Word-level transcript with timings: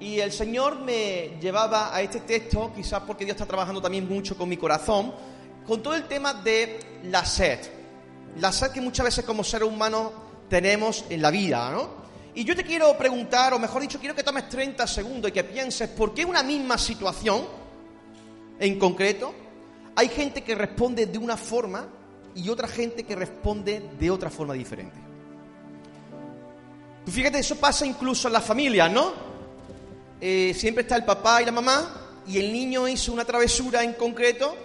Y 0.00 0.20
el 0.20 0.30
Señor 0.30 0.78
me 0.78 1.38
llevaba 1.40 1.94
a 1.94 2.00
este 2.00 2.20
texto, 2.20 2.72
quizás 2.74 3.02
porque 3.02 3.24
Dios 3.24 3.34
está 3.34 3.46
trabajando 3.46 3.82
también 3.82 4.08
mucho 4.08 4.36
con 4.36 4.48
mi 4.48 4.56
corazón, 4.56 5.12
con 5.66 5.82
todo 5.82 5.94
el 5.94 6.04
tema 6.04 6.34
de 6.34 7.00
la 7.04 7.24
sed. 7.24 7.58
La 8.36 8.52
sed 8.52 8.70
que 8.70 8.80
muchas 8.80 9.04
veces 9.04 9.24
como 9.24 9.42
seres 9.42 9.68
humanos 9.68 10.12
tenemos 10.48 11.04
en 11.10 11.20
la 11.20 11.30
vida, 11.30 11.70
¿no? 11.72 11.98
Y 12.34 12.44
yo 12.44 12.54
te 12.54 12.62
quiero 12.62 12.96
preguntar, 12.96 13.52
o 13.54 13.58
mejor 13.58 13.82
dicho, 13.82 13.98
quiero 13.98 14.14
que 14.14 14.22
tomes 14.22 14.48
30 14.48 14.86
segundos 14.86 15.30
y 15.30 15.32
que 15.32 15.42
pienses 15.42 15.88
por 15.88 16.14
qué 16.14 16.24
una 16.24 16.44
misma 16.44 16.78
situación, 16.78 17.44
en 18.60 18.78
concreto, 18.78 19.34
hay 19.96 20.08
gente 20.08 20.42
que 20.42 20.54
responde 20.54 21.06
de 21.06 21.18
una 21.18 21.36
forma 21.36 21.88
y 22.36 22.48
otra 22.48 22.68
gente 22.68 23.02
que 23.02 23.16
responde 23.16 23.90
de 23.98 24.10
otra 24.10 24.30
forma 24.30 24.54
diferente. 24.54 24.96
Tú 27.04 27.10
fíjate, 27.10 27.40
eso 27.40 27.56
pasa 27.56 27.84
incluso 27.84 28.28
en 28.28 28.34
las 28.34 28.44
familias, 28.44 28.92
¿no? 28.92 29.27
Eh, 30.20 30.52
siempre 30.54 30.82
está 30.82 30.96
el 30.96 31.04
papá 31.04 31.42
y 31.42 31.44
la 31.44 31.52
mamá 31.52 32.22
y 32.26 32.38
el 32.38 32.52
niño 32.52 32.88
hizo 32.88 33.12
una 33.12 33.24
travesura 33.24 33.82
en 33.84 33.94
concreto 33.94 34.56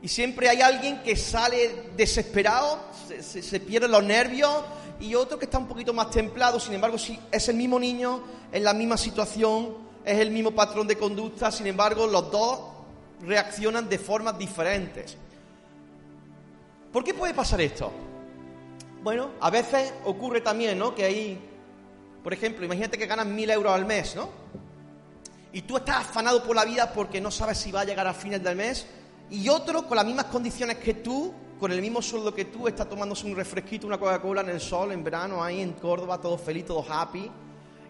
y 0.00 0.08
siempre 0.08 0.48
hay 0.48 0.60
alguien 0.60 1.02
que 1.02 1.16
sale 1.16 1.90
desesperado, 1.96 2.78
se, 3.08 3.42
se 3.42 3.60
pierde 3.60 3.88
los 3.88 4.04
nervios 4.04 4.62
y 5.00 5.14
otro 5.14 5.38
que 5.38 5.46
está 5.46 5.58
un 5.58 5.66
poquito 5.66 5.92
más 5.92 6.10
templado, 6.10 6.60
sin 6.60 6.74
embargo, 6.74 6.98
si 6.98 7.18
es 7.30 7.48
el 7.48 7.56
mismo 7.56 7.78
niño, 7.78 8.22
es 8.52 8.62
la 8.62 8.72
misma 8.72 8.96
situación, 8.96 9.76
es 10.04 10.18
el 10.18 10.30
mismo 10.30 10.52
patrón 10.52 10.86
de 10.86 10.96
conducta, 10.96 11.50
sin 11.50 11.66
embargo, 11.66 12.06
los 12.06 12.30
dos 12.30 12.60
reaccionan 13.22 13.88
de 13.88 13.98
formas 13.98 14.38
diferentes. 14.38 15.16
¿Por 16.92 17.02
qué 17.02 17.14
puede 17.14 17.34
pasar 17.34 17.60
esto? 17.60 17.90
Bueno, 19.02 19.30
a 19.40 19.50
veces 19.50 19.92
ocurre 20.04 20.40
también, 20.40 20.78
¿no? 20.78 20.94
Que 20.94 21.04
hay, 21.04 21.38
por 22.22 22.32
ejemplo, 22.32 22.64
imagínate 22.64 22.96
que 22.96 23.06
ganas 23.06 23.26
mil 23.26 23.50
euros 23.50 23.72
al 23.72 23.84
mes, 23.84 24.14
¿no? 24.14 24.28
Y 25.54 25.62
tú 25.62 25.78
estás 25.78 26.02
afanado 26.02 26.42
por 26.42 26.54
la 26.54 26.66
vida 26.66 26.92
porque 26.92 27.20
no 27.20 27.30
sabes 27.30 27.56
si 27.56 27.72
va 27.72 27.80
a 27.80 27.84
llegar 27.84 28.06
a 28.06 28.12
fines 28.12 28.42
del 28.42 28.56
mes, 28.56 28.86
y 29.30 29.48
otro 29.48 29.86
con 29.86 29.96
las 29.96 30.04
mismas 30.04 30.26
condiciones 30.26 30.76
que 30.76 30.94
tú 30.94 31.32
con 31.58 31.72
el 31.72 31.80
mismo 31.80 32.02
sueldo 32.02 32.34
que 32.34 32.46
tú, 32.46 32.68
está 32.68 32.84
tomándose 32.84 33.26
un 33.26 33.34
refresquito, 33.34 33.86
una 33.86 33.96
Coca-Cola 33.96 34.42
en 34.42 34.50
el 34.50 34.60
sol, 34.60 34.92
en 34.92 35.02
verano, 35.02 35.42
ahí 35.42 35.62
en 35.62 35.72
Córdoba, 35.72 36.20
todo 36.20 36.36
feliz, 36.36 36.66
todo 36.66 36.84
happy. 36.86 37.30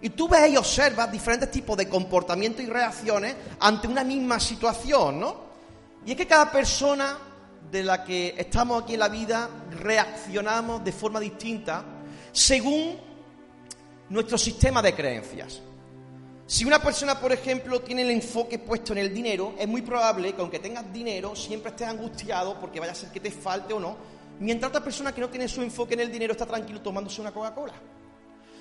Y 0.03 0.11
tú 0.11 0.29
ves 0.29 0.53
y 0.53 0.57
observas 0.57 1.11
diferentes 1.11 1.51
tipos 1.51 1.77
de 1.77 1.89
comportamientos 1.89 2.65
y 2.65 2.69
reacciones 2.69 3.35
ante 3.59 3.89
una 3.89 4.05
misma 4.05 4.39
situación, 4.39 5.19
¿no? 5.19 5.37
Y 6.07 6.13
es 6.13 6.17
que 6.17 6.27
cada 6.27 6.53
persona 6.53 7.19
de 7.71 7.83
la 7.83 8.05
que 8.05 8.35
estamos 8.37 8.83
aquí 8.83 8.95
en 8.95 9.01
la 9.01 9.09
vida 9.09 9.49
reaccionamos 9.81 10.85
de 10.85 10.93
forma 10.93 11.19
distinta 11.19 11.83
según 12.31 12.97
nuestro 14.11 14.37
sistema 14.37 14.83
de 14.83 14.95
creencias. 14.95 15.63
Si 16.47 16.65
una 16.67 16.79
persona, 16.79 17.19
por 17.19 17.33
ejemplo, 17.33 17.81
tiene 17.81 18.03
el 18.03 18.11
enfoque 18.11 18.59
puesto 18.59 18.93
en 18.93 18.99
el 18.99 19.15
dinero, 19.15 19.55
es 19.59 19.67
muy 19.67 19.81
probable 19.81 20.35
que 20.35 20.43
aunque 20.43 20.59
tengas 20.59 20.93
dinero, 20.93 21.35
siempre 21.35 21.71
estés 21.71 21.89
angustiado 21.89 22.61
porque 22.61 22.81
vaya 22.81 22.93
a 22.93 22.95
ser 22.95 23.11
que 23.11 23.21
te 23.21 23.31
falte 23.31 23.73
o 23.73 23.81
no, 23.81 23.97
mientras 24.41 24.69
otra 24.69 24.85
persona 24.85 25.15
que 25.15 25.23
no 25.23 25.31
tiene 25.31 25.49
su 25.49 25.63
enfoque 25.63 25.95
en 25.95 26.01
el 26.01 26.13
dinero 26.13 26.33
está 26.33 26.45
tranquilo 26.45 26.83
tomándose 26.83 27.23
una 27.23 27.33
Coca-Cola. 27.33 27.73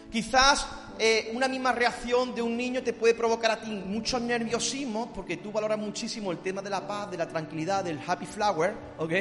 Quizás 0.09 0.65
eh, 0.97 1.31
una 1.33 1.47
misma 1.49 1.73
reacción 1.73 2.33
de 2.33 2.41
un 2.41 2.55
niño 2.55 2.83
te 2.83 2.93
puede 2.93 3.15
provocar 3.15 3.51
a 3.51 3.59
ti 3.59 3.71
muchos 3.71 4.21
nerviosismos 4.21 5.09
porque 5.13 5.37
tú 5.37 5.51
valoras 5.51 5.77
muchísimo 5.77 6.31
el 6.31 6.37
tema 6.37 6.61
de 6.61 6.69
la 6.69 6.87
paz, 6.87 7.11
de 7.11 7.17
la 7.17 7.27
tranquilidad, 7.27 7.83
del 7.83 7.99
happy 8.05 8.25
flower, 8.25 8.75
¿ok? 8.97 9.11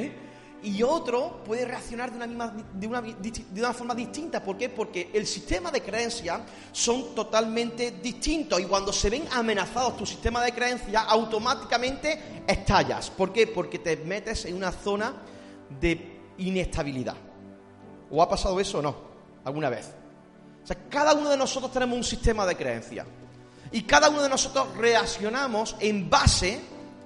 Y 0.63 0.83
otro 0.83 1.43
puede 1.45 1.65
reaccionar 1.65 2.13
de 2.13 2.87
una, 2.87 3.73
forma 3.73 3.95
distinta. 3.95 4.43
¿Por 4.43 4.57
qué? 4.57 4.69
Porque 4.69 5.11
el 5.13 5.27
sistema 5.27 5.71
de 5.71 5.83
creencias 5.83 6.41
son 6.71 7.15
totalmente 7.15 7.91
distintos 8.03 8.61
y 8.61 8.65
cuando 8.65 8.93
se 8.93 9.11
ven 9.11 9.25
amenazados 9.33 9.97
tu 9.97 10.07
sistema 10.07 10.43
de 10.43 10.53
creencias, 10.53 11.05
automáticamente 11.09 12.45
estallas. 12.47 13.11
¿Por 13.11 13.33
qué? 13.33 13.47
Porque 13.49 13.81
te 13.81 13.97
metes 13.97 14.45
en 14.45 14.55
una 14.55 14.71
zona 14.71 15.15
de 15.81 16.21
inestabilidad. 16.39 17.17
¿O 18.11 18.23
ha 18.23 18.29
pasado 18.29 18.61
eso 18.61 18.79
o 18.79 18.83
no? 18.83 18.97
¿Alguna 19.45 19.69
vez? 19.69 19.93
O 20.63 20.67
sea, 20.67 20.77
cada 20.89 21.15
uno 21.15 21.29
de 21.29 21.37
nosotros 21.37 21.73
tenemos 21.73 21.97
un 21.97 22.05
sistema 22.05 22.47
de 22.47 22.57
creencias. 22.57 23.07
Y 23.73 23.83
cada 23.83 24.11
uno 24.11 24.23
de 24.23 24.29
nosotros 24.29 24.77
reaccionamos 24.77 25.75
en 25.81 26.09
base 26.09 26.61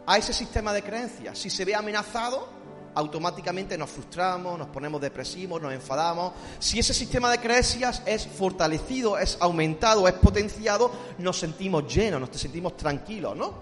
a 0.07 0.19
ese 0.19 0.33
sistema 0.33 0.73
de 0.73 0.83
creencias. 0.83 1.39
Si 1.39 1.49
se 1.49 1.65
ve 1.65 1.75
amenazado, 1.75 2.56
automáticamente 2.97 3.77
nos 3.77 3.91
frustramos, 3.91 4.59
nos 4.59 4.69
ponemos 4.69 5.01
depresivos, 5.01 5.61
nos 5.61 5.73
enfadamos. 5.73 6.33
Si 6.59 6.79
ese 6.79 6.95
sistema 6.95 7.31
de 7.31 7.39
creencias 7.39 8.03
es 8.07 8.27
fortalecido, 8.27 9.19
es 9.19 9.37
aumentado, 9.39 10.09
es 10.09 10.15
potenciado, 10.15 10.91
nos 11.19 11.39
sentimos 11.39 11.95
llenos, 11.95 12.21
nos 12.21 12.31
sentimos 12.31 12.75
tranquilos, 12.75 13.37
¿no? 13.37 13.53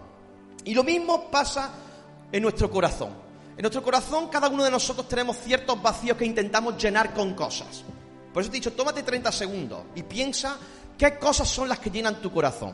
Y 0.64 0.72
lo 0.72 0.84
mismo 0.84 1.30
pasa 1.30 1.70
en 2.30 2.42
nuestro 2.42 2.70
corazón. 2.70 3.10
En 3.56 3.62
nuestro 3.62 3.82
corazón 3.82 4.28
cada 4.28 4.48
uno 4.48 4.62
de 4.62 4.70
nosotros 4.70 5.08
tenemos 5.08 5.36
ciertos 5.38 5.82
vacíos 5.82 6.16
que 6.16 6.24
intentamos 6.24 6.80
llenar 6.80 7.12
con 7.12 7.34
cosas. 7.34 7.82
Por 8.32 8.40
eso 8.40 8.52
te 8.52 8.56
he 8.56 8.60
dicho, 8.60 8.72
tómate 8.72 9.02
30 9.02 9.32
segundos 9.32 9.82
y 9.96 10.04
piensa 10.04 10.56
qué 10.96 11.18
cosas 11.18 11.48
son 11.48 11.68
las 11.68 11.80
que 11.80 11.90
llenan 11.90 12.20
tu 12.20 12.30
corazón. 12.32 12.72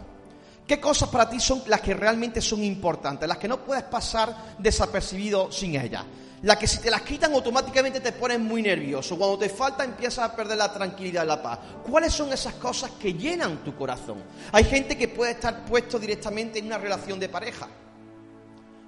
¿Qué 0.66 0.78
cosas 0.78 1.08
para 1.08 1.28
ti 1.28 1.40
son 1.40 1.62
las 1.66 1.80
que 1.80 1.94
realmente 1.94 2.42
son 2.42 2.62
importantes, 2.62 3.26
las 3.26 3.38
que 3.38 3.48
no 3.48 3.64
puedes 3.64 3.84
pasar 3.84 4.56
desapercibido 4.58 5.50
sin 5.50 5.74
ellas? 5.74 6.04
La 6.42 6.58
que 6.58 6.66
si 6.66 6.78
te 6.78 6.90
las 6.90 7.02
quitan 7.02 7.32
automáticamente 7.34 8.00
te 8.00 8.12
pones 8.12 8.40
muy 8.40 8.62
nervioso. 8.62 9.16
Cuando 9.18 9.38
te 9.38 9.48
falta 9.48 9.84
empiezas 9.84 10.30
a 10.30 10.34
perder 10.34 10.56
la 10.56 10.72
tranquilidad 10.72 11.24
y 11.24 11.26
la 11.26 11.42
paz. 11.42 11.58
¿Cuáles 11.88 12.12
son 12.12 12.32
esas 12.32 12.54
cosas 12.54 12.92
que 12.92 13.12
llenan 13.12 13.62
tu 13.62 13.76
corazón? 13.76 14.22
Hay 14.52 14.64
gente 14.64 14.96
que 14.96 15.08
puede 15.08 15.32
estar 15.32 15.64
puesto 15.64 15.98
directamente 15.98 16.58
en 16.58 16.66
una 16.66 16.78
relación 16.78 17.20
de 17.20 17.28
pareja. 17.28 17.68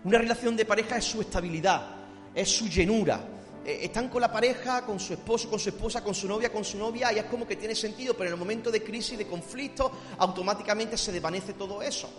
Una 0.04 0.18
relación 0.18 0.56
de 0.56 0.64
pareja 0.64 0.96
es 0.96 1.04
su 1.04 1.20
estabilidad, 1.20 1.82
es 2.34 2.48
su 2.48 2.68
llenura. 2.68 3.20
Eh, 3.64 3.80
están 3.82 4.08
con 4.08 4.20
la 4.20 4.32
pareja, 4.32 4.84
con 4.84 4.98
su 4.98 5.12
esposo, 5.12 5.48
con 5.48 5.60
su 5.60 5.69
esposa, 5.69 6.02
con 6.02 6.14
su 6.14 6.26
novia, 6.26 6.50
con 6.50 6.64
su 6.64 6.76
novia, 6.78 7.12
y 7.12 7.19
es 7.19 7.24
como 7.26 7.46
que 7.46 7.54
tiene 7.54 7.74
sentido, 7.74 8.14
pero 8.14 8.28
en 8.28 8.34
el 8.34 8.38
momento 8.38 8.70
de 8.70 8.82
crisis, 8.82 9.16
de 9.16 9.26
conflicto, 9.26 9.92
automáticamente 10.19 10.96
se 10.96 11.12
desvanece 11.12 11.52
todo 11.52 11.80
eso. 11.82 12.10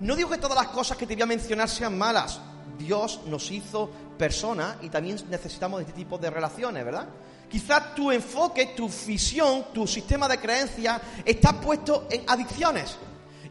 No 0.00 0.16
digo 0.16 0.30
que 0.30 0.38
todas 0.38 0.56
las 0.56 0.68
cosas 0.68 0.96
que 0.96 1.06
te 1.06 1.14
voy 1.14 1.22
a 1.22 1.26
mencionar 1.26 1.68
sean 1.68 1.98
malas, 1.98 2.40
Dios 2.80 3.20
nos 3.26 3.50
hizo 3.50 3.90
personas 4.18 4.76
y 4.82 4.88
también 4.88 5.18
necesitamos 5.28 5.82
este 5.82 5.92
tipo 5.92 6.18
de 6.18 6.30
relaciones, 6.30 6.84
¿verdad? 6.84 7.06
Quizás 7.48 7.94
tu 7.94 8.10
enfoque, 8.10 8.72
tu 8.76 8.88
visión, 9.06 9.66
tu 9.74 9.86
sistema 9.86 10.26
de 10.28 10.38
creencias 10.38 11.00
está 11.24 11.60
puesto 11.60 12.06
en 12.10 12.22
adicciones. 12.28 12.96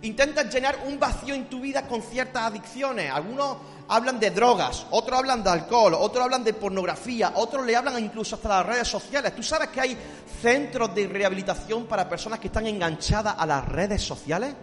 Intentas 0.02 0.54
llenar 0.54 0.80
un 0.88 0.98
vacío 0.98 1.36
en 1.36 1.50
tu 1.50 1.60
vida 1.60 1.86
con 1.86 2.02
ciertas 2.02 2.44
adicciones. 2.44 3.12
Algunos 3.12 3.58
hablan 3.90 4.20
de 4.20 4.32
drogas, 4.32 4.86
otros 4.92 5.20
hablan 5.20 5.44
de 5.44 5.50
alcohol, 5.50 5.94
otros 5.94 6.24
hablan 6.24 6.44
de 6.44 6.54
pornografía, 6.54 7.34
otros 7.36 7.66
le 7.66 7.76
hablan 7.76 8.02
incluso 8.02 8.36
hasta 8.36 8.50
las 8.50 8.66
redes 8.66 8.88
sociales. 8.88 9.36
¿Tú 9.36 9.44
sabes 9.44 9.68
que 9.70 9.82
hay 9.82 9.98
centros 10.42 10.96
de 10.96 11.06
rehabilitación 11.08 11.86
para 11.86 12.08
personas 12.08 12.40
que 12.40 12.48
están 12.48 12.66
enganchadas 12.66 13.36
a 13.38 13.46
las 13.46 13.68
redes 13.68 14.02
sociales? 14.02 14.56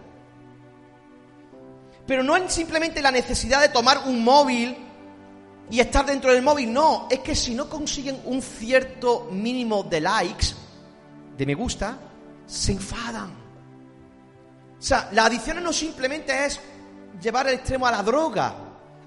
Pero 2.07 2.23
no 2.23 2.35
es 2.37 2.51
simplemente 2.51 3.01
la 3.01 3.11
necesidad 3.11 3.61
de 3.61 3.69
tomar 3.69 4.03
un 4.05 4.23
móvil 4.23 4.75
y 5.69 5.79
estar 5.81 6.05
dentro 6.05 6.31
del 6.31 6.41
móvil, 6.41 6.71
no, 6.71 7.07
es 7.11 7.19
que 7.19 7.35
si 7.35 7.53
no 7.53 7.69
consiguen 7.69 8.21
un 8.23 8.41
cierto 8.41 9.27
mínimo 9.31 9.83
de 9.83 9.99
likes, 9.99 10.47
de 11.37 11.45
me 11.45 11.53
gusta, 11.53 11.97
se 12.45 12.71
enfadan. 12.71 13.29
O 14.79 14.81
sea, 14.81 15.09
la 15.11 15.25
adicción 15.25 15.61
no 15.61 15.73
simplemente 15.73 16.45
es 16.45 16.59
llevar 17.21 17.47
el 17.47 17.55
extremo 17.55 17.85
a 17.85 17.91
la 17.91 18.01
droga, 18.01 18.55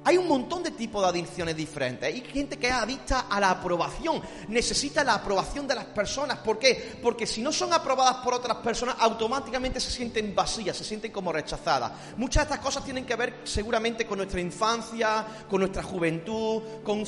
hay 0.04 0.16
un 0.16 0.26
montón 0.26 0.62
de 0.62 0.70
tipos 0.70 1.02
de 1.02 1.08
adicciones 1.08 1.56
diferentes. 1.56 2.08
Hay 2.08 2.22
gente 2.22 2.58
que 2.58 2.68
es 2.68 2.72
adicta 2.72 3.26
a 3.28 3.38
la 3.38 3.50
aprobación, 3.50 4.22
necesita 4.48 5.04
la 5.04 5.14
aprobación 5.14 5.66
de 5.68 5.74
las 5.74 5.84
personas. 5.84 6.38
¿Por 6.38 6.58
qué? 6.58 6.98
Porque 7.02 7.26
si 7.26 7.42
no 7.42 7.52
son 7.52 7.72
aprobadas 7.72 8.16
por 8.24 8.32
otras 8.32 8.56
personas, 8.58 8.96
automáticamente 8.98 9.78
se 9.78 9.90
sienten 9.90 10.34
vacías, 10.34 10.76
se 10.76 10.84
sienten 10.84 11.12
como 11.12 11.32
rechazadas. 11.32 11.92
Muchas 12.16 12.48
de 12.48 12.54
estas 12.54 12.64
cosas 12.64 12.84
tienen 12.84 13.04
que 13.04 13.14
ver 13.14 13.40
seguramente 13.44 14.06
con 14.06 14.18
nuestra 14.18 14.40
infancia, 14.40 15.26
con 15.48 15.60
nuestra 15.60 15.82
juventud, 15.82 16.62
con 16.82 17.04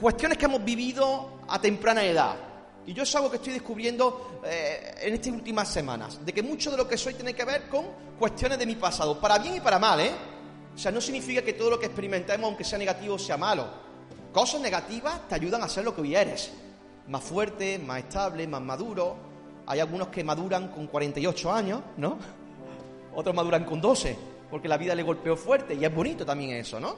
cuestiones 0.00 0.38
que 0.38 0.44
hemos 0.44 0.64
vivido 0.64 1.40
a 1.48 1.60
temprana 1.60 2.04
edad. 2.04 2.36
Y 2.86 2.92
yo 2.92 3.02
es 3.02 3.14
algo 3.14 3.30
que 3.30 3.36
estoy 3.36 3.52
descubriendo 3.52 4.40
eh, 4.44 4.94
en 5.02 5.14
estas 5.14 5.32
últimas 5.32 5.68
semanas, 5.68 6.24
de 6.24 6.32
que 6.32 6.42
mucho 6.42 6.70
de 6.70 6.76
lo 6.76 6.88
que 6.88 6.96
soy 6.96 7.14
tiene 7.14 7.34
que 7.34 7.44
ver 7.44 7.68
con 7.68 7.84
cuestiones 8.18 8.58
de 8.58 8.66
mi 8.66 8.76
pasado, 8.76 9.20
para 9.20 9.38
bien 9.38 9.56
y 9.56 9.60
para 9.60 9.78
mal, 9.78 10.00
¿eh? 10.00 10.31
O 10.74 10.78
sea, 10.78 10.90
no 10.90 11.00
significa 11.00 11.42
que 11.42 11.52
todo 11.52 11.70
lo 11.70 11.78
que 11.78 11.86
experimentemos, 11.86 12.46
aunque 12.46 12.64
sea 12.64 12.78
negativo, 12.78 13.18
sea 13.18 13.36
malo. 13.36 13.66
Cosas 14.32 14.60
negativas 14.60 15.28
te 15.28 15.34
ayudan 15.34 15.62
a 15.62 15.68
ser 15.68 15.84
lo 15.84 15.94
que 15.94 16.00
hoy 16.00 16.16
eres. 16.16 16.52
Más 17.08 17.22
fuerte, 17.22 17.78
más 17.78 17.98
estable, 17.98 18.46
más 18.46 18.62
maduro. 18.62 19.16
Hay 19.66 19.80
algunos 19.80 20.08
que 20.08 20.24
maduran 20.24 20.68
con 20.68 20.86
48 20.86 21.52
años, 21.52 21.82
¿no? 21.98 22.18
Otros 23.14 23.34
maduran 23.34 23.64
con 23.64 23.80
12, 23.80 24.16
porque 24.50 24.68
la 24.68 24.78
vida 24.78 24.94
le 24.94 25.02
golpeó 25.02 25.36
fuerte 25.36 25.74
y 25.74 25.84
es 25.84 25.94
bonito 25.94 26.24
también 26.24 26.52
eso, 26.52 26.80
¿no? 26.80 26.96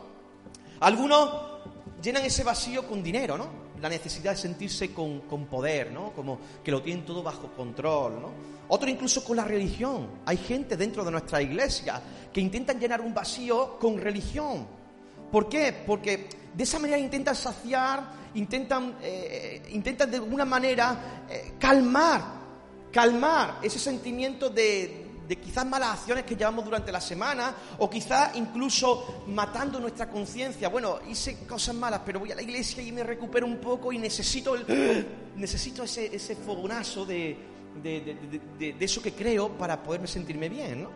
Algunos 0.80 1.30
llenan 2.00 2.24
ese 2.24 2.44
vacío 2.44 2.86
con 2.86 3.02
dinero, 3.02 3.36
¿no? 3.36 3.63
La 3.84 3.90
necesidad 3.90 4.30
de 4.30 4.38
sentirse 4.38 4.94
con, 4.94 5.20
con, 5.28 5.44
poder, 5.44 5.92
¿no? 5.92 6.10
Como 6.12 6.38
que 6.64 6.70
lo 6.70 6.80
tienen 6.80 7.04
todo 7.04 7.22
bajo 7.22 7.52
control, 7.52 8.18
¿no? 8.18 8.30
Otro 8.68 8.88
incluso 8.88 9.22
con 9.22 9.36
la 9.36 9.44
religión. 9.44 10.08
Hay 10.24 10.38
gente 10.38 10.74
dentro 10.74 11.04
de 11.04 11.10
nuestra 11.10 11.42
iglesia 11.42 12.00
que 12.32 12.40
intentan 12.40 12.80
llenar 12.80 13.02
un 13.02 13.12
vacío 13.12 13.78
con 13.78 13.98
religión. 13.98 14.66
¿Por 15.30 15.50
qué? 15.50 15.84
Porque 15.86 16.30
de 16.54 16.62
esa 16.62 16.78
manera 16.78 16.96
intentan 16.96 17.36
saciar, 17.36 18.04
intentan, 18.36 18.96
eh, 19.02 19.62
intentan 19.72 20.10
de 20.10 20.16
alguna 20.16 20.46
manera 20.46 21.26
eh, 21.28 21.52
calmar, 21.58 22.22
calmar 22.90 23.58
ese 23.62 23.78
sentimiento 23.78 24.48
de, 24.48 25.03
de 25.26 25.36
quizás 25.36 25.64
malas 25.64 26.00
acciones 26.00 26.24
que 26.24 26.36
llevamos 26.36 26.64
durante 26.64 26.92
la 26.92 27.00
semana 27.00 27.54
o 27.78 27.88
quizás 27.88 28.36
incluso 28.36 29.24
matando 29.28 29.80
nuestra 29.80 30.08
conciencia. 30.08 30.68
Bueno, 30.68 30.98
hice 31.08 31.46
cosas 31.46 31.74
malas, 31.74 32.02
pero 32.04 32.20
voy 32.20 32.32
a 32.32 32.34
la 32.34 32.42
iglesia 32.42 32.82
y 32.82 32.92
me 32.92 33.02
recupero 33.02 33.46
un 33.46 33.58
poco 33.58 33.92
y 33.92 33.98
necesito, 33.98 34.54
el, 34.54 35.06
necesito 35.36 35.82
ese, 35.82 36.14
ese 36.14 36.36
fogonazo 36.36 37.06
de, 37.06 37.36
de, 37.82 38.76
eso 38.80 39.00
que 39.00 39.12
creo 39.12 39.50
para 39.50 39.82
poderme 39.82 40.06
sentirme 40.06 40.48
bien. 40.48 40.82
¿no? 40.82 40.90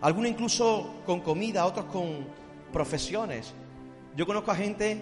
Algunos 0.00 0.30
incluso 0.30 1.02
con 1.06 1.20
comida, 1.20 1.64
otros 1.64 1.86
con 1.86 2.26
profesiones. 2.72 3.52
Yo 4.16 4.26
conozco 4.26 4.50
a 4.50 4.56
gente 4.56 5.00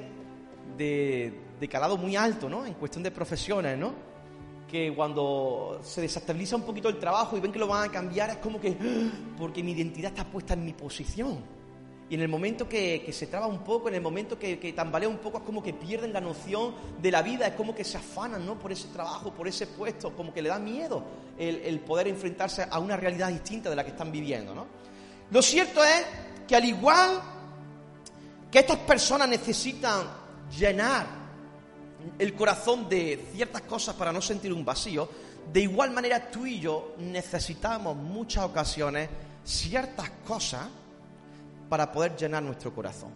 de, 0.76 1.32
de 1.58 1.68
calado 1.68 1.96
muy 1.96 2.16
alto, 2.16 2.48
¿no? 2.48 2.66
En 2.66 2.74
cuestión 2.74 3.02
de 3.02 3.10
profesiones, 3.10 3.76
¿no? 3.78 4.09
Que 4.70 4.94
cuando 4.94 5.80
se 5.82 6.00
desestabiliza 6.00 6.56
un 6.56 6.62
poquito 6.62 6.88
el 6.88 6.98
trabajo 6.98 7.36
y 7.36 7.40
ven 7.40 7.50
que 7.50 7.58
lo 7.58 7.66
van 7.66 7.88
a 7.88 7.92
cambiar, 7.92 8.30
es 8.30 8.36
como 8.36 8.60
que, 8.60 8.76
porque 9.36 9.62
mi 9.62 9.72
identidad 9.72 10.12
está 10.12 10.24
puesta 10.24 10.54
en 10.54 10.64
mi 10.64 10.72
posición. 10.72 11.38
Y 12.08 12.14
en 12.14 12.22
el 12.22 12.28
momento 12.28 12.68
que, 12.68 13.08
se 13.12 13.26
traba 13.28 13.46
un 13.46 13.62
poco, 13.62 13.88
en 13.88 13.94
el 13.94 14.00
momento 14.00 14.38
que, 14.38 14.72
tambalea 14.74 15.08
un 15.08 15.18
poco, 15.18 15.38
es 15.38 15.44
como 15.44 15.62
que 15.62 15.72
pierden 15.72 16.12
la 16.12 16.20
noción 16.20 16.74
de 17.00 17.10
la 17.10 17.22
vida, 17.22 17.46
es 17.46 17.54
como 17.54 17.74
que 17.74 17.84
se 17.84 17.98
afanan 17.98 18.44
¿no? 18.44 18.58
por 18.58 18.72
ese 18.72 18.88
trabajo, 18.88 19.32
por 19.32 19.46
ese 19.46 19.66
puesto, 19.66 20.14
como 20.16 20.32
que 20.32 20.42
le 20.42 20.48
da 20.48 20.58
miedo 20.58 21.04
el, 21.38 21.78
poder 21.80 22.08
enfrentarse 22.08 22.66
a 22.68 22.78
una 22.80 22.96
realidad 22.96 23.28
distinta 23.28 23.70
de 23.70 23.76
la 23.76 23.84
que 23.84 23.90
están 23.90 24.10
viviendo. 24.10 24.54
¿no? 24.54 24.66
Lo 25.30 25.40
cierto 25.40 25.84
es 25.84 26.04
que 26.48 26.56
al 26.56 26.64
igual 26.64 27.20
que 28.50 28.58
estas 28.58 28.78
personas 28.78 29.28
necesitan 29.28 30.08
llenar 30.58 31.19
el 32.18 32.34
corazón 32.34 32.88
de 32.88 33.26
ciertas 33.32 33.62
cosas 33.62 33.94
para 33.94 34.12
no 34.12 34.20
sentir 34.20 34.52
un 34.52 34.64
vacío, 34.64 35.08
de 35.52 35.60
igual 35.60 35.90
manera 35.90 36.30
tú 36.30 36.46
y 36.46 36.60
yo 36.60 36.94
necesitamos 36.98 37.96
muchas 37.96 38.44
ocasiones 38.44 39.08
ciertas 39.44 40.10
cosas 40.26 40.68
para 41.68 41.90
poder 41.90 42.16
llenar 42.16 42.42
nuestro 42.42 42.74
corazón. 42.74 43.10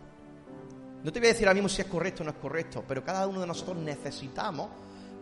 No 1.02 1.12
te 1.12 1.18
voy 1.18 1.28
a 1.28 1.32
decir 1.32 1.46
ahora 1.46 1.54
mismo 1.54 1.68
si 1.68 1.82
es 1.82 1.88
correcto 1.88 2.22
o 2.22 2.24
no 2.24 2.30
es 2.30 2.38
correcto, 2.38 2.82
pero 2.86 3.04
cada 3.04 3.26
uno 3.26 3.40
de 3.40 3.46
nosotros 3.46 3.76
necesitamos, 3.76 4.68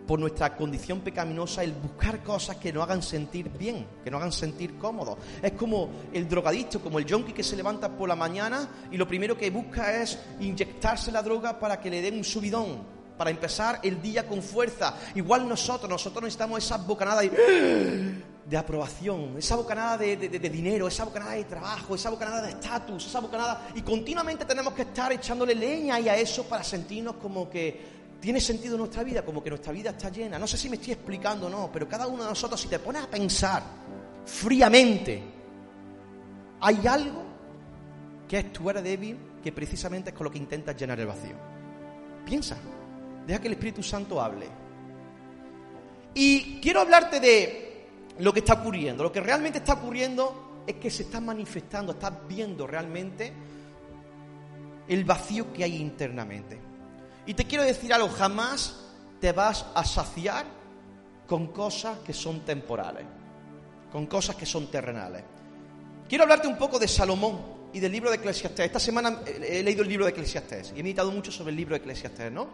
por 0.07 0.19
nuestra 0.19 0.57
condición 0.57 1.01
pecaminosa, 1.01 1.63
el 1.63 1.73
buscar 1.73 2.23
cosas 2.23 2.57
que 2.57 2.73
nos 2.73 2.83
hagan 2.85 3.03
sentir 3.03 3.49
bien, 3.51 3.87
que 4.03 4.11
nos 4.11 4.19
hagan 4.19 4.33
sentir 4.33 4.77
cómodos. 4.77 5.19
Es 5.41 5.53
como 5.53 5.91
el 6.13 6.29
drogadicto, 6.29 6.81
como 6.81 6.99
el 6.99 7.11
junkie 7.11 7.33
que 7.33 7.43
se 7.43 7.57
levanta 7.57 7.89
por 7.89 8.09
la 8.09 8.17
mañana 8.17 8.69
y 8.91 8.97
lo 8.97 9.07
primero 9.07 9.37
que 9.37 9.51
busca 9.51 10.03
es 10.03 10.19
inyectarse 10.41 11.13
la 11.13 11.23
droga 11.23 11.59
para 11.59 11.81
que 11.81 11.91
le 11.91 12.03
den 12.03 12.17
un 12.17 12.25
subidón, 12.25 12.83
para 13.23 13.31
empezar 13.31 13.79
el 13.85 14.03
día 14.03 14.27
con 14.27 14.43
fuerza. 14.43 14.97
Igual 15.15 15.49
nosotros, 15.49 15.89
nosotros 15.89 16.25
necesitamos 16.25 16.65
esa 16.65 16.79
bocanada 16.79 17.21
de, 17.21 18.57
aprobación, 18.57 19.37
esa 19.39 19.55
bocanada 19.55 19.97
de, 19.97 20.17
dinero, 20.17 20.89
esa 20.89 21.05
bocanada 21.05 21.35
de 21.35 21.45
trabajo, 21.45 21.95
esa 21.95 22.11
bocanada 22.11 22.43
de 22.43 22.49
estatus, 22.49 23.07
esa 23.07 23.21
bocanada... 23.21 23.69
Y 23.77 23.83
continuamente 23.83 24.45
tenemos 24.45 24.75
que 24.75 24.83
estar 24.83 25.13
echándole 25.13 25.55
leña 25.55 26.01
y 26.01 26.09
a 26.09 26.17
eso 26.17 26.43
para 26.49 26.65
sentirnos 26.65 27.15
como 27.15 27.49
que 27.49 27.93
tiene 28.21 28.41
sentido 28.41 28.77
nuestra 28.77 29.05
vida, 29.05 29.25
como 29.25 29.41
que 29.41 29.51
nuestra 29.51 29.73
vida 29.73 29.91
está 29.91 30.09
llena. 30.09 30.37
No 30.37 30.49
sé 30.49 30.57
si 30.57 30.69
me 30.69 30.75
estoy 30.75 30.95
explicando 30.95 31.47
o 31.47 31.49
no, 31.49 31.71
pero 31.73 31.89
cada 31.89 32.09
uno 32.09 32.25
de 32.25 32.31
nosotros, 32.31 32.61
si 32.61 32.67
te 32.67 32.81
pones 32.81 33.05
a 33.05 33.07
pensar 33.07 33.63
fríamente, 34.27 35.23
hay 36.61 36.87
algo 36.89 37.23
que 38.29 38.41
es 38.41 38.53
tu 38.53 38.65
débil, 38.65 39.17
que 39.41 39.53
precisamente 39.53 40.11
es 40.11 40.17
con 40.17 40.25
lo 40.25 40.31
que 40.33 40.39
intentas 40.39 40.77
llenar 40.77 40.99
el 40.99 41.07
vacío. 41.07 41.37
Piensa. 42.25 42.57
Deja 43.27 43.41
que 43.41 43.49
el 43.49 43.55
Espíritu 43.55 43.83
Santo 43.83 44.21
hable. 44.21 44.47
Y 46.15 46.61
quiero 46.61 46.81
hablarte 46.81 47.21
de 47.21 47.87
lo 48.19 48.33
que 48.33 48.41
está 48.41 48.55
ocurriendo. 48.55 49.03
Lo 49.03 49.13
que 49.13 49.21
realmente 49.21 49.59
está 49.59 49.75
ocurriendo 49.75 50.63
es 50.67 50.77
que 50.77 50.91
se 50.91 51.05
está 51.05 51.21
manifestando, 51.21 51.93
estás 51.93 52.13
viendo 52.29 52.67
realmente 52.67 53.33
el 54.89 55.05
vacío 55.05 55.53
que 55.53 55.65
hay 55.65 55.77
internamente. 55.77 56.61
Y 57.27 57.35
te 57.35 57.45
quiero 57.45 57.65
decir 57.65 57.93
algo, 57.95 58.09
jamás 58.09 58.81
te 59.21 59.33
vas 59.33 59.67
a 59.75 59.85
saciar 59.85 60.45
con 61.27 61.49
cosas 61.49 61.99
que 61.99 62.13
son 62.13 62.41
temporales, 62.41 63.07
con 63.91 64.07
cosas 64.07 64.37
que 64.37 64.45
son 64.45 64.71
terrenales. 64.71 65.23
Quiero 66.09 66.25
hablarte 66.25 66.49
un 66.49 66.59
poco 66.59 66.79
de 66.79 66.89
Salomón 66.89 67.41
y 67.73 67.81
del 67.81 67.93
libro 67.93 68.11
de 68.11 68.17
Eclesiastés. 68.17 68.67
Esta 68.67 68.81
semana 68.81 69.23
he 69.25 69.63
leído 69.63 69.83
el 69.83 69.89
libro 69.89 70.05
de 70.05 70.11
Eclesiastés 70.11 70.73
y 70.77 70.81
he 70.81 70.83
meditado 70.83 71.11
mucho 71.11 71.33
sobre 71.33 71.51
el 71.51 71.57
libro 71.57 71.75
de 71.75 71.79
Eclesiastés, 71.79 72.31
¿no? 72.31 72.49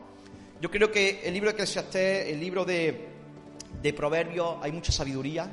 Yo 0.60 0.72
creo 0.72 0.90
que 0.90 1.20
el 1.22 1.34
libro 1.34 1.50
de 1.50 1.52
Eclesiastés, 1.52 2.30
el 2.30 2.40
libro 2.40 2.64
de, 2.64 3.06
Proverbios, 3.96 4.56
hay 4.60 4.72
mucha 4.72 4.90
sabiduría. 4.90 5.48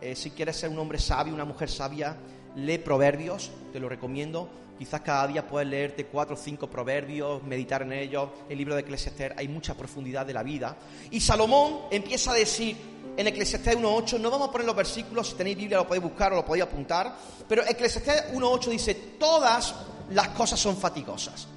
Eh, 0.00 0.14
si 0.14 0.30
quieres 0.30 0.54
ser 0.54 0.70
un 0.70 0.78
hombre 0.78 1.00
sabio, 1.00 1.34
una 1.34 1.44
mujer 1.44 1.68
sabia, 1.68 2.16
lee 2.54 2.78
Proverbios, 2.78 3.50
te 3.72 3.80
lo 3.80 3.88
recomiendo. 3.88 4.48
Quizás 4.78 5.00
cada 5.00 5.26
día 5.26 5.44
puedes 5.44 5.68
leerte 5.68 6.06
cuatro 6.06 6.36
o 6.36 6.38
cinco 6.38 6.70
proverbios, 6.70 7.42
meditar 7.42 7.82
en 7.82 7.94
ellos. 7.94 8.30
El 8.48 8.58
libro 8.58 8.76
de 8.76 8.82
Eclesiastés 8.82 9.32
hay 9.36 9.48
mucha 9.48 9.74
profundidad 9.74 10.24
de 10.24 10.34
la 10.34 10.44
vida. 10.44 10.76
Y 11.10 11.20
Salomón 11.20 11.86
empieza 11.90 12.30
a 12.30 12.34
decir 12.34 12.76
en 13.16 13.26
Eclesiastés 13.26 13.76
1.8, 13.76 14.20
no 14.20 14.30
vamos 14.30 14.48
a 14.48 14.52
poner 14.52 14.66
los 14.68 14.76
versículos, 14.76 15.30
si 15.30 15.34
tenéis 15.34 15.56
Biblia 15.56 15.78
lo 15.78 15.86
podéis 15.86 16.04
buscar 16.04 16.32
o 16.32 16.36
lo 16.36 16.44
podéis 16.44 16.64
apuntar, 16.64 17.16
pero 17.48 17.64
Eclesiastés 17.66 18.32
1.8 18.34 18.70
dice, 18.70 18.94
todas 19.18 19.74
las 20.10 20.28
cosas 20.28 20.60
son 20.60 20.76
fatigosas 20.76 21.48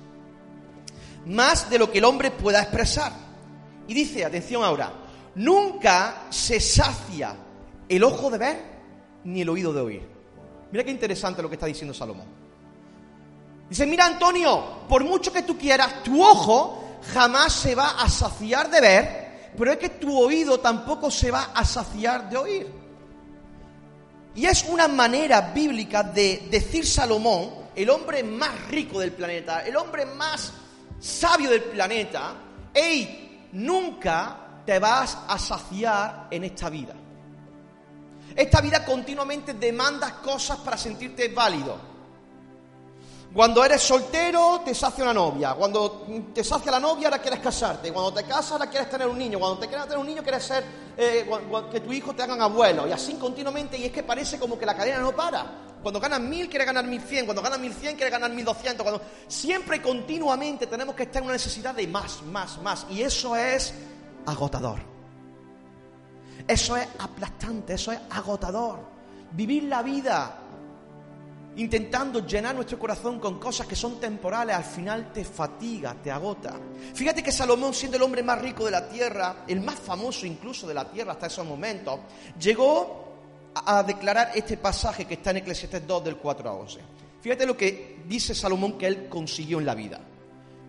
más 1.27 1.69
de 1.69 1.79
lo 1.79 1.91
que 1.91 1.99
el 1.99 2.05
hombre 2.05 2.31
pueda 2.31 2.61
expresar. 2.61 3.11
Y 3.87 3.93
dice, 3.93 4.25
atención 4.25 4.63
ahora, 4.63 4.91
nunca 5.35 6.23
se 6.29 6.59
sacia 6.59 7.35
el 7.87 8.03
ojo 8.03 8.29
de 8.29 8.37
ver 8.37 8.61
ni 9.23 9.41
el 9.41 9.49
oído 9.49 9.73
de 9.73 9.81
oír. 9.81 10.01
Mira 10.71 10.83
qué 10.83 10.91
interesante 10.91 11.41
lo 11.41 11.49
que 11.49 11.55
está 11.55 11.67
diciendo 11.67 11.93
Salomón. 11.93 12.25
Dice, 13.69 13.85
mira 13.85 14.05
Antonio, 14.05 14.85
por 14.87 15.03
mucho 15.03 15.31
que 15.31 15.43
tú 15.43 15.57
quieras, 15.57 16.03
tu 16.03 16.23
ojo 16.23 16.83
jamás 17.13 17.53
se 17.53 17.75
va 17.75 18.01
a 18.01 18.09
saciar 18.09 18.69
de 18.69 18.81
ver, 18.81 19.51
pero 19.57 19.71
es 19.71 19.77
que 19.77 19.89
tu 19.89 20.17
oído 20.17 20.59
tampoco 20.59 21.11
se 21.11 21.31
va 21.31 21.51
a 21.53 21.65
saciar 21.65 22.29
de 22.29 22.37
oír. 22.37 22.67
Y 24.35 24.45
es 24.45 24.65
una 24.69 24.87
manera 24.87 25.41
bíblica 25.53 26.03
de 26.03 26.47
decir 26.49 26.85
Salomón, 26.85 27.49
el 27.75 27.89
hombre 27.89 28.23
más 28.23 28.67
rico 28.69 28.99
del 28.99 29.11
planeta, 29.11 29.65
el 29.65 29.75
hombre 29.75 30.05
más 30.05 30.53
sabio 30.99 31.49
del 31.49 31.63
planeta, 31.63 32.33
hey, 32.73 33.49
nunca 33.53 34.61
te 34.65 34.79
vas 34.79 35.17
a 35.27 35.37
saciar 35.39 36.27
en 36.31 36.43
esta 36.43 36.69
vida. 36.69 36.93
Esta 38.35 38.61
vida 38.61 38.85
continuamente 38.85 39.53
demanda 39.53 40.21
cosas 40.21 40.59
para 40.59 40.77
sentirte 40.77 41.29
válido. 41.29 41.96
Cuando 43.33 43.63
eres 43.63 43.81
soltero, 43.81 44.61
te 44.65 44.73
sacia 44.73 45.03
una 45.03 45.13
novia. 45.13 45.53
Cuando 45.53 46.05
te 46.33 46.43
sacia 46.43 46.71
la 46.71 46.79
novia, 46.79 47.07
ahora 47.07 47.19
quieres 47.19 47.39
casarte. 47.39 47.93
Cuando 47.93 48.13
te 48.13 48.23
casas, 48.23 48.53
ahora 48.53 48.67
quieres 48.67 48.89
tener 48.89 49.07
un 49.07 49.17
niño. 49.17 49.37
Cuando 49.37 49.59
te 49.59 49.67
quieres 49.67 49.85
tener 49.85 49.99
un 49.99 50.07
niño, 50.07 50.23
quieres 50.23 50.43
ser 50.43 50.63
eh, 50.97 51.29
que 51.71 51.81
tu 51.81 51.93
hijo 51.93 52.15
te 52.15 52.23
hagan 52.23 52.41
abuelo. 52.41 52.87
Y 52.87 52.91
así 52.91 53.13
continuamente. 53.15 53.77
Y 53.77 53.85
es 53.85 53.91
que 53.91 54.01
parece 54.03 54.39
como 54.39 54.57
que 54.57 54.65
la 54.65 54.75
cadena 54.75 54.99
no 54.99 55.11
para. 55.15 55.65
Cuando 55.83 55.99
ganas 55.99 56.19
mil, 56.19 56.49
quieres 56.49 56.65
ganar 56.65 56.85
mil 56.85 57.01
cien. 57.01 57.25
Cuando 57.25 57.43
ganas 57.43 57.59
mil 57.59 57.73
cien, 57.73 57.95
quieres 57.95 58.11
ganar 58.11 58.31
mil 58.31 58.43
doscientos. 58.43 58.83
Cuando... 58.83 59.01
Siempre 59.27 59.81
continuamente 59.81 60.65
tenemos 60.65 60.95
que 60.95 61.03
estar 61.03 61.21
en 61.21 61.25
una 61.25 61.33
necesidad 61.33 61.75
de 61.75 61.85
más, 61.87 62.23
más, 62.23 62.59
más. 62.61 62.87
Y 62.89 63.03
eso 63.03 63.35
es 63.35 63.73
agotador. 64.25 64.79
Eso 66.47 66.77
es 66.77 66.87
aplastante, 66.99 67.73
eso 67.73 67.91
es 67.91 67.99
agotador. 68.09 68.79
Vivir 69.31 69.63
la 69.63 69.83
vida 69.83 70.39
intentando 71.57 72.25
llenar 72.25 72.55
nuestro 72.55 72.77
corazón 72.77 73.19
con 73.19 73.39
cosas 73.39 73.67
que 73.67 73.75
son 73.75 73.99
temporales, 73.99 74.55
al 74.55 74.63
final 74.63 75.11
te 75.11 75.25
fatiga, 75.25 75.95
te 75.95 76.11
agota. 76.11 76.59
Fíjate 76.93 77.23
que 77.23 77.31
Salomón, 77.31 77.73
siendo 77.73 77.97
el 77.97 78.03
hombre 78.03 78.23
más 78.23 78.39
rico 78.41 78.65
de 78.65 78.71
la 78.71 78.87
tierra, 78.87 79.43
el 79.47 79.61
más 79.61 79.79
famoso 79.79 80.25
incluso 80.25 80.67
de 80.67 80.73
la 80.73 80.89
tierra 80.89 81.13
hasta 81.13 81.27
esos 81.27 81.45
momentos, 81.45 81.99
llegó 82.39 83.05
a 83.53 83.81
declarar 83.81 84.31
este 84.35 84.57
pasaje 84.57 85.05
que 85.05 85.15
está 85.15 85.31
en 85.31 85.37
Eclesiastes 85.37 85.85
2 85.85 86.03
del 86.03 86.17
4 86.17 86.49
a 86.49 86.53
11. 86.53 86.79
Fíjate 87.21 87.45
lo 87.45 87.57
que 87.57 88.01
dice 88.07 88.35
Salomón 88.35 88.77
que 88.77 88.85
él 88.85 89.07
consiguió 89.09 89.59
en 89.59 89.65
la 89.65 89.73
vida. 89.73 89.99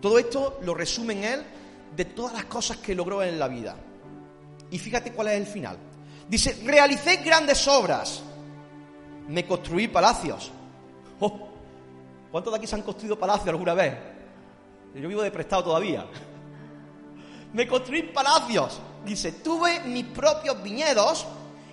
Todo 0.01 0.17
esto 0.17 0.59
lo 0.63 0.73
resume 0.73 1.13
en 1.13 1.23
él 1.23 1.43
de 1.95 2.05
todas 2.05 2.33
las 2.33 2.45
cosas 2.45 2.77
que 2.77 2.95
logró 2.95 3.21
en 3.21 3.37
la 3.37 3.47
vida. 3.47 3.75
Y 4.71 4.79
fíjate 4.79 5.11
cuál 5.11 5.29
es 5.29 5.35
el 5.35 5.45
final. 5.45 5.77
Dice, 6.27 6.59
realicé 6.63 7.17
grandes 7.17 7.67
obras, 7.67 8.21
me 9.27 9.45
construí 9.45 9.87
palacios. 9.87 10.51
Oh, 11.19 11.49
¿Cuántos 12.31 12.53
de 12.53 12.57
aquí 12.57 12.67
se 12.67 12.75
han 12.75 12.83
construido 12.83 13.17
palacios 13.17 13.49
alguna 13.49 13.73
vez? 13.73 13.93
Yo 14.93 15.07
vivo 15.07 15.21
de 15.21 15.31
prestado 15.31 15.63
todavía. 15.65 16.05
Me 17.53 17.67
construí 17.67 18.03
palacios. 18.03 18.79
Dice, 19.03 19.31
tuve 19.31 19.79
mis 19.81 20.05
propios 20.05 20.61
viñedos 20.61 21.25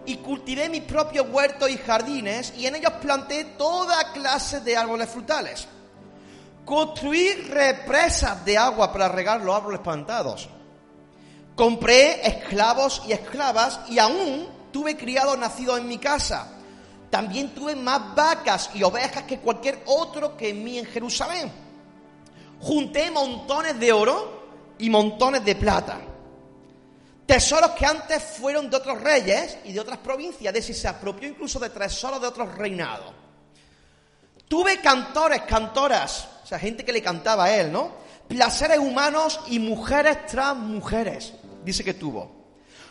y 0.06 0.16
cultivé 0.16 0.68
mis 0.68 0.82
propios 0.82 1.26
huertos 1.30 1.68
y 1.68 1.76
jardines 1.76 2.54
y 2.56 2.66
en 2.66 2.76
ellos 2.76 2.92
planté 3.02 3.44
toda 3.58 4.12
clase 4.12 4.60
de 4.60 4.76
árboles 4.76 5.10
frutales. 5.10 5.68
Construí 6.64 7.32
represas 7.48 8.44
de 8.44 8.56
agua 8.56 8.92
para 8.92 9.08
regar 9.08 9.40
los 9.40 9.54
árboles 9.54 9.80
plantados. 9.80 10.48
Compré 11.54 12.26
esclavos 12.26 13.02
y 13.06 13.12
esclavas 13.12 13.80
y 13.88 13.98
aún 13.98 14.48
tuve 14.72 14.96
criados 14.96 15.38
nacidos 15.38 15.78
en 15.78 15.88
mi 15.88 15.98
casa. 15.98 16.55
También 17.10 17.54
tuve 17.54 17.76
más 17.76 18.14
vacas 18.14 18.70
y 18.74 18.82
ovejas 18.82 19.24
que 19.24 19.38
cualquier 19.38 19.82
otro 19.86 20.36
que 20.36 20.50
en 20.50 20.64
mí 20.64 20.78
en 20.78 20.86
Jerusalén. 20.86 21.52
Junté 22.60 23.10
montones 23.10 23.78
de 23.78 23.92
oro 23.92 24.46
y 24.78 24.90
montones 24.90 25.44
de 25.44 25.54
plata 25.54 26.00
Tesoros 27.26 27.72
que 27.72 27.84
antes 27.84 28.22
fueron 28.22 28.70
de 28.70 28.76
otros 28.76 29.02
reyes 29.02 29.58
y 29.64 29.72
de 29.72 29.80
otras 29.80 29.98
provincias, 29.98 30.54
de 30.54 30.62
si 30.62 30.72
se 30.72 30.86
apropió 30.86 31.28
incluso 31.28 31.58
de 31.58 31.70
tesoros 31.70 32.20
de 32.20 32.28
otros 32.28 32.54
reinados. 32.56 33.12
Tuve 34.46 34.80
cantores, 34.80 35.42
cantoras, 35.42 36.28
o 36.44 36.46
sea, 36.46 36.60
gente 36.60 36.84
que 36.84 36.92
le 36.92 37.02
cantaba 37.02 37.46
a 37.46 37.56
él, 37.56 37.72
¿no? 37.72 37.90
Placeres 38.28 38.78
humanos 38.78 39.40
y 39.48 39.58
mujeres 39.58 40.24
tras 40.26 40.56
mujeres, 40.56 41.32
dice 41.64 41.82
que 41.82 41.94
tuvo. 41.94 42.30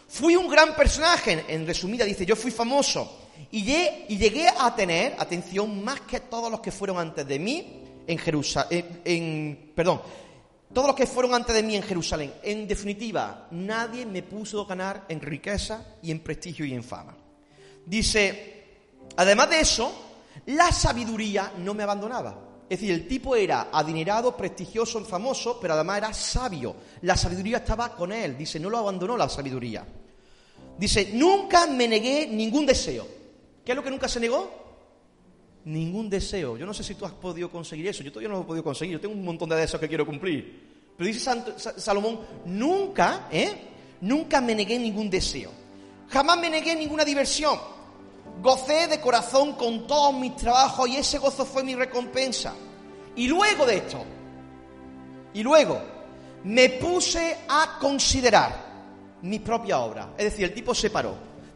Fui 0.10 0.36
un 0.36 0.50
gran 0.50 0.76
personaje, 0.76 1.46
en 1.48 1.66
resumida 1.66 2.04
dice, 2.04 2.26
yo 2.26 2.36
fui 2.36 2.52
famoso 2.52 3.25
y 3.52 3.64
llegué, 3.64 4.48
a 4.58 4.76
tener, 4.76 5.16
atención, 5.18 5.84
más 5.84 6.02
que 6.02 6.20
todos 6.20 6.52
los 6.52 6.60
que 6.60 6.72
fueron 6.72 6.98
antes 6.98 7.26
de 7.28 7.40
mí 7.40 7.84
en 8.08 8.18
Jerusalén, 8.18 9.02
en, 9.06 9.72
perdón, 9.74 10.02
todos 10.74 10.88
los 10.88 10.96
que 10.96 11.08
fueron 11.08 11.34
antes 11.34 11.56
de 11.56 11.64
mí 11.64 11.76
en 11.76 11.84
Jerusalén. 11.84 12.34
En 12.44 12.68
definitiva, 12.68 13.48
nadie 13.52 14.06
me 14.06 14.24
puso 14.24 14.66
ganar 14.66 15.06
en 15.08 15.22
riqueza 15.22 15.96
y 16.02 16.12
en 16.12 16.20
prestigio 16.20 16.66
y 16.66 16.74
en 16.74 16.84
fama. 16.84 17.16
Dice, 17.86 18.64
además 19.16 19.50
de 19.50 19.60
eso, 19.62 20.06
la 20.48 20.72
sabiduría 20.72 21.54
no 21.60 21.74
me 21.74 21.84
abandonaba. 21.84 22.46
Es 22.68 22.80
decir, 22.80 22.92
el 22.94 23.08
tipo 23.08 23.36
era 23.36 23.70
adinerado, 23.72 24.36
prestigioso, 24.36 25.04
famoso, 25.06 25.60
pero 25.62 25.76
además 25.76 25.98
era 26.00 26.14
sabio. 26.14 26.76
La 27.04 27.16
sabiduría 27.16 27.58
estaba 27.58 27.96
con 27.96 28.12
él. 28.12 28.36
Dice, 28.38 28.60
no 28.60 28.70
lo 28.70 28.80
abandonó 28.80 29.16
la 29.16 29.30
sabiduría. 29.30 29.86
Dice, 30.78 31.12
nunca 31.14 31.68
me 31.68 31.88
negué 31.88 32.28
ningún 32.28 32.66
deseo. 32.66 33.08
¿Qué 33.66 33.72
es 33.72 33.76
lo 33.76 33.84
que 33.84 33.90
nunca 33.90 34.08
se 34.08 34.20
negó? 34.20 34.64
Ningún 35.66 36.10
deseo. 36.10 36.56
Yo 36.56 36.66
no 36.68 36.74
sé 36.74 36.84
si 36.84 36.94
tú 36.94 37.06
has 37.06 37.12
podido 37.12 37.50
conseguir 37.50 37.88
eso. 37.88 38.04
Yo 38.04 38.12
todavía 38.12 38.30
no 38.30 38.36
lo 38.36 38.42
he 38.42 38.46
podido 38.46 38.64
conseguir. 38.64 38.94
Yo 38.94 39.02
tengo 39.02 39.16
un 39.16 39.26
montón 39.26 39.50
de 39.50 39.56
deseos 39.56 39.80
que 39.80 39.88
quiero 39.88 40.06
cumplir. 40.06 40.94
Pero 40.96 41.08
dice 41.08 41.30
Salomón, 41.78 42.20
nunca, 42.46 43.28
¿eh? 43.32 43.52
Nunca 44.02 44.40
me 44.40 44.54
negué 44.54 44.78
ningún 44.78 45.10
deseo. 45.10 45.52
Jamás 46.10 46.38
me 46.38 46.50
negué 46.50 46.76
ninguna 46.76 47.04
diversión. 47.04 47.60
Gocé 48.42 48.88
de 48.88 49.02
corazón 49.02 49.54
con 49.54 49.88
todos 49.88 50.14
mis 50.14 50.36
trabajos 50.36 50.88
y 50.88 50.98
ese 50.98 51.18
gozo 51.18 51.46
fue 51.46 51.64
mi 51.64 51.74
recompensa. 51.74 52.54
Y 53.16 53.28
luego 53.28 53.66
de 53.66 53.78
esto, 53.78 54.04
y 55.34 55.42
luego, 55.42 55.82
me 56.44 56.70
puse 56.70 57.40
a 57.48 57.78
considerar 57.80 58.66
mi 59.24 59.40
propia 59.40 59.80
obra. 59.80 60.14
Es 60.18 60.26
decir, 60.26 60.46
el 60.46 60.54
tipo 60.54 60.76
se 60.76 60.90
paró. 60.90 61.16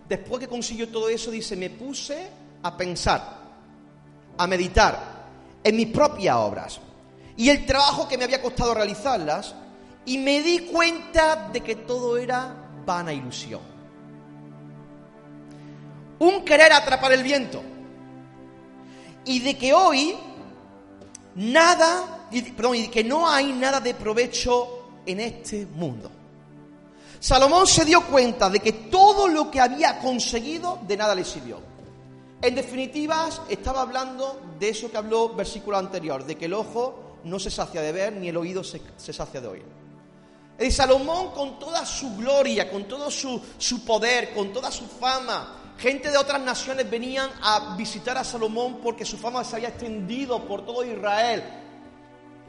Después 0.10 0.40
que 0.40 0.48
consiguió 0.48 0.90
todo 0.90 1.08
eso, 1.08 1.30
dice, 1.30 1.56
me 1.56 1.70
puse 1.70 2.28
a 2.64 2.76
pensar, 2.76 3.40
a 4.36 4.48
meditar 4.48 5.28
en 5.64 5.76
mis 5.76 5.88
propias 5.88 6.36
obras 6.36 6.80
y 7.38 7.50
el 7.50 7.64
trabajo 7.66 8.08
que 8.08 8.18
me 8.18 8.24
había 8.24 8.42
costado 8.42 8.74
realizarlas 8.74 9.54
y 10.06 10.18
me 10.18 10.42
di 10.42 10.60
cuenta 10.72 11.50
de 11.54 11.62
que 11.62 11.76
todo 11.76 12.18
era 12.18 12.54
vana 12.84 13.14
ilusión. 13.14 13.62
Un 16.18 16.44
querer 16.44 16.74
atrapar 16.74 17.12
el 17.12 17.22
viento 17.22 17.62
y 19.26 19.40
de 19.40 19.58
que 19.58 19.74
hoy 19.74 20.16
nada, 21.36 22.28
perdón, 22.58 22.76
y 22.76 22.88
que 22.88 23.04
no 23.04 23.30
hay 23.30 23.54
nada 23.54 23.80
de 23.80 23.94
provecho 23.94 25.02
en 25.06 25.20
este 25.20 25.68
mundo. 25.68 26.19
Salomón 27.20 27.68
se 27.68 27.84
dio 27.84 28.06
cuenta 28.08 28.50
de 28.50 28.60
que 28.60 28.72
todo 28.72 29.28
lo 29.28 29.52
que 29.52 29.60
había 29.60 30.00
conseguido 30.00 30.80
de 30.88 30.96
nada 30.96 31.14
le 31.14 31.26
sirvió. 31.26 31.60
En 32.42 32.56
definitiva, 32.56 33.30
estaba 33.50 33.82
hablando 33.82 34.40
de 34.58 34.70
eso 34.70 34.90
que 34.90 34.98
habló 34.98 35.36
versículo 35.36 35.78
anterior, 35.78 36.26
de 36.26 36.38
que 36.38 36.46
el 36.46 36.54
ojo 36.54 37.18
no 37.26 37.38
se 37.38 37.52
sacia 37.52 37.82
de 37.82 37.92
ver, 37.92 38.14
ni 38.14 38.30
el 38.30 38.38
oído 38.38 38.64
se, 38.64 38.82
sacia 38.98 39.42
de 39.42 39.48
oír. 39.48 39.66
Y 40.58 40.72
Salomón 40.72 41.32
con 41.32 41.60
toda 41.60 41.86
su 41.86 42.16
gloria, 42.16 42.72
con 42.72 42.86
todo 42.86 43.12
su, 43.12 43.42
su 43.58 43.84
poder, 43.84 44.34
con 44.34 44.54
toda 44.54 44.72
su 44.72 44.86
fama, 44.86 45.74
gente 45.78 46.12
de 46.12 46.18
otras 46.18 46.42
naciones 46.42 46.90
venían 46.90 47.30
a 47.42 47.76
visitar 47.76 48.18
a 48.18 48.24
Salomón 48.24 48.80
porque 48.82 49.04
su 49.04 49.18
fama 49.18 49.44
se 49.44 49.58
había 49.58 49.70
extendido 49.70 50.46
por 50.46 50.66
todo 50.66 50.86
Israel. 50.86 51.44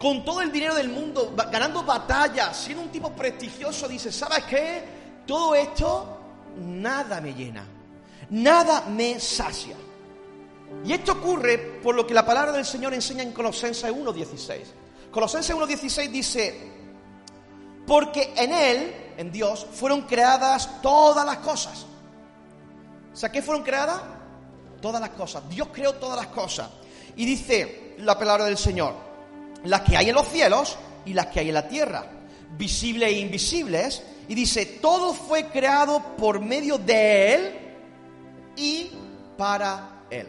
Con 0.00 0.24
todo 0.24 0.40
el 0.40 0.50
dinero 0.50 0.74
del 0.74 0.88
mundo, 0.88 1.34
ganando 1.52 1.82
batallas, 1.82 2.56
siendo 2.56 2.82
un 2.82 2.88
tipo 2.88 3.12
prestigioso, 3.12 3.86
dice, 3.86 4.10
¿sabes 4.10 4.44
qué? 4.44 4.82
Todo 5.26 5.54
esto 5.54 6.18
nada 6.56 7.20
me 7.20 7.34
llena, 7.34 7.66
nada 8.30 8.86
me 8.88 9.20
sacia. 9.20 9.76
Y 10.86 10.94
esto 10.94 11.12
ocurre 11.12 11.58
por 11.82 11.94
lo 11.94 12.06
que 12.06 12.14
la 12.14 12.24
palabra 12.24 12.50
del 12.50 12.64
Señor 12.64 12.94
enseña 12.94 13.22
en 13.22 13.32
Colosenses 13.32 13.92
1.16. 13.92 14.60
Colosenses 15.10 15.54
1.16 15.54 16.08
dice, 16.10 16.72
porque 17.86 18.32
en 18.36 18.54
Él, 18.54 18.94
en 19.18 19.30
Dios, 19.30 19.66
fueron 19.70 20.02
creadas 20.02 20.80
todas 20.80 21.26
las 21.26 21.38
cosas. 21.38 21.84
O 23.22 23.30
¿qué 23.30 23.42
fueron 23.42 23.62
creadas? 23.62 24.00
Todas 24.80 24.98
las 24.98 25.10
cosas. 25.10 25.46
Dios 25.50 25.68
creó 25.70 25.92
todas 25.96 26.16
las 26.16 26.28
cosas. 26.28 26.70
Y 27.16 27.26
dice 27.26 27.96
la 27.98 28.18
palabra 28.18 28.46
del 28.46 28.56
Señor, 28.56 29.09
las 29.64 29.82
que 29.82 29.96
hay 29.96 30.08
en 30.08 30.14
los 30.14 30.28
cielos 30.28 30.78
y 31.04 31.12
las 31.12 31.26
que 31.26 31.40
hay 31.40 31.48
en 31.48 31.54
la 31.54 31.68
tierra, 31.68 32.04
visibles 32.56 33.08
e 33.08 33.18
invisibles. 33.18 34.02
Y 34.28 34.34
dice, 34.34 34.64
todo 34.80 35.12
fue 35.12 35.46
creado 35.46 36.16
por 36.16 36.40
medio 36.40 36.78
de 36.78 37.34
Él 37.34 37.58
y 38.56 38.90
para 39.36 40.04
Él. 40.10 40.28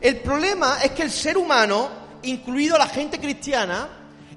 El 0.00 0.20
problema 0.20 0.78
es 0.82 0.92
que 0.92 1.02
el 1.02 1.10
ser 1.10 1.36
humano, 1.36 1.88
incluido 2.22 2.78
la 2.78 2.86
gente 2.86 3.18
cristiana, 3.18 3.88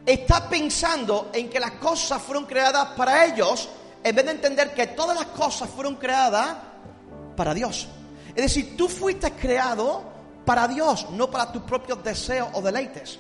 está 0.06 0.50
pensando 0.50 1.30
en 1.34 1.50
que 1.50 1.60
las 1.60 1.72
cosas 1.74 2.22
fueron 2.22 2.46
creadas 2.46 2.90
para 2.98 3.26
ellos, 3.26 3.70
en 4.04 4.16
vez 4.16 4.26
de 4.26 4.32
entender 4.32 4.74
que 4.74 4.88
todas 4.88 5.18
las 5.18 5.28
cosas 5.28 5.70
fueron 5.70 5.96
creadas 5.96 6.58
para 7.36 7.54
Dios. 7.54 7.88
Es 8.30 8.42
decir, 8.42 8.76
tú 8.76 8.88
fuiste 8.88 9.32
creado 9.32 10.04
para 10.44 10.68
Dios, 10.68 11.08
no 11.12 11.30
para 11.30 11.52
tus 11.52 11.62
propios 11.64 12.04
deseos 12.04 12.50
o 12.54 12.62
deleites. 12.62 13.20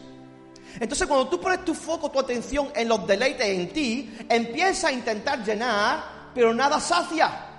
Entonces, 0.79 1.07
cuando 1.07 1.27
tú 1.27 1.39
pones 1.39 1.63
tu 1.63 1.73
foco, 1.73 2.09
tu 2.09 2.19
atención 2.19 2.69
en 2.75 2.87
los 2.87 3.05
deleites 3.05 3.45
en 3.45 3.69
ti, 3.69 4.17
empiezas 4.27 4.85
a 4.85 4.91
intentar 4.91 5.43
llenar, 5.43 6.31
pero 6.33 6.53
nada 6.53 6.79
sacia. 6.79 7.49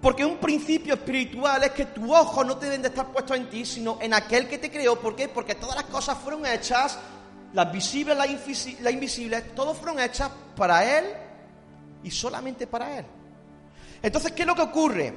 Porque 0.00 0.24
un 0.24 0.38
principio 0.38 0.94
espiritual 0.94 1.62
es 1.64 1.70
que 1.70 1.86
tus 1.86 2.08
ojos 2.10 2.46
no 2.46 2.54
deben 2.54 2.82
de 2.82 2.88
estar 2.88 3.10
puestos 3.10 3.36
en 3.36 3.48
ti, 3.50 3.64
sino 3.64 3.98
en 4.00 4.14
aquel 4.14 4.48
que 4.48 4.58
te 4.58 4.70
creó. 4.70 4.98
¿Por 4.98 5.16
qué? 5.16 5.28
Porque 5.28 5.54
todas 5.56 5.76
las 5.76 5.84
cosas 5.86 6.18
fueron 6.18 6.46
hechas, 6.46 6.98
las 7.52 7.72
visibles, 7.72 8.16
las 8.16 8.92
invisibles, 8.92 9.54
todas 9.54 9.76
fueron 9.76 9.98
hechas 10.00 10.30
para 10.56 10.98
Él 10.98 11.04
y 12.04 12.10
solamente 12.10 12.66
para 12.66 12.98
Él. 12.98 13.06
Entonces, 14.02 14.32
¿qué 14.32 14.42
es 14.42 14.48
lo 14.48 14.54
que 14.54 14.62
ocurre? 14.62 15.12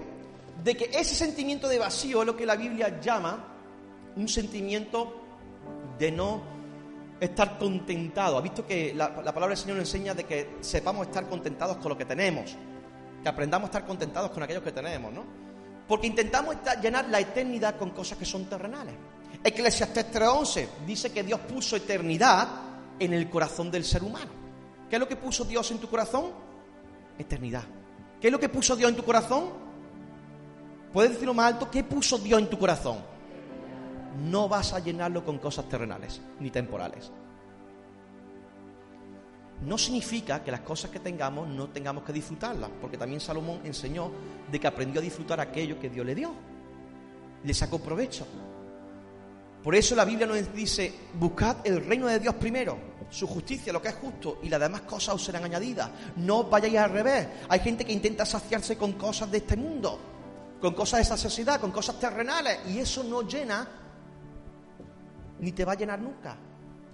De 0.64 0.76
que 0.76 0.90
ese 0.94 1.14
sentimiento 1.16 1.68
de 1.68 1.78
vacío 1.78 2.22
es 2.22 2.28
lo 2.28 2.36
que 2.36 2.46
la 2.46 2.56
Biblia 2.56 3.00
llama 3.00 3.48
un 4.16 4.28
sentimiento 4.28 5.22
de 6.00 6.12
no 6.12 6.61
estar 7.22 7.58
contentado. 7.58 8.38
Ha 8.38 8.42
visto 8.42 8.68
que 8.68 8.94
la, 8.94 9.10
la 9.10 9.32
palabra 9.34 9.50
del 9.50 9.58
Señor 9.58 9.78
nos 9.78 9.88
enseña 9.88 10.14
de 10.14 10.26
que 10.26 10.58
sepamos 10.60 11.08
estar 11.08 11.30
contentados 11.30 11.78
con 11.78 11.90
lo 11.90 11.98
que 11.98 12.06
tenemos 12.06 12.58
que 13.22 13.30
aprendamos 13.30 13.68
a 13.68 13.70
estar 13.70 13.86
contentados 13.86 14.32
con 14.32 14.44
aquellos 14.44 14.64
que 14.64 14.72
tenemos, 14.72 15.14
¿no? 15.14 15.24
Porque 15.88 16.08
intentamos 16.08 16.56
llenar 16.82 17.10
la 17.10 17.20
eternidad 17.20 17.78
con 17.78 17.92
cosas 17.92 18.18
que 18.18 18.26
son 18.26 18.46
terrenales. 18.46 18.96
Eclesiastes 19.44 20.12
3.11 20.12 20.68
dice 20.86 21.12
que 21.12 21.24
Dios 21.24 21.40
puso 21.42 21.76
eternidad 21.76 22.48
en 23.00 23.14
el 23.14 23.30
corazón 23.30 23.70
del 23.72 23.84
ser 23.84 24.04
humano. 24.04 24.32
¿Qué 24.90 24.96
es 24.96 25.00
lo 25.00 25.08
que 25.08 25.16
puso 25.16 25.44
Dios 25.46 25.70
en 25.72 25.80
tu 25.80 25.90
corazón? 25.90 26.32
Eternidad. 27.18 27.64
¿Qué 28.20 28.28
es 28.28 28.32
lo 28.32 28.40
que 28.40 28.50
puso 28.50 28.76
Dios 28.76 28.90
en 28.90 28.96
tu 28.96 29.04
corazón? 29.04 29.50
¿Puedes 30.94 31.12
decirlo 31.12 31.34
más 31.34 31.54
alto? 31.54 31.70
¿Qué 31.70 31.84
puso 31.84 32.18
Dios 32.18 32.40
en 32.42 32.50
tu 32.50 32.58
corazón? 32.58 33.00
No 34.18 34.48
vas 34.50 34.74
a 34.74 34.80
llenarlo 34.80 35.24
con 35.24 35.38
cosas 35.38 35.68
terrenales 35.70 36.22
ni 36.40 36.50
temporales 36.50 37.12
no 39.62 39.78
significa 39.78 40.44
que 40.44 40.52
las 40.52 40.62
cosas 40.62 40.90
que 40.90 41.00
tengamos 41.00 41.48
no 41.48 41.70
tengamos 41.70 42.04
que 42.04 42.14
disfrutarlas, 42.14 42.70
porque 42.82 42.98
también 42.98 43.22
Salomón 43.22 43.62
enseñó 43.64 44.12
de 44.52 44.60
que 44.60 44.68
aprendió 44.68 45.00
a 45.00 45.04
disfrutar 45.04 45.40
aquello 45.40 45.80
que 45.80 45.90
Dios 45.90 46.06
le 46.06 46.16
dio. 46.16 46.34
Le 47.44 47.54
sacó 47.54 47.80
provecho. 47.80 48.26
Por 49.64 49.76
eso 49.76 49.96
la 49.96 50.06
Biblia 50.06 50.26
nos 50.26 50.52
dice, 50.54 50.92
buscad 51.14 51.58
el 51.64 51.86
reino 51.86 52.08
de 52.08 52.20
Dios 52.20 52.34
primero 52.36 52.92
su 53.12 53.28
justicia, 53.28 53.74
lo 53.74 53.82
que 53.82 53.90
es 53.90 53.96
justo, 53.96 54.40
y 54.42 54.48
las 54.48 54.60
demás 54.60 54.82
cosas 54.82 55.16
os 55.16 55.24
serán 55.26 55.44
añadidas. 55.44 55.90
No 56.16 56.46
vayáis 56.46 56.78
al 56.78 56.92
revés. 56.92 57.28
Hay 57.50 57.60
gente 57.60 57.84
que 57.84 57.92
intenta 57.92 58.26
saciarse 58.26 58.78
con 58.78 58.94
cosas 58.94 59.30
de 59.30 59.40
este 59.40 59.58
mundo, 59.58 60.00
con 60.62 60.74
cosas 60.74 61.00
de 61.00 61.04
esa 61.04 61.18
sociedad, 61.18 61.60
con 61.60 61.72
cosas 61.72 62.00
terrenales, 62.00 62.60
y 62.70 62.80
eso 62.80 63.04
no 63.04 63.24
llena, 63.24 63.68
ni 65.42 65.52
te 65.52 65.66
va 65.66 65.74
a 65.74 65.76
llenar 65.76 66.00
nunca. 66.00 66.38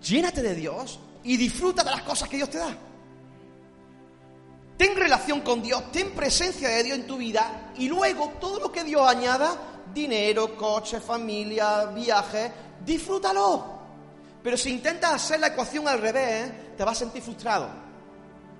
Llénate 0.01 0.41
de 0.41 0.55
Dios 0.55 0.99
y 1.23 1.37
disfruta 1.37 1.83
de 1.83 1.91
las 1.91 2.01
cosas 2.01 2.27
que 2.27 2.37
Dios 2.37 2.49
te 2.49 2.57
da. 2.57 2.75
Ten 4.77 4.95
relación 4.95 5.41
con 5.41 5.61
Dios, 5.61 5.91
ten 5.91 6.11
presencia 6.11 6.69
de 6.69 6.83
Dios 6.83 6.97
en 6.97 7.07
tu 7.07 7.17
vida 7.17 7.71
y 7.77 7.87
luego 7.87 8.33
todo 8.39 8.59
lo 8.59 8.71
que 8.71 8.83
Dios 8.83 9.07
añada, 9.07 9.83
dinero, 9.93 10.55
coche, 10.55 10.99
familia, 10.99 11.85
viaje, 11.85 12.51
disfrútalo. 12.85 13.77
Pero 14.43 14.55
si 14.55 14.69
intentas 14.69 15.13
hacer 15.13 15.39
la 15.39 15.47
ecuación 15.47 15.87
al 15.87 15.99
revés, 15.99 16.77
te 16.77 16.83
vas 16.83 16.97
a 16.97 16.99
sentir 16.99 17.21
frustrado. 17.21 17.67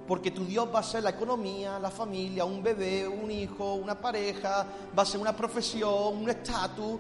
Porque 0.08 0.32
tu 0.32 0.46
Dios 0.46 0.68
va 0.74 0.80
a 0.80 0.84
ser 0.84 1.04
la 1.04 1.12
economía, 1.12 1.78
la 1.80 1.92
familia, 1.92 2.46
un 2.46 2.64
bebé, 2.64 3.08
un 3.08 3.30
hijo, 3.30 3.76
una 3.76 4.00
pareja, 4.00 4.66
va 4.98 5.04
a 5.04 5.06
ser 5.06 5.20
una 5.20 5.36
profesión, 5.36 6.18
un 6.18 6.30
estatus. 6.30 7.00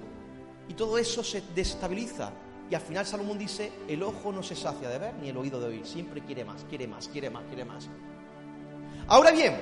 Y 0.69 0.73
todo 0.73 0.97
eso 0.97 1.23
se 1.23 1.41
desestabiliza. 1.55 2.31
Y 2.69 2.75
al 2.75 2.81
final 2.81 3.05
Salomón 3.05 3.37
dice, 3.37 3.71
el 3.87 4.03
ojo 4.03 4.31
no 4.31 4.43
se 4.43 4.55
sacia 4.55 4.89
de 4.89 4.97
ver 4.97 5.13
ni 5.15 5.29
el 5.29 5.37
oído 5.37 5.59
de 5.59 5.67
oír. 5.67 5.85
Siempre 5.85 6.21
quiere 6.21 6.43
más, 6.43 6.65
quiere 6.65 6.87
más, 6.87 7.07
quiere 7.07 7.29
más, 7.29 7.43
quiere 7.45 7.63
más. 7.63 7.87
Ahora 9.07 9.31
bien, 9.31 9.57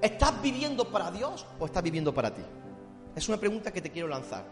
¿estás 0.00 0.40
viviendo 0.40 0.88
para 0.90 1.10
Dios 1.10 1.44
o 1.58 1.66
estás 1.66 1.82
viviendo 1.82 2.14
para 2.14 2.32
ti? 2.32 2.42
Es 3.14 3.28
una 3.28 3.38
pregunta 3.38 3.72
que 3.72 3.80
te 3.80 3.90
quiero 3.90 4.06
lanzar. 4.06 4.44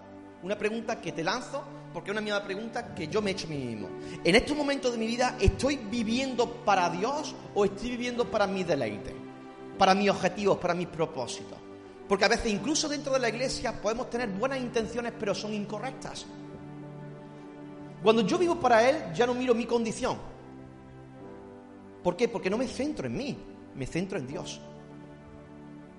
Una 0.43 0.59
pregunta 0.59 1.01
que 1.01 1.13
te 1.13 1.23
lanzo 1.23 1.63
porque 1.93 2.11
es 2.11 2.13
una 2.13 2.21
misma 2.21 2.43
pregunta 2.43 2.93
que 2.93 3.07
yo 3.07 3.23
me 3.23 3.31
he 3.31 3.33
hecho 3.35 3.47
a 3.47 3.51
mí 3.51 3.59
mismo. 3.59 3.89
En 4.25 4.35
estos 4.35 4.57
momentos 4.57 4.91
de 4.93 4.99
mi 4.99 5.07
vida, 5.07 5.37
¿estoy 5.41 5.77
viviendo 5.77 6.51
para 6.65 6.91
Dios 6.91 7.37
o 7.55 7.65
estoy 7.65 7.91
viviendo 7.91 8.29
para 8.29 8.49
mi 8.49 8.65
deleite? 8.65 9.15
Para 9.79 9.95
mis 9.95 10.11
objetivos, 10.11 10.59
para 10.59 10.75
mis 10.75 10.89
propósitos. 10.89 11.57
Porque 12.09 12.25
a 12.25 12.29
veces 12.29 12.53
incluso 12.53 12.89
dentro 12.89 13.13
de 13.13 13.21
la 13.21 13.29
iglesia 13.29 13.81
podemos 13.81 14.11
tener 14.11 14.29
buenas 14.31 14.59
intenciones, 14.59 15.13
pero 15.19 15.35
son 15.35 15.55
incorrectas. 15.55 16.27
Cuando 18.05 18.21
yo 18.21 18.37
vivo 18.37 18.61
para 18.61 18.87
Él, 18.87 19.15
ya 19.15 19.27
no 19.27 19.33
miro 19.33 19.55
mi 19.55 19.65
condición. 19.65 20.19
¿Por 22.03 22.15
qué? 22.15 22.29
Porque 22.29 22.51
no 22.51 22.59
me 22.59 22.69
centro 22.69 23.07
en 23.07 23.17
mí, 23.17 23.35
me 23.75 23.87
centro 23.87 24.19
en 24.19 24.27
Dios. 24.27 24.61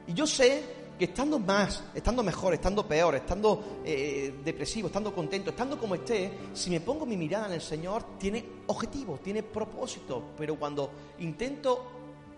Y 0.06 0.14
yo 0.14 0.28
sé 0.28 0.64
que 1.00 1.06
estando 1.06 1.40
más, 1.40 1.84
estando 1.96 2.22
mejor, 2.22 2.54
estando 2.54 2.88
peor, 2.88 3.16
estando 3.16 3.82
eh, 3.84 4.36
depresivo, 4.46 4.90
estando 4.90 5.16
contento, 5.16 5.50
estando 5.50 5.80
como 5.80 5.96
esté, 5.96 6.32
si 6.54 6.70
me 6.70 6.80
pongo 6.80 7.08
mi 7.08 7.18
mirada 7.18 7.48
en 7.48 7.54
el 7.54 7.62
Señor, 7.62 8.20
tiene 8.20 8.46
objetivo, 8.68 9.20
tiene 9.24 9.42
propósito. 9.42 10.26
Pero 10.38 10.60
cuando 10.60 10.92
intento 11.18 11.92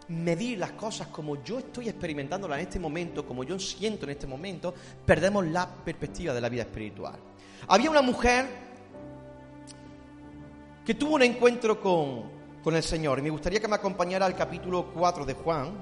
medir 0.07 0.59
las 0.59 0.71
cosas 0.71 1.07
como 1.07 1.43
yo 1.43 1.59
estoy 1.59 1.89
experimentándolas 1.89 2.59
en 2.59 2.67
este 2.67 2.79
momento, 2.79 3.27
como 3.27 3.43
yo 3.43 3.59
siento 3.59 4.05
en 4.05 4.11
este 4.11 4.27
momento, 4.27 4.73
perdemos 5.05 5.45
la 5.45 5.67
perspectiva 5.69 6.33
de 6.33 6.39
la 6.39 6.47
vida 6.47 6.61
espiritual. 6.61 7.19
Había 7.67 7.91
una 7.91 8.01
mujer 8.01 8.66
que 10.87 10.95
tuvo 10.95 11.15
un 11.15 11.21
encuentro 11.23 11.81
con, 11.81 12.31
con 12.63 12.73
el 12.73 12.81
Señor 12.81 13.19
y 13.19 13.21
me 13.21 13.29
gustaría 13.29 13.59
que 13.59 13.67
me 13.67 13.75
acompañara 13.75 14.25
al 14.25 14.37
capítulo 14.37 14.89
4 14.93 15.25
de 15.25 15.33
Juan, 15.33 15.73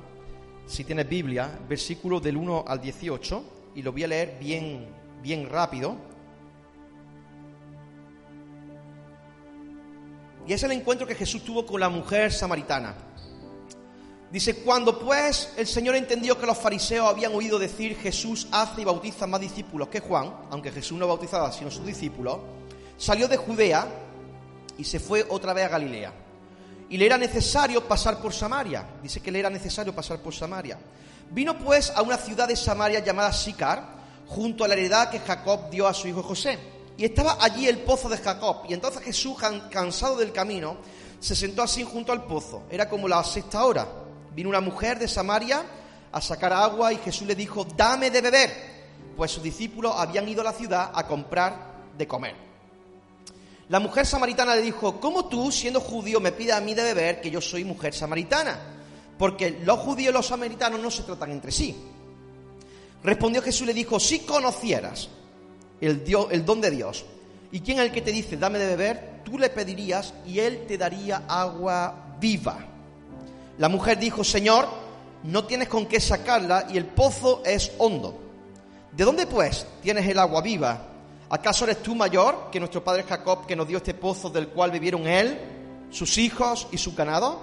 si 0.65 0.83
tienes 0.83 1.07
Biblia, 1.07 1.59
versículo 1.69 2.19
del 2.19 2.35
1 2.35 2.65
al 2.67 2.81
18, 2.81 3.43
y 3.75 3.83
lo 3.83 3.91
voy 3.91 4.03
a 4.03 4.07
leer 4.07 4.38
bien, 4.39 4.88
bien 5.21 5.47
rápido. 5.47 5.95
Y 10.47 10.53
es 10.53 10.63
el 10.63 10.71
encuentro 10.71 11.05
que 11.05 11.13
Jesús 11.13 11.43
tuvo 11.43 11.67
con 11.67 11.79
la 11.79 11.89
mujer 11.89 12.33
samaritana. 12.33 12.95
Dice, 14.31 14.55
cuando 14.63 14.97
pues 14.97 15.53
el 15.55 15.67
Señor 15.67 15.93
entendió 15.97 16.35
que 16.39 16.47
los 16.47 16.57
fariseos 16.57 17.07
habían 17.07 17.35
oído 17.35 17.59
decir 17.59 17.95
Jesús 17.95 18.47
hace 18.51 18.81
y 18.81 18.85
bautiza 18.85 19.27
más 19.27 19.39
discípulos 19.39 19.88
que 19.89 20.00
Juan, 20.00 20.33
aunque 20.50 20.71
Jesús 20.71 20.97
no 20.97 21.07
bautizaba 21.07 21.51
sino 21.51 21.69
sus 21.69 21.85
discípulos, 21.85 22.39
salió 22.97 23.27
de 23.27 23.38
Judea 23.38 24.01
y 24.77 24.84
se 24.84 25.00
fue 25.00 25.25
otra 25.29 25.53
vez 25.53 25.65
a 25.65 25.70
Galilea 25.70 26.25
y 26.90 26.98
le 26.98 27.05
era 27.05 27.18
necesario 27.18 27.88
pasar 27.88 28.20
por 28.20 28.33
Samaria. 28.33 28.85
Dice 29.01 29.20
que 29.20 29.31
le 29.31 29.40
era 29.40 29.50
necesario 29.50 29.94
pasar 29.94 30.20
por 30.20 30.33
Samaria. 30.33 30.77
Vino 31.31 31.57
pues 31.57 31.90
a 31.90 32.01
una 32.01 32.18
ciudad 32.18 32.48
de 32.48 32.55
Samaria 32.55 33.00
llamada 33.00 33.33
Sicar, 33.33 33.96
junto 34.27 34.64
a 34.64 34.68
la 34.68 34.75
heredad 34.75 35.09
que 35.09 35.20
Jacob 35.20 35.70
dio 35.70 35.88
a 35.88 35.94
su 35.94 36.07
hijo 36.07 36.22
José. 36.22 36.59
Y 36.98 37.05
estaba 37.05 37.38
allí 37.42 37.68
el 37.68 37.79
pozo 37.79 38.07
de 38.07 38.18
Jacob. 38.18 38.64
Y 38.70 38.74
entonces 38.74 39.01
Jesús, 39.01 39.35
cansado 39.72 40.18
del 40.18 40.31
camino, 40.31 40.77
se 41.20 41.35
sentó 41.35 41.64
así 41.64 41.83
junto 41.83 42.11
al 42.11 42.25
pozo. 42.25 42.64
Era 42.70 42.88
como 42.88 43.07
la 43.07 43.24
sexta 43.24 43.66
hora. 43.66 43.88
Vino 44.33 44.50
una 44.50 44.61
mujer 44.61 45.00
de 45.00 45.07
Samaria 45.07 45.64
a 46.11 46.22
sacar 46.22 46.53
agua 46.53 46.94
y 46.94 46.98
Jesús 46.98 47.27
le 47.27 47.35
dijo, 47.35 47.66
dame 47.75 48.11
de 48.11 48.22
beber. 48.22 48.75
Pues 49.18 49.31
sus 49.31 49.44
discípulos 49.44 49.94
habían 49.98 50.27
ido 50.29 50.42
a 50.42 50.46
la 50.46 50.53
ciudad 50.53 50.92
a 50.94 51.07
comprar 51.07 51.74
de 51.98 52.07
comer. 52.07 52.35
La 53.69 53.79
mujer 53.79 54.05
samaritana 54.05 54.55
le 54.55 54.61
dijo, 54.61 54.99
¿cómo 54.99 55.25
tú, 55.25 55.51
siendo 55.51 55.81
judío, 55.81 56.19
me 56.19 56.31
pides 56.31 56.53
a 56.53 56.61
mí 56.61 56.75
de 56.75 56.83
beber 56.83 57.19
que 57.19 57.31
yo 57.31 57.41
soy 57.41 57.63
mujer 57.63 57.93
samaritana? 57.95 58.59
Porque 59.17 59.61
los 59.63 59.79
judíos 59.79 60.11
y 60.11 60.13
los 60.13 60.27
samaritanos 60.27 60.79
no 60.79 60.91
se 60.91 61.03
tratan 61.03 61.31
entre 61.31 61.51
sí. 61.51 61.75
Respondió 63.03 63.41
Jesús 63.41 63.63
y 63.63 63.65
le 63.65 63.73
dijo, 63.73 63.99
si 63.99 64.19
conocieras 64.19 65.09
el, 65.81 66.03
don 66.45 66.61
de 66.61 66.71
Dios, 66.71 67.05
¿y 67.51 67.61
quién 67.61 67.79
es 67.79 67.85
el 67.85 67.91
que 67.91 68.01
te 68.01 68.11
dice, 68.11 68.37
dame 68.37 68.59
de 68.59 68.67
beber? 68.67 69.21
Tú 69.23 69.39
le 69.39 69.49
pedirías 69.49 70.13
y 70.27 70.39
él 70.39 70.65
te 70.67 70.77
daría 70.77 71.23
agua 71.27 72.17
viva. 72.19 72.59
La 73.57 73.69
mujer 73.69 73.97
dijo, 73.97 74.23
Señor, 74.23 74.67
no 75.23 75.45
tienes 75.45 75.69
con 75.69 75.87
qué 75.87 75.99
sacarla 75.99 76.67
y 76.69 76.77
el 76.77 76.85
pozo 76.85 77.41
es 77.45 77.71
hondo. 77.79 78.19
¿De 78.91 79.03
dónde 79.03 79.25
pues 79.25 79.65
tienes 79.81 80.07
el 80.07 80.19
agua 80.19 80.41
viva? 80.41 80.95
¿Acaso 81.29 81.66
eres 81.66 81.81
tú 81.81 81.96
mayor 81.96 82.50
que 82.51 82.59
nuestro 82.59 82.83
padre 82.83 83.03
Jacob 83.03 83.46
que 83.46 83.55
nos 83.55 83.68
dio 83.68 83.77
este 83.77 83.94
pozo 83.94 84.29
del 84.29 84.50
cual 84.50 84.72
vivieron 84.72 85.07
él, 85.07 85.40
sus 85.90 86.18
hijos 86.18 86.68
y 86.72 86.77
su 86.77 86.94
ganado? 86.94 87.42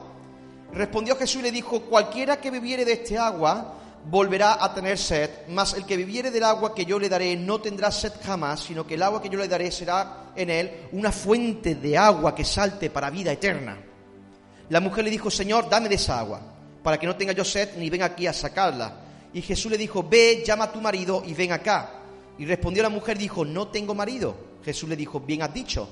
Respondió 0.73 1.16
Jesús 1.16 1.40
y 1.40 1.42
le 1.42 1.53
dijo, 1.53 1.81
cualquiera 1.83 2.40
que 2.40 2.51
bebiere 2.51 2.85
de 2.85 2.92
este 2.92 3.18
agua 3.18 3.75
volverá 4.05 4.62
a 4.64 4.75
tener 4.75 4.99
sed, 4.99 5.31
mas 5.49 5.75
el 5.75 5.85
que 5.85 5.97
bebiere 5.97 6.31
del 6.31 6.45
agua 6.45 6.75
que 6.75 6.85
yo 6.85 6.99
le 6.99 7.09
daré 7.09 7.37
no 7.37 7.61
tendrá 7.61 7.90
sed 7.90 8.12
jamás, 8.25 8.61
sino 8.61 8.87
que 8.87 8.95
el 8.95 9.03
agua 9.03 9.21
que 9.21 9.29
yo 9.29 9.38
le 9.38 9.49
daré 9.49 9.71
será 9.71 10.33
en 10.35 10.51
él 10.51 10.88
una 10.92 11.12
fuente 11.12 11.75
de 11.75 11.97
agua 11.97 12.35
que 12.35 12.45
salte 12.45 12.90
para 12.90 13.11
vida 13.11 13.33
eterna. 13.33 13.79
La 14.71 14.81
mujer 14.81 15.05
le 15.05 15.11
dijo, 15.11 15.31
Señor, 15.31 15.68
dame 15.68 15.88
de 15.88 15.97
esa 15.97 16.18
agua, 16.18 16.40
para 16.83 16.99
que 16.99 17.07
no 17.07 17.16
tenga 17.16 17.33
yo 17.33 17.45
sed 17.45 17.77
ni 17.77 17.90
venga 17.90 18.07
aquí 18.07 18.27
a 18.27 18.33
sacarla. 18.33 18.97
Y 19.35 19.42
Jesús 19.42 19.71
le 19.71 19.79
dijo, 19.79 20.03
ve, 20.03 20.42
llama 20.47 20.64
a 20.64 20.73
tu 20.73 20.81
marido 20.81 21.23
y 21.27 21.35
ven 21.35 21.53
acá. 21.53 22.02
Y 22.38 22.47
respondió 22.47 22.83
la 22.83 22.88
mujer, 22.88 23.18
dijo, 23.18 23.45
no 23.45 23.68
tengo 23.68 23.95
marido. 23.95 24.35
Jesús 24.64 24.88
le 24.88 24.97
dijo, 24.97 25.21
bien 25.21 25.42
has 25.42 25.53
dicho, 25.53 25.88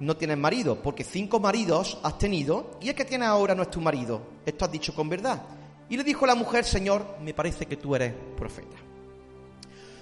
no 0.00 0.16
tienes 0.16 0.36
marido, 0.36 0.80
porque 0.82 1.04
cinco 1.04 1.40
maridos 1.40 1.98
has 2.02 2.18
tenido 2.18 2.78
y 2.80 2.88
el 2.88 2.94
que 2.94 3.04
tienes 3.04 3.28
ahora 3.28 3.54
no 3.54 3.62
es 3.62 3.70
tu 3.70 3.80
marido. 3.80 4.20
Esto 4.44 4.64
has 4.64 4.72
dicho 4.72 4.94
con 4.94 5.08
verdad. 5.08 5.42
Y 5.88 5.96
le 5.96 6.04
dijo 6.04 6.26
la 6.26 6.34
mujer, 6.34 6.64
Señor, 6.64 7.16
me 7.22 7.32
parece 7.32 7.66
que 7.66 7.76
tú 7.76 7.94
eres 7.94 8.12
profeta. 8.36 8.76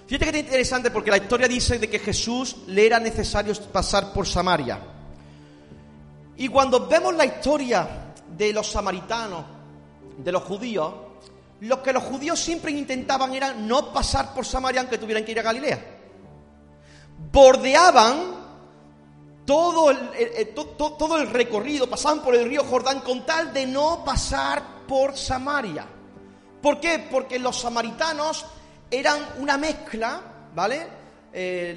Fíjate 0.06 0.30
que 0.30 0.38
es 0.38 0.44
interesante 0.44 0.90
porque 0.90 1.10
la 1.10 1.16
historia 1.16 1.48
dice 1.48 1.78
de 1.78 1.88
que 1.88 1.98
Jesús 1.98 2.56
le 2.66 2.86
era 2.86 2.98
necesario 2.98 3.54
pasar 3.72 4.12
por 4.12 4.26
Samaria. 4.26 4.78
Y 6.36 6.48
cuando 6.48 6.86
vemos 6.86 7.14
la 7.14 7.24
historia 7.24 8.12
de 8.36 8.52
los 8.52 8.70
samaritanos, 8.70 9.44
de 10.18 10.32
los 10.32 10.42
judíos, 10.42 10.92
lo 11.64 11.82
que 11.82 11.92
los 11.92 12.02
judíos 12.02 12.38
siempre 12.38 12.70
intentaban 12.72 13.34
era 13.34 13.52
no 13.54 13.92
pasar 13.92 14.34
por 14.34 14.44
Samaria 14.44 14.80
aunque 14.80 14.98
tuvieran 14.98 15.24
que 15.24 15.32
ir 15.32 15.40
a 15.40 15.42
Galilea. 15.42 15.78
Bordeaban 17.32 18.44
todo 19.46 19.90
el, 19.90 19.98
todo 20.54 21.16
el 21.18 21.30
recorrido, 21.30 21.88
pasaban 21.88 22.22
por 22.22 22.34
el 22.34 22.48
río 22.48 22.64
Jordán 22.64 23.00
con 23.00 23.24
tal 23.26 23.52
de 23.52 23.66
no 23.66 24.04
pasar 24.04 24.86
por 24.86 25.16
Samaria. 25.16 25.86
¿Por 26.60 26.80
qué? 26.80 27.06
Porque 27.10 27.38
los 27.38 27.60
samaritanos 27.60 28.46
eran 28.90 29.18
una 29.38 29.58
mezcla, 29.58 30.20
¿vale? 30.54 31.04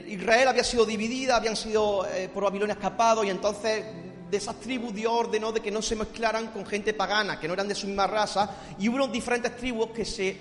Israel 0.07 0.49
había 0.49 0.63
sido 0.63 0.85
dividida, 0.85 1.35
habían 1.35 1.55
sido 1.55 2.05
eh, 2.05 2.29
por 2.31 2.43
Babilonia 2.43 2.73
escapados 2.73 3.25
y 3.25 3.29
entonces 3.29 3.83
de 4.29 4.37
esas 4.37 4.59
tribus 4.59 4.93
Dios 4.93 5.11
ordenó 5.11 5.51
de 5.51 5.61
que 5.61 5.71
no 5.71 5.81
se 5.81 5.95
mezclaran 5.95 6.47
con 6.47 6.65
gente 6.65 6.93
pagana, 6.93 7.39
que 7.39 7.47
no 7.47 7.53
eran 7.53 7.67
de 7.67 7.75
su 7.75 7.87
misma 7.87 8.07
raza, 8.07 8.49
y 8.77 8.89
hubo 8.89 9.07
diferentes 9.07 9.55
tribus 9.55 9.91
que 9.91 10.05
se 10.05 10.37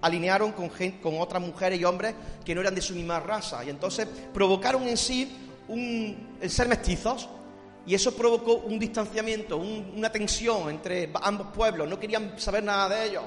alinearon 0.00 0.52
con, 0.52 0.70
con 1.02 1.20
otras 1.20 1.42
mujeres 1.42 1.80
y 1.80 1.84
hombres 1.84 2.14
que 2.44 2.54
no 2.54 2.60
eran 2.60 2.74
de 2.74 2.80
su 2.80 2.94
misma 2.94 3.20
raza, 3.20 3.64
y 3.64 3.70
entonces 3.70 4.06
provocaron 4.32 4.86
en 4.86 4.96
sí 4.96 5.30
el 5.68 6.50
ser 6.50 6.68
mestizos, 6.68 7.28
y 7.86 7.94
eso 7.94 8.14
provocó 8.14 8.56
un 8.56 8.78
distanciamiento, 8.78 9.56
una 9.56 10.10
tensión 10.10 10.68
entre 10.68 11.10
ambos 11.22 11.48
pueblos, 11.54 11.88
no 11.88 11.98
querían 11.98 12.38
saber 12.38 12.62
nada 12.62 12.88
de 12.88 13.06
ellos. 13.06 13.24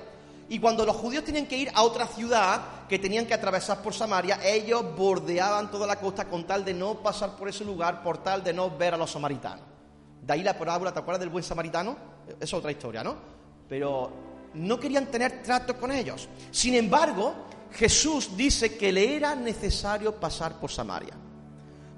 Y 0.49 0.59
cuando 0.59 0.85
los 0.85 0.97
judíos 0.97 1.23
tenían 1.23 1.45
que 1.45 1.57
ir 1.57 1.71
a 1.73 1.81
otra 1.81 2.05
ciudad, 2.05 2.85
que 2.89 2.99
tenían 2.99 3.25
que 3.25 3.33
atravesar 3.33 3.81
por 3.81 3.93
Samaria, 3.93 4.37
ellos 4.43 4.83
bordeaban 4.95 5.71
toda 5.71 5.87
la 5.87 5.95
costa 5.95 6.25
con 6.25 6.45
tal 6.45 6.65
de 6.65 6.73
no 6.73 6.95
pasar 6.95 7.37
por 7.37 7.47
ese 7.47 7.63
lugar, 7.63 8.03
por 8.03 8.17
tal 8.17 8.43
de 8.43 8.51
no 8.51 8.69
ver 8.69 8.93
a 8.93 8.97
los 8.97 9.09
samaritanos. 9.09 9.70
De 10.21 10.33
ahí 10.33 10.43
la 10.43 10.57
parábola, 10.57 10.93
¿te 10.93 10.99
acuerdas 10.99 11.19
del 11.19 11.29
buen 11.29 11.43
samaritano? 11.43 11.95
Es 12.39 12.53
otra 12.53 12.71
historia, 12.71 13.03
¿no? 13.03 13.15
Pero 13.67 14.11
no 14.53 14.79
querían 14.79 15.07
tener 15.07 15.41
trato 15.41 15.77
con 15.77 15.91
ellos. 15.91 16.29
Sin 16.51 16.75
embargo, 16.75 17.33
Jesús 17.71 18.35
dice 18.35 18.77
que 18.77 18.91
le 18.91 19.15
era 19.15 19.35
necesario 19.35 20.15
pasar 20.15 20.59
por 20.59 20.69
Samaria. 20.69 21.13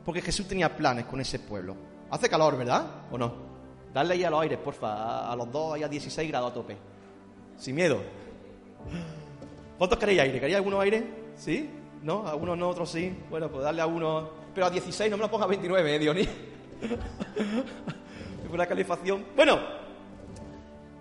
Porque 0.05 0.21
Jesús 0.21 0.47
tenía 0.47 0.75
planes 0.75 1.05
con 1.05 1.19
ese 1.19 1.39
pueblo. 1.39 1.75
Hace 2.11 2.29
calor, 2.29 2.57
¿verdad? 2.57 2.85
¿O 3.11 3.17
no? 3.17 3.33
Dale 3.93 4.13
ahí 4.13 4.23
a 4.23 4.29
los 4.29 4.41
aires, 4.41 4.59
porfa. 4.59 5.31
A 5.31 5.35
los 5.35 5.51
dos, 5.51 5.73
ahí 5.75 5.83
a 5.83 5.87
16 5.87 6.29
grados 6.29 6.51
a 6.51 6.53
tope. 6.53 6.77
Sin 7.57 7.75
miedo. 7.75 8.01
¿Cuántos 9.77 9.97
queréis 9.97 10.21
aire? 10.21 10.39
¿Queréis 10.39 10.57
alguno 10.57 10.79
aire? 10.79 11.03
¿Sí? 11.35 11.69
¿No? 12.01 12.27
Algunos 12.27 12.57
no, 12.57 12.69
otros 12.69 12.89
sí. 12.89 13.15
Bueno, 13.29 13.49
pues 13.49 13.63
darle 13.63 13.81
a 13.81 13.85
uno. 13.85 14.29
Pero 14.53 14.67
a 14.67 14.69
16 14.69 15.09
no 15.09 15.17
me 15.17 15.23
lo 15.23 15.31
ponga 15.31 15.45
a 15.45 15.47
29, 15.47 15.95
¿eh, 15.95 15.99
Dionis? 15.99 16.29
Calefacción. 18.67 19.25
Bueno, 19.35 19.59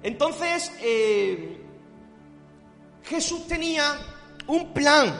entonces 0.02 0.72
eh, 0.80 1.60
Jesús 3.04 3.46
tenía 3.46 3.96
un 4.46 4.72
plan 4.72 5.12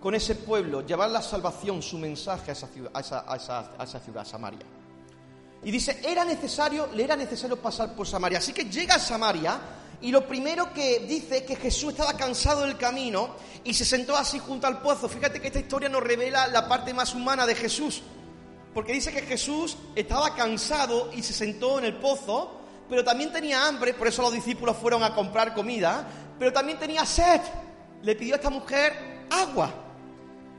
con 0.00 0.14
ese 0.14 0.34
pueblo, 0.34 0.86
llevar 0.86 1.10
la 1.10 1.22
salvación, 1.22 1.82
su 1.82 1.98
mensaje 1.98 2.50
a 2.50 2.52
esa 2.52 2.68
ciudad, 2.68 2.90
a 2.94 3.00
esa, 3.00 3.72
a 3.78 3.84
esa 3.84 4.00
ciudad, 4.00 4.24
Samaria. 4.24 4.60
Y 5.64 5.70
dice, 5.70 6.00
era 6.04 6.24
necesario, 6.24 6.88
le 6.94 7.04
era 7.04 7.16
necesario 7.16 7.56
pasar 7.56 7.94
por 7.94 8.06
Samaria. 8.06 8.38
Así 8.38 8.52
que 8.52 8.64
llega 8.64 8.94
a 8.94 8.98
Samaria 8.98 9.58
y 10.00 10.12
lo 10.12 10.26
primero 10.26 10.72
que 10.72 11.00
dice 11.00 11.38
es 11.38 11.42
que 11.42 11.56
Jesús 11.56 11.90
estaba 11.90 12.12
cansado 12.12 12.64
del 12.64 12.76
camino 12.76 13.34
y 13.64 13.74
se 13.74 13.84
sentó 13.84 14.16
así 14.16 14.38
junto 14.38 14.66
al 14.68 14.80
pozo. 14.80 15.08
Fíjate 15.08 15.40
que 15.40 15.48
esta 15.48 15.58
historia 15.58 15.88
nos 15.88 16.02
revela 16.02 16.46
la 16.46 16.68
parte 16.68 16.94
más 16.94 17.14
humana 17.14 17.44
de 17.46 17.56
Jesús. 17.56 18.02
Porque 18.74 18.92
dice 18.92 19.12
que 19.12 19.22
Jesús 19.22 19.76
estaba 19.94 20.34
cansado 20.34 21.10
y 21.14 21.22
se 21.22 21.32
sentó 21.32 21.78
en 21.78 21.86
el 21.86 21.94
pozo, 21.94 22.60
pero 22.88 23.04
también 23.04 23.32
tenía 23.32 23.66
hambre, 23.66 23.94
por 23.94 24.08
eso 24.08 24.22
los 24.22 24.32
discípulos 24.32 24.76
fueron 24.76 25.02
a 25.02 25.14
comprar 25.14 25.54
comida, 25.54 26.06
pero 26.38 26.52
también 26.52 26.78
tenía 26.78 27.04
sed. 27.04 27.40
Le 28.02 28.14
pidió 28.14 28.34
a 28.34 28.36
esta 28.36 28.50
mujer 28.50 29.26
agua. 29.30 29.70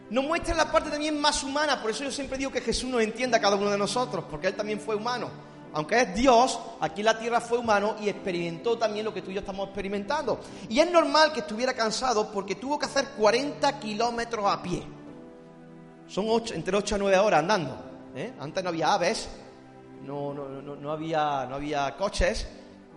Nos 0.09 0.23
muestra 0.23 0.55
la 0.55 0.71
parte 0.71 0.89
también 0.89 1.19
más 1.19 1.43
humana, 1.43 1.81
por 1.81 1.91
eso 1.91 2.03
yo 2.03 2.11
siempre 2.11 2.37
digo 2.37 2.51
que 2.51 2.61
Jesús 2.61 2.89
nos 2.89 3.01
entienda 3.01 3.37
a 3.37 3.41
cada 3.41 3.55
uno 3.55 3.69
de 3.69 3.77
nosotros, 3.77 4.25
porque 4.29 4.47
Él 4.47 4.55
también 4.55 4.79
fue 4.79 4.95
humano. 4.95 5.29
Aunque 5.71 6.01
es 6.01 6.15
Dios, 6.15 6.59
aquí 6.79 7.01
en 7.01 7.05
la 7.05 7.19
tierra 7.19 7.39
fue 7.39 7.59
humano 7.59 7.95
y 8.01 8.09
experimentó 8.09 8.77
también 8.77 9.05
lo 9.05 9.13
que 9.13 9.21
tú 9.21 9.29
y 9.29 9.35
yo 9.35 9.41
estamos 9.41 9.67
experimentando. 9.67 10.39
Y 10.67 10.79
es 10.79 10.89
normal 10.89 11.31
que 11.31 11.41
estuviera 11.41 11.73
cansado 11.73 12.31
porque 12.31 12.55
tuvo 12.55 12.79
que 12.79 12.87
hacer 12.87 13.09
40 13.09 13.79
kilómetros 13.79 14.45
a 14.47 14.63
pie. 14.63 14.83
Son 16.07 16.25
entre 16.55 16.75
8 16.75 16.95
a 16.95 16.97
9 16.97 17.17
horas 17.19 17.39
andando. 17.41 17.88
¿Eh? 18.19 18.33
Antes 18.39 18.63
no 18.63 18.69
había 18.69 18.93
aves, 18.93 19.29
no, 20.05 20.33
no, 20.33 20.49
no, 20.49 20.75
no, 20.75 20.91
había, 20.91 21.45
no 21.49 21.55
había 21.55 21.95
coches, 21.97 22.47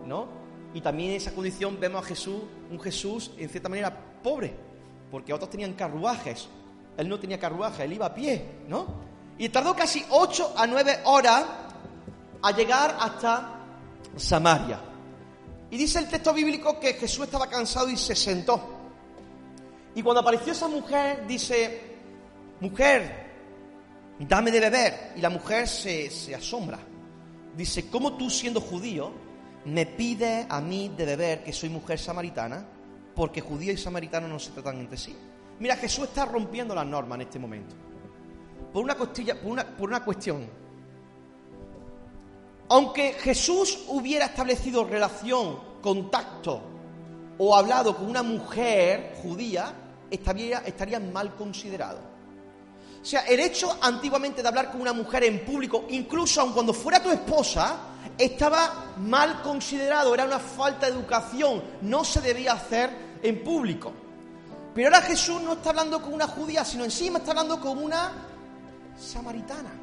¿no? 0.06 0.26
Y 0.74 0.80
también 0.80 1.10
en 1.10 1.16
esa 1.16 1.32
condición 1.32 1.78
vemos 1.78 2.04
a 2.04 2.06
Jesús, 2.06 2.42
un 2.70 2.80
Jesús 2.80 3.30
en 3.36 3.48
cierta 3.48 3.68
manera 3.68 3.94
pobre, 4.22 4.54
porque 5.10 5.32
otros 5.32 5.50
tenían 5.50 5.74
carruajes. 5.74 6.48
Él 6.96 7.08
no 7.08 7.18
tenía 7.18 7.38
carruaje, 7.38 7.84
él 7.84 7.92
iba 7.92 8.06
a 8.06 8.14
pie, 8.14 8.44
¿no? 8.68 8.86
Y 9.38 9.48
tardó 9.48 9.74
casi 9.74 10.04
8 10.10 10.54
a 10.56 10.66
9 10.66 11.00
horas 11.04 11.44
a 12.42 12.50
llegar 12.52 12.96
hasta 12.98 13.60
Samaria. 14.16 14.80
Y 15.70 15.76
dice 15.76 16.00
el 16.00 16.08
texto 16.08 16.34
bíblico 16.34 16.78
que 16.78 16.94
Jesús 16.94 17.24
estaba 17.24 17.46
cansado 17.46 17.88
y 17.88 17.96
se 17.96 18.14
sentó. 18.14 18.60
Y 19.94 20.02
cuando 20.02 20.20
apareció 20.20 20.52
esa 20.52 20.68
mujer, 20.68 21.26
dice, 21.26 21.96
mujer, 22.60 23.31
dame 24.18 24.50
de 24.50 24.60
beber. 24.60 25.12
Y 25.16 25.20
la 25.20 25.30
mujer 25.30 25.68
se, 25.68 26.34
asombra. 26.34 26.78
Dice, 27.56 27.88
¿cómo 27.90 28.14
tú 28.14 28.30
siendo 28.30 28.60
judío 28.60 29.12
me 29.64 29.86
pides 29.86 30.46
a 30.48 30.60
mí 30.60 30.92
de 30.96 31.04
beber 31.04 31.44
que 31.44 31.52
soy 31.52 31.68
mujer 31.68 31.98
samaritana? 31.98 32.66
Porque 33.14 33.40
judío 33.40 33.72
y 33.72 33.76
samaritano 33.76 34.28
no 34.28 34.38
se 34.38 34.52
tratan 34.52 34.78
entre 34.78 34.96
sí. 34.96 35.14
Mira, 35.58 35.76
Jesús 35.76 36.04
está 36.04 36.24
rompiendo 36.24 36.74
las 36.74 36.86
normas 36.86 37.16
en 37.16 37.22
este 37.22 37.38
momento. 37.38 37.74
Por 38.72 38.82
una, 38.82 38.94
costilla, 38.94 39.40
por 39.40 39.52
una, 39.52 39.64
por 39.64 39.88
una 39.88 40.02
cuestión 40.02 40.62
aunque 42.72 43.12
Jesús 43.12 43.84
hubiera 43.88 44.24
establecido 44.24 44.84
relación, 44.84 45.58
contacto 45.82 46.62
o 47.36 47.54
hablado 47.54 47.94
con 47.94 48.08
una 48.08 48.22
mujer 48.22 49.14
judía, 49.22 49.74
estaría, 50.10 50.60
estaría 50.60 50.98
mal 50.98 51.34
considerado. 51.36 51.98
O 53.02 53.04
sea, 53.04 53.22
el 53.22 53.40
hecho 53.40 53.76
antiguamente 53.80 54.42
de 54.42 54.48
hablar 54.48 54.70
con 54.70 54.80
una 54.80 54.92
mujer 54.92 55.24
en 55.24 55.44
público, 55.44 55.86
incluso 55.90 56.40
aun 56.40 56.52
cuando 56.52 56.72
fuera 56.72 57.02
tu 57.02 57.10
esposa, 57.10 57.76
estaba 58.16 58.92
mal 58.98 59.42
considerado, 59.42 60.14
era 60.14 60.24
una 60.24 60.38
falta 60.38 60.86
de 60.86 60.92
educación, 60.92 61.62
no 61.80 62.04
se 62.04 62.20
debía 62.20 62.52
hacer 62.52 63.18
en 63.22 63.42
público. 63.42 63.92
Pero 64.74 64.88
ahora 64.88 65.02
Jesús 65.02 65.42
no 65.42 65.54
está 65.54 65.70
hablando 65.70 66.00
con 66.00 66.14
una 66.14 66.28
judía, 66.28 66.64
sino 66.64 66.84
encima 66.84 67.18
está 67.18 67.32
hablando 67.32 67.60
con 67.60 67.82
una 67.82 68.12
samaritana 68.96 69.82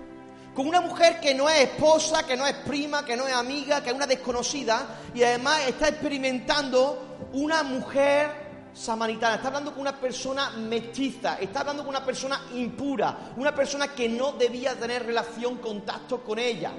con 0.59 0.67
una 0.67 0.81
mujer 0.81 1.21
que 1.21 1.33
no 1.33 1.49
es 1.49 1.61
esposa, 1.61 2.25
que 2.25 2.35
no 2.35 2.45
es 2.45 2.53
prima, 2.53 3.05
que 3.05 3.15
no 3.15 3.25
es 3.25 3.33
amiga, 3.33 3.81
que 3.81 3.91
es 3.91 3.95
una 3.95 4.05
desconocida 4.05 4.99
y 5.13 5.23
además 5.23 5.61
está 5.67 5.87
experimentando 5.87 7.17
una 7.31 7.63
mujer 7.63 8.48
samaritana, 8.73 9.35
está 9.35 9.47
hablando 9.47 9.71
con 9.71 9.81
una 9.81 9.99
persona 9.99 10.51
mestiza, 10.51 11.37
está 11.39 11.61
hablando 11.61 11.83
con 11.83 11.89
una 11.89 12.05
persona 12.05 12.41
impura, 12.53 13.33
una 13.37 13.53
persona 13.53 13.89
que 13.89 14.07
no 14.07 14.33
debía 14.33 14.75
tener 14.75 15.05
relación, 15.05 15.57
contacto 15.57 16.23
con 16.23 16.39
ella. 16.39 16.71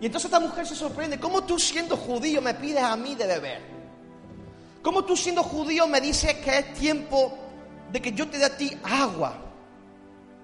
Y 0.00 0.06
entonces 0.06 0.26
esta 0.26 0.40
mujer 0.40 0.66
se 0.66 0.74
sorprende, 0.74 1.18
¿cómo 1.18 1.44
tú 1.44 1.58
siendo 1.58 1.96
judío 1.96 2.42
me 2.42 2.54
pides 2.54 2.82
a 2.82 2.96
mí 2.96 3.14
de 3.14 3.26
beber? 3.26 3.62
¿Cómo 4.82 5.04
tú 5.04 5.16
siendo 5.16 5.42
judío 5.42 5.86
me 5.86 6.00
dices 6.00 6.34
que 6.34 6.58
es 6.58 6.74
tiempo 6.74 7.38
de 7.90 8.02
que 8.02 8.12
yo 8.12 8.28
te 8.28 8.38
dé 8.38 8.44
a 8.44 8.56
ti 8.56 8.76
agua? 8.82 9.44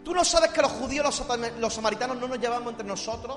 ¿Tú 0.03 0.15
no 0.15 0.25
sabes 0.25 0.51
que 0.51 0.63
los 0.63 0.73
judíos, 0.73 1.23
los, 1.59 1.75
samaritanos 1.75 2.17
no 2.17 2.27
nos 2.27 2.39
llevamos 2.39 2.71
entre 2.71 2.87
nosotros? 2.87 3.37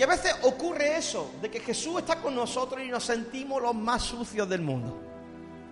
Y 0.00 0.02
a 0.02 0.06
veces 0.06 0.34
ocurre 0.44 0.96
eso, 0.96 1.30
de 1.42 1.50
que 1.50 1.60
Jesús 1.60 1.98
está 1.98 2.22
con 2.22 2.34
nosotros 2.34 2.80
y 2.82 2.88
nos 2.88 3.04
sentimos 3.04 3.60
los 3.60 3.74
más 3.74 4.00
sucios 4.00 4.48
del 4.48 4.62
mundo. 4.62 4.98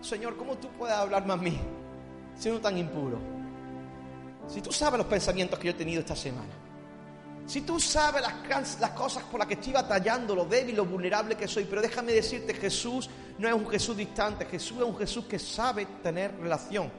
Señor, 0.03 0.37
¿cómo 0.37 0.59
tú 0.59 0.69
puedes 0.77 0.95
hablarme 0.95 1.33
a 1.33 1.37
mí 1.39 1.59
siendo 2.39 2.61
tan 2.61 2.77
impuro? 2.77 3.19
Si 4.47 4.61
tú 4.61 4.71
sabes 4.71 4.99
los 4.99 5.07
pensamientos 5.07 5.59
que 5.59 5.69
yo 5.69 5.71
he 5.71 5.77
tenido 5.77 6.01
esta 6.01 6.15
semana, 6.15 6.53
si 7.47 7.63
tú 7.63 7.81
sabes 7.81 8.21
las, 8.21 8.79
las 8.79 8.91
cosas 8.91 9.23
por 9.23 9.39
las 9.39 9.49
que 9.49 9.55
estoy 9.55 9.73
batallando, 9.73 10.35
lo 10.35 10.45
débil, 10.45 10.77
lo 10.77 10.85
vulnerable 10.85 11.35
que 11.35 11.49
soy, 11.49 11.65
pero 11.65 11.81
déjame 11.81 12.13
decirte, 12.13 12.53
Jesús 12.53 13.09
no 13.39 13.49
es 13.49 13.55
un 13.55 13.67
Jesús 13.67 13.97
distante, 13.97 14.45
Jesús 14.45 14.77
es 14.77 14.85
un 14.85 14.99
Jesús 14.99 15.25
que 15.25 15.39
sabe 15.39 15.87
tener 16.03 16.39
relación 16.39 16.93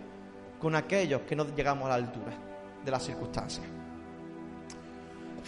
con 0.60 0.74
aquellos 0.74 1.22
que 1.30 1.36
no 1.36 1.46
llegamos 1.56 1.86
a 1.86 1.90
la 1.90 1.96
altura 1.96 2.34
de 2.84 2.90
las 2.90 3.04
circunstancias. 3.04 3.68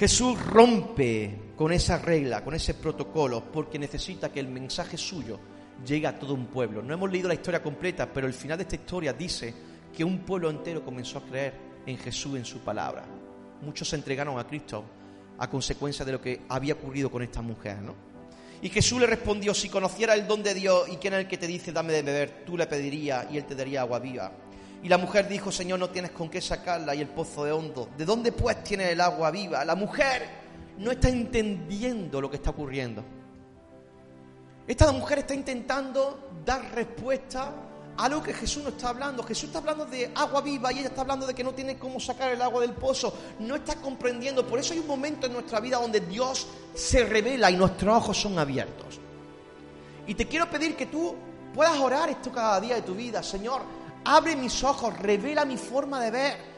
Jesús 0.02 0.44
rompe 0.48 1.52
con 1.56 1.72
esa 1.72 2.00
regla, 2.00 2.44
con 2.44 2.56
ese 2.56 2.74
protocolo, 2.74 3.52
porque 3.52 3.78
necesita 3.78 4.32
que 4.32 4.40
el 4.40 4.48
mensaje 4.48 4.98
suyo 4.98 5.40
llegue 5.86 6.08
a 6.08 6.18
todo 6.18 6.34
un 6.34 6.48
pueblo. 6.48 6.82
No 6.82 6.96
hemos 6.96 7.12
leído 7.12 7.28
la 7.28 7.36
historia 7.36 7.62
completa, 7.62 8.12
pero 8.12 8.26
el 8.26 8.34
final 8.34 8.58
de 8.58 8.64
esta 8.64 8.78
historia 8.78 9.14
dice 9.14 9.54
que 9.96 10.04
un 10.04 10.22
pueblo 10.22 10.50
entero 10.50 10.84
comenzó 10.84 11.20
a 11.20 11.22
creer 11.22 11.54
en 11.86 12.00
Jesús, 12.00 12.36
en 12.36 12.46
su 12.46 12.62
palabra. 12.62 13.06
Muchos 13.62 13.90
se 13.90 13.96
entregaron 13.96 14.40
a 14.40 14.48
Cristo 14.48 14.84
a 15.38 15.48
consecuencia 15.48 16.04
de 16.04 16.14
lo 16.14 16.20
que 16.20 16.42
había 16.50 16.74
ocurrido 16.74 17.12
con 17.12 17.22
esta 17.22 17.44
mujer, 17.44 17.80
¿no? 17.84 17.94
Y 18.64 18.70
Jesús 18.70 19.00
le 19.00 19.06
respondió, 19.06 19.54
si 19.54 19.70
conociera 19.70 20.16
el 20.16 20.26
don 20.26 20.42
de 20.42 20.56
Dios 20.56 20.90
y 20.90 20.96
quién 20.96 21.14
es 21.14 21.20
el 21.20 21.28
que 21.28 21.38
te 21.38 21.46
dice, 21.46 21.72
dame 21.72 21.94
de 21.94 22.02
beber, 22.02 22.44
tú 22.44 22.58
le 22.58 22.66
pedirías 22.66 23.28
y 23.32 23.38
él 23.38 23.46
te 23.46 23.54
daría 23.54 23.82
agua 23.82 24.00
viva. 24.00 24.32
Y 24.84 24.90
la 24.90 24.98
mujer 24.98 25.28
dijo, 25.28 25.52
Señor, 25.52 25.80
no 25.80 25.90
tienes 25.90 26.12
con 26.12 26.30
qué 26.30 26.42
sacarla 26.42 26.96
y 26.96 27.02
el 27.02 27.10
pozo 27.10 27.44
de 27.46 27.52
hondo. 27.52 27.90
¿De 27.98 28.06
dónde 28.06 28.32
pues 28.32 28.64
tiene 28.64 28.92
el 28.92 29.02
agua 29.02 29.30
viva? 29.30 29.64
La 29.64 29.76
mujer 29.76 30.28
no 30.78 30.92
está 30.92 31.10
entendiendo 31.10 32.20
lo 32.20 32.30
que 32.30 32.38
está 32.38 32.50
ocurriendo. 32.50 33.04
Esta 34.68 34.92
mujer 34.92 35.20
está 35.20 35.34
intentando 35.34 36.30
dar 36.46 36.74
respuesta 36.74 37.54
a 37.98 38.10
lo 38.10 38.24
que 38.24 38.34
Jesús 38.34 38.64
no 38.64 38.70
está 38.70 38.90
hablando. 38.90 39.22
Jesús 39.24 39.46
está 39.46 39.60
hablando 39.60 39.86
de 39.86 40.12
agua 40.16 40.42
viva 40.42 40.72
y 40.72 40.80
ella 40.80 40.88
está 40.88 41.02
hablando 41.02 41.28
de 41.28 41.34
que 41.36 41.44
no 41.44 41.54
tiene 41.54 41.78
cómo 41.78 42.00
sacar 42.00 42.32
el 42.32 42.42
agua 42.42 42.62
del 42.62 42.74
pozo. 42.74 43.14
No 43.40 43.56
está 43.56 43.76
comprendiendo. 43.76 44.48
Por 44.48 44.60
eso 44.60 44.74
hay 44.74 44.80
un 44.80 44.88
momento 44.88 45.28
en 45.28 45.34
nuestra 45.34 45.60
vida 45.60 45.78
donde 45.78 46.00
Dios 46.00 46.48
se 46.74 47.06
revela 47.06 47.52
y 47.52 47.58
nuestros 47.58 47.96
ojos 47.96 48.20
son 48.20 48.40
abiertos. 48.40 49.00
Y 50.08 50.16
te 50.16 50.28
quiero 50.28 50.50
pedir 50.50 50.76
que 50.76 50.88
tú 50.88 51.16
puedas 51.54 51.78
orar 51.80 52.10
esto 52.10 52.32
cada 52.32 52.60
día 52.60 52.76
de 52.76 52.82
tu 52.82 52.96
vida. 52.96 53.22
Señor, 53.22 53.62
abre 54.06 54.36
mis 54.36 54.64
ojos, 54.64 54.98
revela 55.00 55.46
mi 55.46 55.58
forma 55.58 56.02
de 56.02 56.12
ver. 56.12 56.52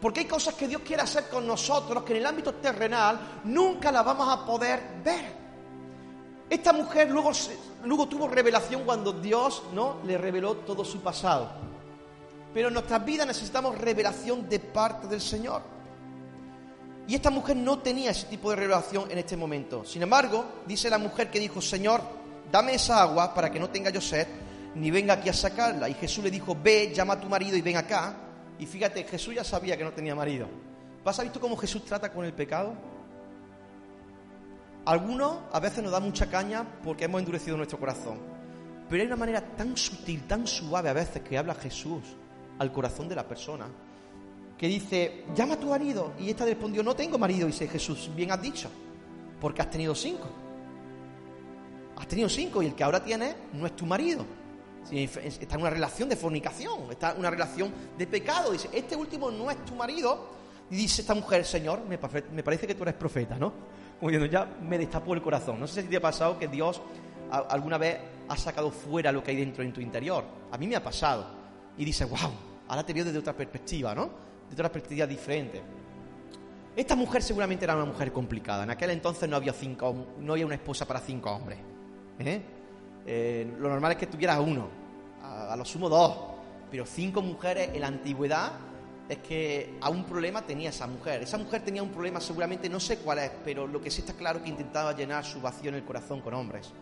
Porque 0.00 0.20
hay 0.20 0.26
cosas 0.26 0.54
que 0.54 0.66
Dios 0.66 0.82
quiere 0.84 1.02
hacer 1.02 1.28
con 1.28 1.46
nosotros 1.46 2.02
que 2.02 2.12
en 2.12 2.18
el 2.18 2.26
ámbito 2.26 2.54
terrenal 2.54 3.40
nunca 3.44 3.92
las 3.92 4.04
vamos 4.04 4.28
a 4.28 4.44
poder 4.44 5.00
ver. 5.04 5.42
Esta 6.50 6.72
mujer 6.72 7.08
luego, 7.10 7.30
luego 7.84 8.08
tuvo 8.08 8.28
revelación 8.28 8.82
cuando 8.84 9.12
Dios 9.12 9.62
¿no? 9.72 9.98
le 10.04 10.18
reveló 10.18 10.56
todo 10.56 10.84
su 10.84 11.00
pasado. 11.00 11.50
Pero 12.52 12.68
en 12.68 12.74
nuestras 12.74 13.04
vidas 13.04 13.26
necesitamos 13.26 13.78
revelación 13.78 14.48
de 14.48 14.58
parte 14.58 15.06
del 15.06 15.20
Señor. 15.20 15.62
Y 17.06 17.14
esta 17.14 17.30
mujer 17.30 17.56
no 17.56 17.78
tenía 17.78 18.10
ese 18.10 18.26
tipo 18.26 18.50
de 18.50 18.56
revelación 18.56 19.10
en 19.10 19.18
este 19.18 19.36
momento. 19.36 19.84
Sin 19.84 20.02
embargo, 20.02 20.44
dice 20.66 20.90
la 20.90 20.98
mujer 20.98 21.30
que 21.30 21.40
dijo, 21.40 21.60
Señor, 21.60 22.00
dame 22.50 22.74
esa 22.74 23.02
agua 23.02 23.32
para 23.32 23.50
que 23.50 23.58
no 23.58 23.70
tenga 23.70 23.90
yo 23.90 24.00
sed, 24.00 24.26
ni 24.74 24.90
venga 24.90 25.14
aquí 25.14 25.28
a 25.28 25.32
sacarla. 25.32 25.88
Y 25.88 25.94
Jesús 25.94 26.24
le 26.24 26.30
dijo, 26.30 26.56
ve, 26.60 26.92
llama 26.94 27.14
a 27.14 27.20
tu 27.20 27.28
marido 27.28 27.56
y 27.56 27.62
ven 27.62 27.76
acá. 27.76 28.16
Y 28.58 28.66
fíjate, 28.66 29.04
Jesús 29.04 29.34
ya 29.34 29.44
sabía 29.44 29.76
que 29.76 29.84
no 29.84 29.92
tenía 29.92 30.14
marido. 30.14 30.48
¿Vas 31.04 31.18
a 31.18 31.22
visto 31.22 31.40
cómo 31.40 31.56
Jesús 31.56 31.84
trata 31.84 32.12
con 32.12 32.24
el 32.24 32.32
pecado? 32.32 32.74
Algunos 34.84 35.38
a 35.52 35.60
veces 35.60 35.82
nos 35.82 35.92
da 35.92 36.00
mucha 36.00 36.26
caña 36.26 36.64
porque 36.82 37.04
hemos 37.04 37.20
endurecido 37.20 37.56
nuestro 37.56 37.78
corazón. 37.78 38.18
Pero 38.88 39.02
hay 39.02 39.06
una 39.06 39.16
manera 39.16 39.40
tan 39.40 39.76
sutil, 39.76 40.26
tan 40.26 40.46
suave 40.46 40.88
a 40.88 40.92
veces 40.92 41.22
que 41.22 41.38
habla 41.38 41.54
Jesús 41.54 42.02
al 42.58 42.72
corazón 42.72 43.08
de 43.08 43.14
la 43.14 43.26
persona. 43.26 43.66
Que 44.58 44.68
dice, 44.68 45.24
llama 45.34 45.54
a 45.54 45.60
tu 45.60 45.68
marido. 45.68 46.12
Y 46.20 46.30
esta 46.30 46.44
respondió, 46.44 46.82
no 46.82 46.94
tengo 46.94 47.18
marido. 47.18 47.48
Y 47.48 47.52
dice 47.52 47.68
Jesús, 47.68 48.10
bien 48.14 48.30
has 48.30 48.40
dicho, 48.40 48.68
porque 49.40 49.62
has 49.62 49.70
tenido 49.70 49.94
cinco. 49.94 50.28
Has 51.96 52.06
tenido 52.06 52.28
cinco 52.28 52.62
y 52.62 52.66
el 52.66 52.74
que 52.74 52.84
ahora 52.84 53.02
tiene 53.02 53.34
no 53.52 53.66
es 53.66 53.74
tu 53.74 53.86
marido. 53.86 54.24
Está 54.90 55.54
en 55.54 55.60
una 55.60 55.70
relación 55.70 56.08
de 56.08 56.16
fornicación, 56.16 56.90
está 56.90 57.12
en 57.12 57.20
una 57.20 57.30
relación 57.30 57.72
de 57.96 58.06
pecado. 58.06 58.52
Dice, 58.52 58.68
este 58.72 58.96
último 58.96 59.30
no 59.30 59.50
es 59.50 59.64
tu 59.64 59.74
marido. 59.74 60.30
Y 60.70 60.76
dice 60.76 61.02
esta 61.02 61.14
mujer, 61.14 61.44
Señor, 61.44 61.82
me, 61.84 61.98
parece 61.98 62.66
que 62.66 62.74
tú 62.74 62.82
eres 62.82 62.94
profeta, 62.94 63.36
¿no? 63.38 63.52
Como 63.98 64.10
diciendo, 64.10 64.26
ya 64.26 64.46
me 64.62 64.78
destapó 64.78 65.14
el 65.14 65.22
corazón. 65.22 65.60
No 65.60 65.66
sé 65.66 65.82
si 65.82 65.88
te 65.88 65.96
ha 65.96 66.00
pasado 66.00 66.38
que 66.38 66.48
Dios 66.48 66.80
alguna 67.30 67.78
vez 67.78 67.98
ha 68.28 68.36
sacado 68.36 68.70
fuera 68.70 69.12
lo 69.12 69.22
que 69.22 69.30
hay 69.30 69.36
dentro 69.36 69.62
en 69.62 69.72
tu 69.72 69.80
interior. 69.80 70.24
A 70.50 70.58
mí 70.58 70.66
me 70.66 70.76
ha 70.76 70.82
pasado. 70.82 71.26
Y 71.78 71.84
dice, 71.84 72.04
wow, 72.04 72.32
ahora 72.68 72.84
te 72.84 72.92
veo 72.92 73.04
desde 73.04 73.18
otra 73.18 73.34
perspectiva, 73.34 73.94
¿no? 73.94 74.10
Desde 74.48 74.54
otra 74.62 74.72
perspectiva 74.72 75.06
diferente. 75.06 75.62
Esta 76.74 76.96
mujer 76.96 77.22
seguramente 77.22 77.64
era 77.64 77.76
una 77.76 77.84
mujer 77.84 78.12
complicada. 78.12 78.64
En 78.64 78.70
aquel 78.70 78.90
entonces 78.90 79.28
no 79.28 79.36
había, 79.36 79.52
cinco, 79.52 79.94
no 80.18 80.32
había 80.32 80.46
una 80.46 80.54
esposa 80.54 80.86
para 80.86 81.00
cinco 81.00 81.30
hombres. 81.30 81.58
¿eh? 82.18 82.42
Eh, 83.06 83.54
lo 83.58 83.68
normal 83.68 83.92
es 83.92 83.98
que 83.98 84.06
tuvieras 84.06 84.38
uno, 84.38 84.68
a, 85.22 85.56
lo 85.56 85.64
sumo 85.64 85.88
dos, 85.88 86.16
pero 86.70 86.86
cinco 86.86 87.22
mujeres 87.22 87.70
en 87.74 87.80
la 87.80 87.88
antigüedad 87.88 88.52
es 89.08 89.18
que 89.18 89.76
a 89.80 89.90
un 89.90 90.04
problema 90.04 90.42
tenía 90.42 90.70
esa 90.70 90.86
mujer. 90.86 91.22
Esa 91.22 91.38
mujer 91.38 91.62
tenía 91.62 91.82
un 91.82 91.90
problema 91.90 92.20
seguramente, 92.20 92.68
no 92.68 92.80
sé 92.80 92.98
cuál 92.98 93.18
es, 93.18 93.30
pero 93.44 93.66
lo 93.66 93.80
que 93.80 93.90
sí 93.90 94.00
está 94.00 94.14
claro 94.14 94.38
es 94.38 94.44
que 94.44 94.50
intentaba 94.50 94.94
llenar 94.94 95.24
su 95.24 95.40
vacío 95.40 95.70
en 95.70 95.76
el 95.76 95.84
corazón 95.84 96.20
con 96.20 96.34
hombres. 96.34 96.72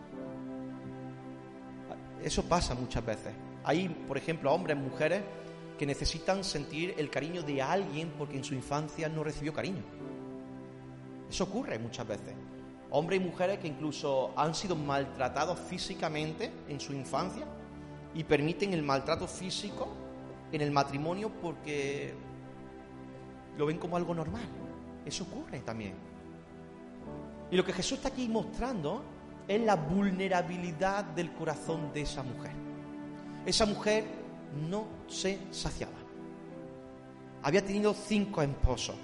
Eso 2.23 2.43
pasa 2.43 2.75
muchas 2.75 3.03
veces. 3.03 3.33
Hay, 3.63 3.89
por 3.89 4.17
ejemplo, 4.17 4.53
hombres, 4.53 4.77
mujeres 4.77 5.23
que 5.77 5.85
necesitan 5.85 6.43
sentir 6.43 6.93
el 6.97 7.09
cariño 7.09 7.41
de 7.41 7.61
alguien 7.61 8.13
porque 8.17 8.37
en 8.37 8.43
su 8.43 8.53
infancia 8.53 9.09
no 9.09 9.23
recibió 9.23 9.51
cariño. 9.51 9.83
Eso 11.27 11.45
ocurre 11.45 11.79
muchas 11.79 12.07
veces 12.07 12.35
hombres 12.91 13.21
y 13.21 13.23
mujeres 13.23 13.59
que 13.59 13.67
incluso 13.67 14.31
han 14.35 14.53
sido 14.53 14.75
maltratados 14.75 15.57
físicamente 15.59 16.51
en 16.67 16.79
su 16.79 16.93
infancia 16.93 17.45
y 18.13 18.23
permiten 18.23 18.73
el 18.73 18.83
maltrato 18.83 19.27
físico 19.27 19.87
en 20.51 20.61
el 20.61 20.71
matrimonio 20.71 21.31
porque 21.41 22.13
lo 23.57 23.65
ven 23.65 23.77
como 23.77 23.95
algo 23.95 24.13
normal. 24.13 24.43
Eso 25.05 25.23
ocurre 25.23 25.59
también. 25.59 25.93
Y 27.49 27.55
lo 27.55 27.65
que 27.65 27.73
Jesús 27.73 27.97
está 27.97 28.09
aquí 28.09 28.27
mostrando 28.27 29.03
es 29.47 29.61
la 29.61 29.75
vulnerabilidad 29.75 31.05
del 31.05 31.31
corazón 31.31 31.91
de 31.93 32.01
esa 32.01 32.23
mujer. 32.23 32.51
Esa 33.45 33.65
mujer 33.65 34.05
no 34.69 34.85
se 35.07 35.39
saciaba. 35.51 35.93
Había 37.43 37.65
tenido 37.65 37.93
cinco 37.93 38.41
esposos. 38.41 38.95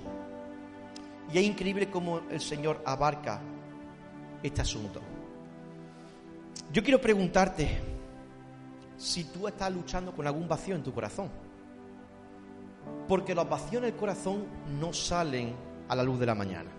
Y 1.33 1.39
es 1.39 1.45
increíble 1.45 1.89
cómo 1.89 2.21
el 2.29 2.39
Señor 2.39 2.81
abarca 2.85 3.41
este 4.43 4.61
asunto. 4.61 5.01
Yo 6.71 6.83
quiero 6.83 6.99
preguntarte 6.99 7.79
si 8.97 9.25
tú 9.25 9.47
estás 9.47 9.71
luchando 9.71 10.13
con 10.13 10.27
algún 10.27 10.47
vacío 10.47 10.75
en 10.75 10.83
tu 10.83 10.93
corazón. 10.93 11.29
Porque 13.07 13.35
los 13.35 13.47
vacíos 13.47 13.83
en 13.83 13.89
el 13.89 13.95
corazón 13.95 14.45
no 14.79 14.91
salen 14.93 15.55
a 15.87 15.95
la 15.95 16.03
luz 16.03 16.19
de 16.19 16.25
la 16.25 16.35
mañana. 16.35 16.69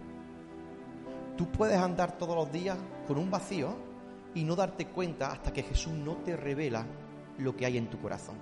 Tú 1.37 1.51
puedes 1.51 1.79
andar 1.79 2.19
todos 2.19 2.35
los 2.35 2.53
días 2.53 2.77
con 3.07 3.19
un 3.19 3.31
vacío 3.31 3.77
y 4.35 4.45
no 4.45 4.57
darte 4.57 4.87
cuenta 4.87 5.33
hasta 5.33 5.53
que 5.53 5.63
Jesús 5.63 5.93
no 5.93 6.17
te 6.17 6.37
revela 6.37 6.85
lo 7.39 7.57
que 7.57 7.65
hay 7.65 7.79
en 7.79 7.89
tu 7.89 7.99
corazón. 7.99 8.37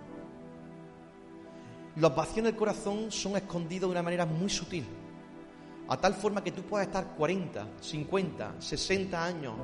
Los 1.97 2.15
vacíos 2.15 2.39
en 2.39 2.47
el 2.47 2.57
corazón 2.57 3.11
son 3.11 3.37
escondidos 3.37 3.89
de 3.89 3.93
una 3.93 4.03
manera 4.03 4.27
muy 4.27 4.51
sutil 4.51 4.87
a 5.89 5.97
tal 5.97 6.15
forma 6.15 6.43
que 6.43 6.53
tú 6.53 6.63
puedas 6.63 6.87
estar 6.87 7.15
40, 7.17 7.69
50, 7.81 8.55
60 8.59 9.25
años 9.25 9.55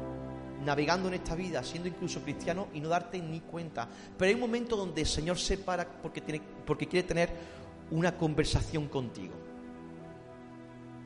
navegando 0.64 1.08
en 1.08 1.14
esta 1.14 1.34
vida, 1.34 1.62
siendo 1.64 1.88
incluso 1.88 2.22
cristiano 2.22 2.68
y 2.72 2.80
no 2.80 2.88
darte 2.88 3.20
ni 3.20 3.40
cuenta. 3.40 3.88
Pero 4.16 4.28
hay 4.28 4.34
un 4.34 4.40
momento 4.40 4.76
donde 4.76 5.00
el 5.00 5.06
Señor 5.06 5.38
se 5.38 5.58
para 5.58 5.84
porque, 5.84 6.20
tiene, 6.20 6.40
porque 6.64 6.86
quiere 6.86 7.06
tener 7.06 7.30
una 7.90 8.16
conversación 8.16 8.88
contigo. 8.88 9.34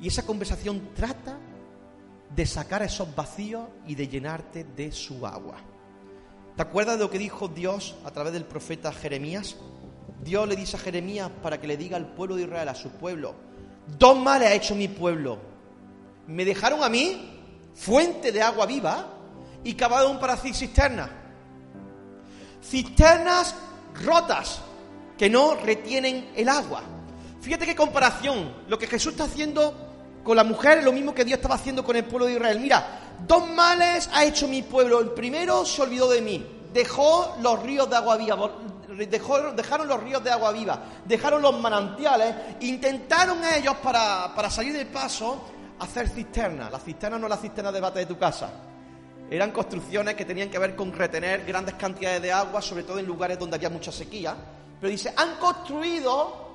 Y 0.01 0.09
esa 0.09 0.27
conversación 0.27 0.91
trata 0.95 1.39
de 2.35 2.47
sacar 2.47 2.83
esos 2.83 3.15
vacíos 3.15 3.67
y 3.87 3.95
de 3.95 4.09
llenarte 4.09 4.65
de 4.65 4.93
su 4.93 5.27
agua. 5.27 5.57
¿Te 6.55 6.63
acuerdas 6.63 6.99
de 6.99 7.05
lo 7.05 7.11
que 7.11 7.19
dijo 7.19 7.49
Dios 7.49 7.97
a 8.05 8.11
través 8.11 8.33
del 8.33 8.45
profeta 8.45 8.93
Jeremías? 8.93 9.57
Dios 10.23 10.49
le 10.49 10.57
dice 10.57 10.77
a 10.77 10.81
Jeremías 10.81 11.31
para 11.43 11.61
que 11.61 11.67
le 11.67 11.77
diga 11.77 11.97
al 11.97 12.15
pueblo 12.15 12.37
de 12.37 12.43
Israel, 12.43 12.69
a 12.69 12.75
su 12.75 12.91
pueblo, 12.91 13.35
Dos 13.87 14.19
males 14.19 14.49
ha 14.49 14.55
hecho 14.55 14.75
mi 14.75 14.89
pueblo. 14.89 15.39
Me 16.27 16.45
dejaron 16.45 16.83
a 16.83 16.89
mí 16.89 17.41
fuente 17.75 18.33
de 18.33 18.43
agua 18.43 18.67
viva 18.67 19.07
y 19.63 19.75
cavaron 19.75 20.19
para 20.19 20.37
cisternas. 20.37 21.11
Cisternas 22.63 23.55
rotas 24.05 24.61
que 25.17 25.31
no 25.31 25.55
retienen 25.55 26.31
el 26.35 26.49
agua. 26.49 26.83
Fíjate 27.41 27.65
qué 27.65 27.77
comparación. 27.77 28.53
Lo 28.69 28.79
que 28.79 28.87
Jesús 28.87 29.13
está 29.13 29.25
haciendo 29.25 29.75
con 30.25 30.37
la 30.37 30.45
mujer 30.45 30.79
es 30.79 30.85
lo 30.85 30.93
mismo 30.93 31.15
que 31.15 31.25
Dios 31.25 31.37
estaba 31.37 31.55
haciendo 31.55 31.85
con 31.85 31.95
el 31.95 32.05
pueblo 32.05 32.27
de 32.27 32.33
Israel. 32.35 32.59
Mira, 32.59 33.15
dos 33.27 33.49
males 33.51 34.11
ha 34.13 34.25
hecho 34.25 34.49
mi 34.49 34.63
pueblo. 34.63 35.01
El 35.01 35.11
primero 35.11 35.65
se 35.65 35.83
olvidó 35.83 36.11
de 36.11 36.21
mí. 36.21 36.45
Dejó 36.73 37.37
los 37.41 37.63
ríos 37.63 37.89
de 37.89 37.97
agua 37.97 38.17
viva 38.17 38.51
dejaron 38.89 39.89
los 39.89 40.03
ríos 40.03 40.23
de 40.23 40.31
agua 40.31 40.53
viva, 40.53 40.83
dejaron 41.05 41.43
los 41.43 41.59
manantiales, 41.59 42.35
intentaron 42.61 43.39
ellos 43.45 43.77
para, 43.83 44.33
para 44.35 44.51
salir 44.51 44.73
del 44.73 44.87
paso 44.87 45.43
hacer 45.79 46.09
cisternas. 46.09 46.71
La 46.71 46.79
cisterna 46.79 47.19
no 47.19 47.27
es 47.27 47.31
la 47.31 47.37
cisterna 47.37 47.73
de 47.73 47.81
bate 47.81 47.99
de 48.01 48.07
tu 48.07 48.19
casa. 48.19 48.51
Eran 49.29 49.51
construcciones 49.51 50.15
que 50.15 50.25
tenían 50.25 50.49
que 50.49 50.59
ver 50.59 50.77
con 50.77 50.93
retener 50.93 51.45
grandes 51.45 51.75
cantidades 51.75 52.23
de 52.23 52.33
agua, 52.33 52.63
sobre 52.63 52.85
todo 52.85 52.99
en 52.99 53.07
lugares 53.07 53.39
donde 53.39 53.57
había 53.57 53.71
mucha 53.71 53.91
sequía. 53.91 54.37
Pero 54.81 54.91
dice, 54.91 55.13
han 55.17 55.37
construido 55.37 56.47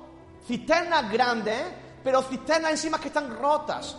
cisternas 0.46 1.10
grandes, 1.10 1.62
pero 2.02 2.22
cisternas 2.22 2.72
encima 2.72 2.98
que 2.98 3.08
están 3.08 3.36
rotas. 3.36 3.96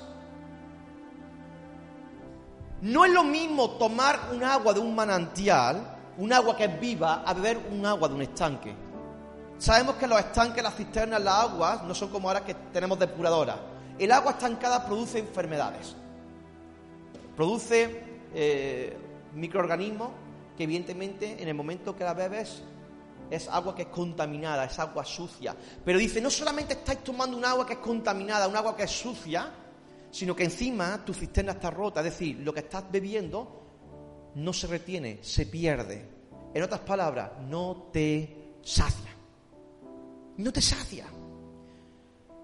No 2.82 3.06
es 3.06 3.12
lo 3.12 3.24
mismo 3.24 3.72
tomar 3.72 4.30
un 4.34 4.44
agua 4.44 4.74
de 4.74 4.80
un 4.80 4.94
manantial 4.96 5.93
un 6.18 6.34
agua 6.34 6.56
que 6.56 6.66
es 6.66 6.80
viva 6.80 7.24
a 7.26 7.34
beber 7.34 7.60
un 7.72 7.86
agua 7.86 8.08
de 8.08 8.16
un 8.16 8.22
estanque. 8.22 8.74
Sabemos 9.58 9.96
que 9.96 10.08
los 10.08 10.20
estanques, 10.20 10.62
las 10.64 10.76
cisternas, 10.76 11.22
las 11.22 11.36
aguas 11.36 11.84
no 11.84 11.96
son 11.96 12.10
como 12.10 12.28
ahora 12.28 12.44
que 12.44 12.54
tenemos 12.74 13.00
depuradoras. 13.00 13.58
El 13.98 14.12
agua 14.12 14.32
estancada 14.32 14.86
produce 14.86 15.20
enfermedades, 15.20 15.96
produce 17.36 18.04
eh, 18.34 18.98
microorganismos 19.34 20.10
que 20.58 20.64
evidentemente 20.64 21.42
en 21.42 21.48
el 21.48 21.54
momento 21.54 21.96
que 21.96 22.04
la 22.04 22.14
bebes 22.14 22.64
es 23.30 23.48
agua 23.48 23.74
que 23.74 23.84
es 23.84 23.88
contaminada, 23.88 24.66
es 24.66 24.78
agua 24.80 25.06
sucia. 25.06 25.56
Pero 25.84 25.98
dice, 25.98 26.22
no 26.22 26.30
solamente 26.30 26.74
estáis 26.74 27.04
tomando 27.04 27.38
un 27.38 27.46
agua 27.46 27.66
que 27.66 27.74
es 27.74 27.80
contaminada, 27.80 28.48
un 28.48 28.56
agua 28.56 28.76
que 28.76 28.84
es 28.84 28.92
sucia, 28.92 29.50
sino 30.12 30.36
que 30.36 30.44
encima 30.44 31.04
tu 31.04 31.14
cisterna 31.14 31.54
está 31.54 31.72
rota, 31.72 32.02
es 32.02 32.06
decir, 32.06 32.40
lo 32.40 32.54
que 32.54 32.60
estás 32.60 32.84
bebiendo 32.92 33.63
no 34.36 34.54
se 34.54 34.68
retiene, 34.68 35.20
se 35.22 35.46
pierde. 35.46 36.10
En 36.54 36.64
otras 36.64 36.82
palabras, 36.82 37.32
no 37.48 37.90
te 37.92 38.58
sacia. 38.62 39.12
No 40.38 40.52
te 40.52 40.62
sacia. 40.62 41.06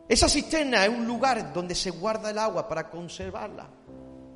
Esa 0.08 0.28
cisterna 0.28 0.86
es 0.86 0.90
un 0.90 1.06
lugar 1.06 1.54
donde 1.54 1.76
se 1.76 1.92
guarda 1.92 2.32
el 2.32 2.38
agua 2.40 2.68
para 2.68 2.90
conservarla. 2.90 3.70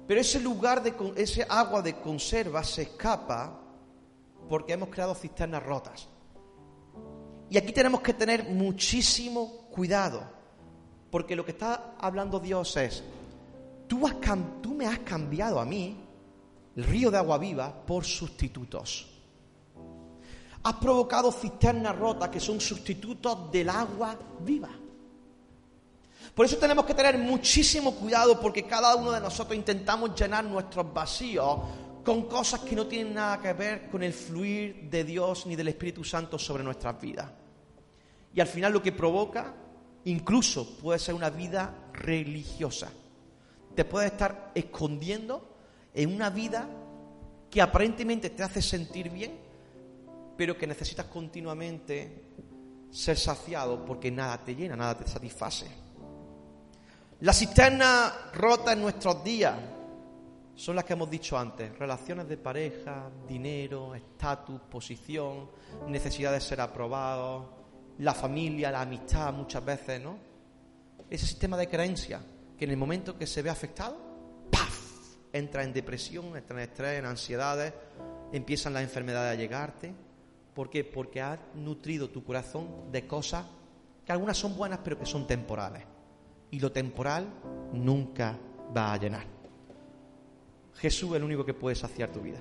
Pero 0.08 0.22
ese 0.22 0.40
lugar 0.40 0.84
de 0.84 0.94
ese 1.16 1.46
agua 1.50 1.82
de 1.82 1.96
conserva 1.96 2.64
se 2.64 2.84
escapa 2.84 3.60
porque 4.50 4.74
hemos 4.74 4.90
creado 4.90 5.16
cisternas 5.16 5.64
rotas. 5.64 6.08
Y 7.50 7.58
aquí 7.58 7.72
tenemos 7.72 8.02
que 8.02 8.14
tener 8.14 8.46
muchísimo 8.50 9.68
cuidado, 9.72 10.24
porque 11.12 11.36
lo 11.36 11.46
que 11.46 11.52
está 11.52 11.96
hablando 12.00 12.40
Dios 12.40 12.76
es, 12.78 13.04
tú, 13.88 14.02
tú 14.62 14.74
me 14.74 14.88
has 14.88 15.00
cambiado 15.00 15.60
a 15.60 15.66
mí 15.66 16.04
el 16.76 16.84
río 16.84 17.12
de 17.12 17.18
agua 17.18 17.38
viva 17.38 17.86
por 17.86 18.04
sustitutos. 18.06 19.08
Has 20.64 20.76
provocado 20.76 21.32
cisternas 21.32 21.96
rotas 21.98 22.30
que 22.30 22.40
son 22.40 22.60
sustitutos 22.60 23.52
del 23.52 23.70
agua 23.70 24.18
viva. 24.40 24.70
Por 26.34 26.46
eso 26.46 26.58
tenemos 26.58 26.86
que 26.86 26.94
tener 26.94 27.18
muchísimo 27.18 27.94
cuidado 27.96 28.40
porque 28.40 28.64
cada 28.64 28.96
uno 28.96 29.12
de 29.12 29.20
nosotros 29.20 29.58
intentamos 29.58 30.20
llenar 30.20 30.44
nuestros 30.46 30.92
vacíos 30.94 31.60
con 32.04 32.24
cosas 32.24 32.62
que 32.62 32.76
no 32.76 32.88
tienen 32.88 33.14
nada 33.14 33.40
que 33.40 33.54
ver 33.54 33.90
con 33.90 34.04
el 34.04 34.14
fluir 34.14 34.90
de 34.90 35.04
Dios 35.04 35.46
ni 35.46 35.56
del 35.56 35.68
Espíritu 35.68 36.04
Santo 36.04 36.40
sobre 36.40 36.64
nuestras 36.64 37.00
vidas. 37.00 37.30
Y 38.34 38.40
al 38.40 38.48
final 38.48 38.74
lo 38.74 38.82
que 38.82 38.92
provoca 38.92 39.54
incluso 40.06 40.78
puede 40.78 40.98
ser 40.98 41.14
una 41.14 41.30
vida 41.30 41.90
religiosa. 41.94 42.92
Te 43.76 43.86
puedes 43.86 44.12
estar 44.12 44.52
escondiendo 44.56 45.53
en 45.94 46.14
una 46.14 46.30
vida 46.30 46.68
que 47.50 47.62
aparentemente 47.62 48.32
te 48.32 48.44
hace 48.44 48.62
sentir 48.62 49.10
bien, 49.10 49.38
pero 50.36 50.58
que 50.58 50.66
necesitas 50.66 51.06
continuamente 51.06 52.24
ser 52.90 53.18
saciado 53.18 53.86
porque 53.86 54.12
nada 54.12 54.44
te 54.44 54.56
llena, 54.56 54.76
nada 54.76 54.98
te 54.98 55.08
satisface. 55.08 55.68
La 57.22 57.34
cisterna 57.34 58.12
rota 58.34 58.74
en 58.74 58.82
nuestros 58.82 59.24
días 59.24 59.56
son 60.56 60.76
las 60.76 60.86
que 60.86 60.94
hemos 60.94 61.10
dicho 61.10 61.38
antes, 61.38 61.78
relaciones 61.78 62.28
de 62.28 62.38
pareja, 62.38 63.10
dinero, 63.28 63.96
estatus, 63.96 64.62
posición, 64.62 65.50
necesidad 65.88 66.32
de 66.32 66.42
ser 66.42 66.62
aprobado, 66.62 67.64
la 68.00 68.14
familia, 68.14 68.72
la 68.72 68.82
amistad 68.82 69.34
muchas 69.34 69.64
veces, 69.64 70.02
¿no? 70.02 70.18
Ese 71.10 71.26
sistema 71.26 71.58
de 71.58 71.68
creencia 71.68 72.22
que 72.58 72.66
en 72.66 72.72
el 72.72 72.78
momento 72.78 73.18
que 73.18 73.26
se 73.26 73.42
ve 73.42 73.50
afectado, 73.50 73.98
¡paf! 74.52 74.83
Entra 75.34 75.64
en 75.64 75.74
depresión, 75.74 76.38
entra 76.38 76.56
en 76.58 76.70
estrés, 76.70 77.00
en 77.00 77.06
ansiedades, 77.06 77.74
empiezan 78.32 78.74
las 78.74 78.84
enfermedades 78.84 79.34
a 79.34 79.40
llegarte. 79.40 79.94
¿Por 80.54 80.70
qué? 80.70 80.84
Porque 80.84 81.22
has 81.22 81.40
nutrido 81.56 82.10
tu 82.10 82.24
corazón 82.24 82.92
de 82.92 83.08
cosas 83.08 83.46
que 84.06 84.12
algunas 84.12 84.38
son 84.38 84.56
buenas 84.56 84.80
pero 84.84 84.98
que 84.98 85.06
son 85.06 85.26
temporales. 85.26 85.84
Y 86.52 86.60
lo 86.60 86.72
temporal 86.72 87.28
nunca 87.74 88.38
va 88.76 88.94
a 88.94 88.98
llenar. 88.98 89.26
Jesús 90.76 91.10
es 91.12 91.16
el 91.18 91.24
único 91.24 91.44
que 91.44 91.54
puede 91.54 91.76
saciar 91.76 92.12
tu 92.12 92.22
vida. 92.22 92.40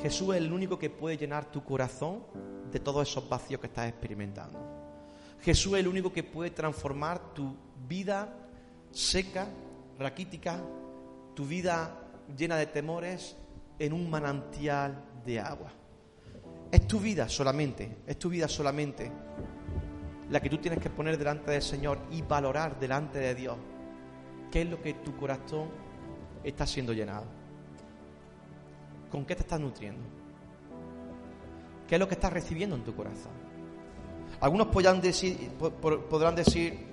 Jesús 0.00 0.34
es 0.34 0.42
el 0.42 0.52
único 0.52 0.78
que 0.78 0.90
puede 0.90 1.16
llenar 1.16 1.50
tu 1.50 1.62
corazón 1.62 2.22
de 2.70 2.80
todos 2.80 3.08
esos 3.08 3.28
vacíos 3.28 3.60
que 3.60 3.66
estás 3.66 3.88
experimentando. 3.88 4.58
Jesús 5.40 5.74
es 5.74 5.80
el 5.80 5.88
único 5.88 6.12
que 6.12 6.22
puede 6.22 6.50
transformar 6.50 7.34
tu 7.34 7.54
vida 7.86 8.34
seca, 8.90 9.46
raquítica, 9.98 10.60
tu 11.36 11.44
vida 11.44 11.94
llena 12.34 12.56
de 12.56 12.66
temores 12.66 13.36
en 13.78 13.92
un 13.92 14.08
manantial 14.08 15.04
de 15.24 15.38
agua. 15.38 15.70
Es 16.72 16.88
tu 16.88 16.98
vida 16.98 17.28
solamente, 17.28 17.98
es 18.06 18.18
tu 18.18 18.30
vida 18.30 18.48
solamente 18.48 19.12
la 20.30 20.40
que 20.40 20.48
tú 20.48 20.56
tienes 20.58 20.80
que 20.80 20.88
poner 20.88 21.18
delante 21.18 21.50
del 21.50 21.60
Señor 21.60 21.98
y 22.10 22.22
valorar 22.22 22.80
delante 22.80 23.18
de 23.18 23.34
Dios 23.34 23.56
qué 24.50 24.62
es 24.62 24.70
lo 24.70 24.80
que 24.80 24.94
tu 24.94 25.14
corazón 25.14 25.68
está 26.42 26.66
siendo 26.66 26.94
llenado. 26.94 27.26
¿Con 29.10 29.26
qué 29.26 29.36
te 29.36 29.42
estás 29.42 29.60
nutriendo? 29.60 30.02
¿Qué 31.86 31.96
es 31.96 32.00
lo 32.00 32.08
que 32.08 32.14
estás 32.14 32.32
recibiendo 32.32 32.76
en 32.76 32.82
tu 32.82 32.96
corazón? 32.96 33.32
Algunos 34.40 34.68
podrán 34.68 35.02
decir, 35.02 35.50
podrán 35.50 36.34
decir 36.34 36.86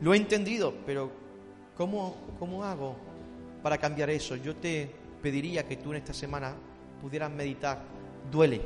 lo 0.00 0.12
he 0.12 0.16
entendido, 0.16 0.74
pero 0.84 1.19
¿cómo, 1.80 2.14
¿cómo 2.38 2.62
hago 2.62 2.94
para 3.62 3.78
cambiar 3.78 4.10
eso? 4.10 4.36
Yo 4.36 4.54
te 4.54 4.94
pediría 5.22 5.66
que 5.66 5.78
tú 5.78 5.92
en 5.92 5.96
esta 5.96 6.12
semana 6.12 6.52
pudieras 7.00 7.30
meditar. 7.30 7.78
Duele. 8.30 8.60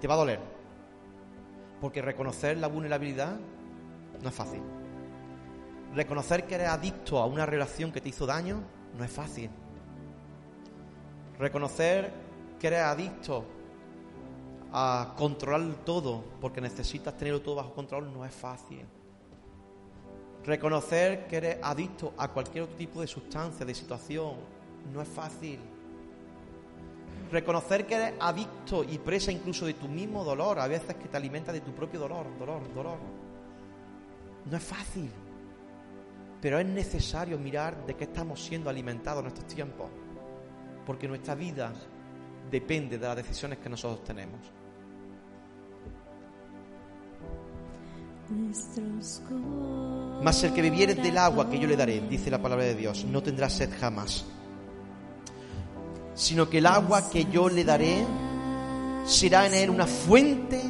Te 0.00 0.06
va 0.06 0.14
a 0.14 0.18
doler. 0.18 0.38
Porque 1.80 2.00
reconocer 2.00 2.58
la 2.58 2.68
vulnerabilidad 2.68 3.34
no 4.22 4.28
es 4.28 4.34
fácil. 4.34 4.60
Reconocer 5.96 6.46
que 6.46 6.54
eres 6.54 6.68
adicto 6.68 7.18
a 7.18 7.26
una 7.26 7.44
relación 7.44 7.90
que 7.90 8.00
te 8.00 8.10
hizo 8.10 8.24
daño 8.24 8.60
no 8.96 9.02
es 9.02 9.10
fácil. 9.10 9.50
Reconocer 11.40 12.12
que 12.60 12.68
eres 12.68 12.82
adicto 12.82 13.44
a 14.72 15.14
controlar 15.18 15.74
todo 15.84 16.22
porque 16.40 16.60
necesitas 16.60 17.16
tenerlo 17.16 17.42
todo 17.42 17.56
bajo 17.56 17.74
control 17.74 18.12
no 18.12 18.24
es 18.24 18.32
fácil. 18.32 18.86
Reconocer 20.44 21.26
que 21.26 21.36
eres 21.36 21.58
adicto 21.62 22.14
a 22.18 22.28
cualquier 22.28 22.64
otro 22.64 22.76
tipo 22.76 23.00
de 23.00 23.06
sustancia, 23.06 23.64
de 23.64 23.74
situación, 23.74 24.34
no 24.92 25.00
es 25.00 25.08
fácil. 25.08 25.60
Reconocer 27.30 27.86
que 27.86 27.94
eres 27.94 28.14
adicto 28.20 28.82
y 28.84 28.98
presa 28.98 29.30
incluso 29.30 29.64
de 29.66 29.74
tu 29.74 29.88
mismo 29.88 30.24
dolor, 30.24 30.58
a 30.58 30.66
veces 30.66 30.96
que 30.96 31.08
te 31.08 31.16
alimenta 31.16 31.52
de 31.52 31.60
tu 31.60 31.72
propio 31.72 32.00
dolor, 32.00 32.26
dolor, 32.38 32.74
dolor. 32.74 32.98
No 34.50 34.56
es 34.56 34.62
fácil. 34.62 35.10
Pero 36.40 36.58
es 36.58 36.66
necesario 36.66 37.38
mirar 37.38 37.86
de 37.86 37.94
qué 37.94 38.04
estamos 38.04 38.42
siendo 38.42 38.68
alimentados 38.68 39.22
en 39.22 39.28
estos 39.28 39.46
tiempos. 39.46 39.88
Porque 40.84 41.06
nuestra 41.06 41.36
vida 41.36 41.72
depende 42.50 42.98
de 42.98 43.06
las 43.06 43.16
decisiones 43.16 43.58
que 43.58 43.68
nosotros 43.68 44.02
tenemos. 44.02 44.40
Mas 50.22 50.44
el 50.44 50.52
que 50.52 50.62
bebiere 50.62 50.94
del 50.94 51.18
agua 51.18 51.50
que 51.50 51.58
yo 51.58 51.66
le 51.66 51.76
daré, 51.76 52.00
dice 52.08 52.30
la 52.30 52.40
palabra 52.40 52.64
de 52.64 52.74
Dios, 52.74 53.04
no 53.04 53.22
tendrá 53.22 53.48
sed 53.50 53.70
jamás. 53.78 54.24
Sino 56.14 56.48
que 56.48 56.58
el 56.58 56.66
agua 56.66 57.10
que 57.10 57.24
yo 57.24 57.48
le 57.48 57.64
daré 57.64 58.04
será 59.04 59.46
en 59.46 59.54
él 59.54 59.70
una 59.70 59.86
fuente 59.86 60.62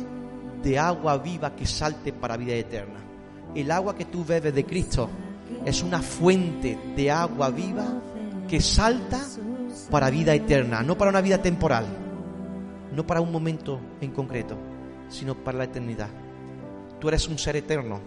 de 0.62 0.78
agua 0.78 1.18
viva 1.18 1.54
que 1.54 1.66
salte 1.66 2.12
para 2.12 2.36
vida 2.36 2.54
eterna. 2.54 3.00
El 3.54 3.70
agua 3.70 3.94
que 3.94 4.06
tú 4.06 4.24
bebes 4.24 4.54
de 4.54 4.64
Cristo 4.64 5.10
es 5.64 5.82
una 5.82 6.00
fuente 6.00 6.78
de 6.96 7.10
agua 7.10 7.50
viva 7.50 7.86
que 8.48 8.60
salta 8.60 9.20
para 9.90 10.10
vida 10.10 10.34
eterna, 10.34 10.82
no 10.82 10.96
para 10.96 11.10
una 11.10 11.20
vida 11.20 11.38
temporal, 11.38 11.86
no 12.94 13.06
para 13.06 13.20
un 13.20 13.30
momento 13.30 13.80
en 14.00 14.10
concreto, 14.12 14.56
sino 15.08 15.34
para 15.34 15.58
la 15.58 15.64
eternidad. 15.64 16.21
Tú 17.02 17.08
eres 17.08 17.26
un 17.26 17.36
ser 17.36 17.56
eterno. 17.56 18.00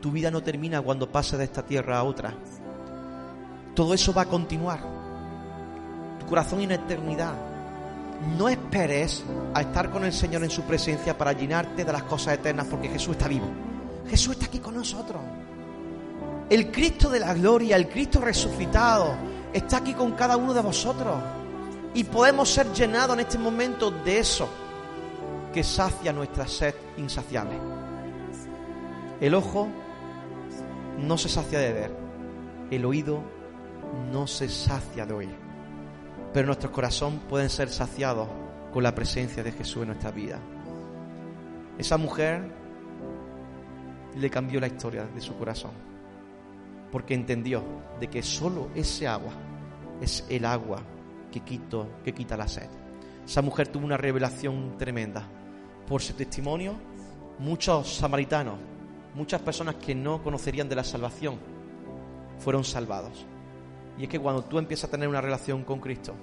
Tu 0.00 0.10
vida 0.10 0.32
no 0.32 0.42
termina 0.42 0.82
cuando 0.82 1.08
pases 1.08 1.38
de 1.38 1.44
esta 1.44 1.64
tierra 1.64 1.98
a 1.98 2.02
otra. 2.02 2.34
Todo 3.72 3.94
eso 3.94 4.12
va 4.12 4.22
a 4.22 4.28
continuar. 4.28 4.80
Tu 6.18 6.26
corazón 6.26 6.60
en 6.60 6.72
eternidad. 6.72 7.36
No 8.36 8.48
esperes 8.48 9.22
a 9.54 9.60
estar 9.60 9.92
con 9.92 10.04
el 10.04 10.12
Señor 10.12 10.42
en 10.42 10.50
su 10.50 10.62
presencia 10.62 11.16
para 11.16 11.34
llenarte 11.34 11.84
de 11.84 11.92
las 11.92 12.02
cosas 12.02 12.34
eternas 12.34 12.66
porque 12.68 12.88
Jesús 12.88 13.12
está 13.12 13.28
vivo. 13.28 13.46
Jesús 14.08 14.32
está 14.32 14.46
aquí 14.46 14.58
con 14.58 14.74
nosotros. 14.74 15.22
El 16.50 16.72
Cristo 16.72 17.08
de 17.08 17.20
la 17.20 17.32
gloria, 17.32 17.76
el 17.76 17.88
Cristo 17.88 18.20
resucitado, 18.20 19.14
está 19.52 19.76
aquí 19.76 19.94
con 19.94 20.14
cada 20.14 20.36
uno 20.36 20.52
de 20.52 20.62
vosotros. 20.62 21.14
Y 21.94 22.02
podemos 22.02 22.48
ser 22.48 22.72
llenados 22.72 23.14
en 23.14 23.20
este 23.20 23.38
momento 23.38 23.92
de 23.92 24.18
eso 24.18 24.48
que 25.54 25.62
sacia 25.62 26.12
nuestra 26.12 26.48
sed 26.48 26.74
insaciable. 26.96 27.85
El 29.20 29.34
ojo 29.34 29.68
no 30.98 31.16
se 31.16 31.30
sacia 31.30 31.58
de 31.58 31.72
ver, 31.72 31.90
el 32.70 32.84
oído 32.84 33.22
no 34.12 34.26
se 34.26 34.48
sacia 34.50 35.06
de 35.06 35.14
oír, 35.14 35.34
pero 36.34 36.46
nuestros 36.46 36.70
corazones 36.70 37.20
pueden 37.26 37.48
ser 37.48 37.70
saciados 37.70 38.28
con 38.74 38.82
la 38.82 38.94
presencia 38.94 39.42
de 39.42 39.52
Jesús 39.52 39.82
en 39.82 39.88
nuestra 39.88 40.10
vida. 40.10 40.38
Esa 41.78 41.96
mujer 41.96 42.42
le 44.16 44.28
cambió 44.28 44.60
la 44.60 44.66
historia 44.66 45.06
de 45.06 45.20
su 45.22 45.34
corazón, 45.36 45.72
porque 46.92 47.14
entendió 47.14 47.62
de 47.98 48.08
que 48.08 48.22
solo 48.22 48.68
ese 48.74 49.08
agua 49.08 49.32
es 50.02 50.26
el 50.28 50.44
agua 50.44 50.82
que, 51.32 51.40
quito, 51.40 51.88
que 52.04 52.12
quita 52.12 52.36
la 52.36 52.48
sed. 52.48 52.68
Esa 53.24 53.40
mujer 53.40 53.68
tuvo 53.68 53.86
una 53.86 53.96
revelación 53.96 54.76
tremenda. 54.76 55.26
Por 55.88 56.02
su 56.02 56.12
testimonio, 56.12 56.74
muchos 57.38 57.96
samaritanos 57.96 58.75
muchas 59.16 59.40
personas 59.40 59.76
que 59.76 59.94
no 59.94 60.22
conocerían 60.22 60.68
de 60.68 60.76
la 60.76 60.84
salvación 60.84 61.38
fueron 62.38 62.62
salvados. 62.64 63.24
Y 63.98 64.04
es 64.04 64.08
que 64.10 64.20
cuando 64.20 64.44
tú 64.44 64.58
empiezas 64.58 64.84
a 64.84 64.90
tener 64.90 65.08
una 65.08 65.22
relación 65.22 65.64
con 65.64 65.80
Cristo, 65.80 66.14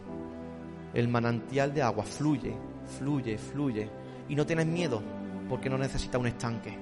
el 0.93 1.07
manantial 1.07 1.73
de 1.73 1.81
agua 1.81 2.03
fluye, 2.03 2.55
fluye, 2.99 3.37
fluye. 3.39 3.89
Y 4.29 4.35
no 4.35 4.45
tienes 4.45 4.67
miedo 4.67 5.01
porque 5.49 5.71
no 5.71 5.77
necesitas 5.77 6.21
un 6.21 6.27
estanque. 6.27 6.77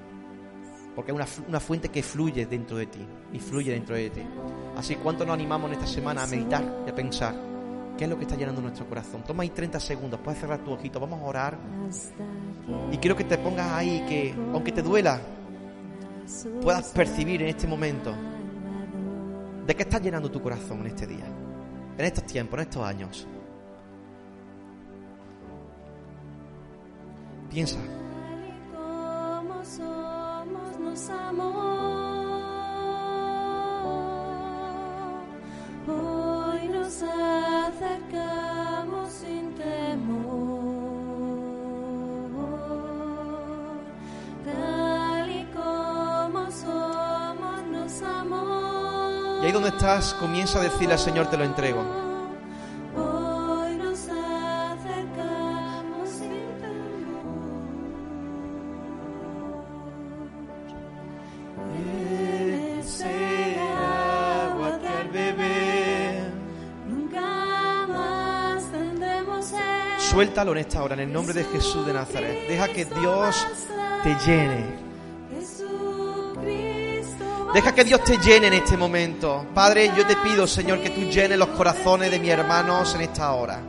Porque 0.94 1.12
es 1.12 1.16
una, 1.16 1.26
una, 1.48 1.60
fuente 1.60 1.88
que 1.88 2.02
fluye 2.02 2.44
dentro 2.44 2.76
de 2.76 2.84
ti 2.84 3.00
y 3.32 3.38
fluye 3.38 3.72
dentro 3.72 3.96
de 3.96 4.10
ti. 4.10 4.20
Así, 4.76 4.96
¿cuánto 4.96 5.24
nos 5.24 5.32
animamos 5.32 5.70
en 5.70 5.78
esta 5.78 5.86
semana 5.86 6.24
a 6.24 6.26
meditar 6.26 6.84
y 6.86 6.90
a 6.90 6.94
pensar 6.94 7.34
qué 7.96 8.04
es 8.04 8.10
lo 8.10 8.18
que 8.18 8.24
está 8.24 8.36
llenando 8.36 8.60
nuestro 8.60 8.86
corazón? 8.86 9.24
Toma 9.24 9.44
ahí 9.44 9.48
30 9.48 9.80
segundos, 9.80 10.20
puedes 10.22 10.38
cerrar 10.38 10.62
tu 10.62 10.72
ojito, 10.72 11.00
vamos 11.00 11.22
a 11.22 11.24
orar. 11.24 11.58
Y 12.92 12.98
quiero 12.98 13.16
que 13.16 13.24
te 13.24 13.38
pongas 13.38 13.72
ahí, 13.72 14.04
que 14.06 14.34
aunque 14.52 14.72
te 14.72 14.82
duela, 14.82 15.18
puedas 16.62 16.88
percibir 16.90 17.42
en 17.42 17.48
este 17.48 17.66
momento 17.66 18.14
de 19.66 19.74
qué 19.74 19.82
está 19.82 19.98
llenando 19.98 20.30
tu 20.30 20.40
corazón 20.40 20.80
en 20.80 20.86
este 20.86 21.06
día, 21.06 21.26
en 21.96 22.04
estos 22.04 22.24
tiempos, 22.26 22.58
en 22.58 22.62
estos 22.62 22.84
años. 22.84 23.26
Piensa. 27.50 27.78
Ahí 49.52 49.60
donde 49.60 49.68
estás, 49.68 50.14
comienza 50.14 50.58
a 50.58 50.62
decirle 50.62 50.94
al 50.94 50.98
Señor, 50.98 51.26
te 51.28 51.36
lo 51.36 51.44
entrego. 51.44 51.84
Suéltalo 69.98 70.52
en 70.52 70.58
esta 70.58 70.82
hora, 70.82 70.94
en 70.94 71.00
el 71.00 71.12
nombre 71.12 71.32
de 71.32 71.44
Jesús 71.44 71.86
de 71.86 71.94
Nazaret. 71.94 72.46
Deja 72.46 72.68
que 72.68 72.84
Dios 72.84 73.46
te 74.02 74.14
llene. 74.26 74.91
Deja 77.54 77.74
que 77.74 77.84
Dios 77.84 78.02
te 78.02 78.16
llene 78.16 78.46
en 78.46 78.54
este 78.54 78.78
momento. 78.78 79.44
Padre, 79.54 79.92
yo 79.94 80.06
te 80.06 80.16
pido, 80.16 80.46
Señor, 80.46 80.80
que 80.80 80.88
tú 80.88 81.02
llenes 81.02 81.38
los 81.38 81.48
corazones 81.48 82.10
de 82.10 82.18
mis 82.18 82.30
hermanos 82.30 82.94
en 82.94 83.02
esta 83.02 83.30
hora. 83.32 83.60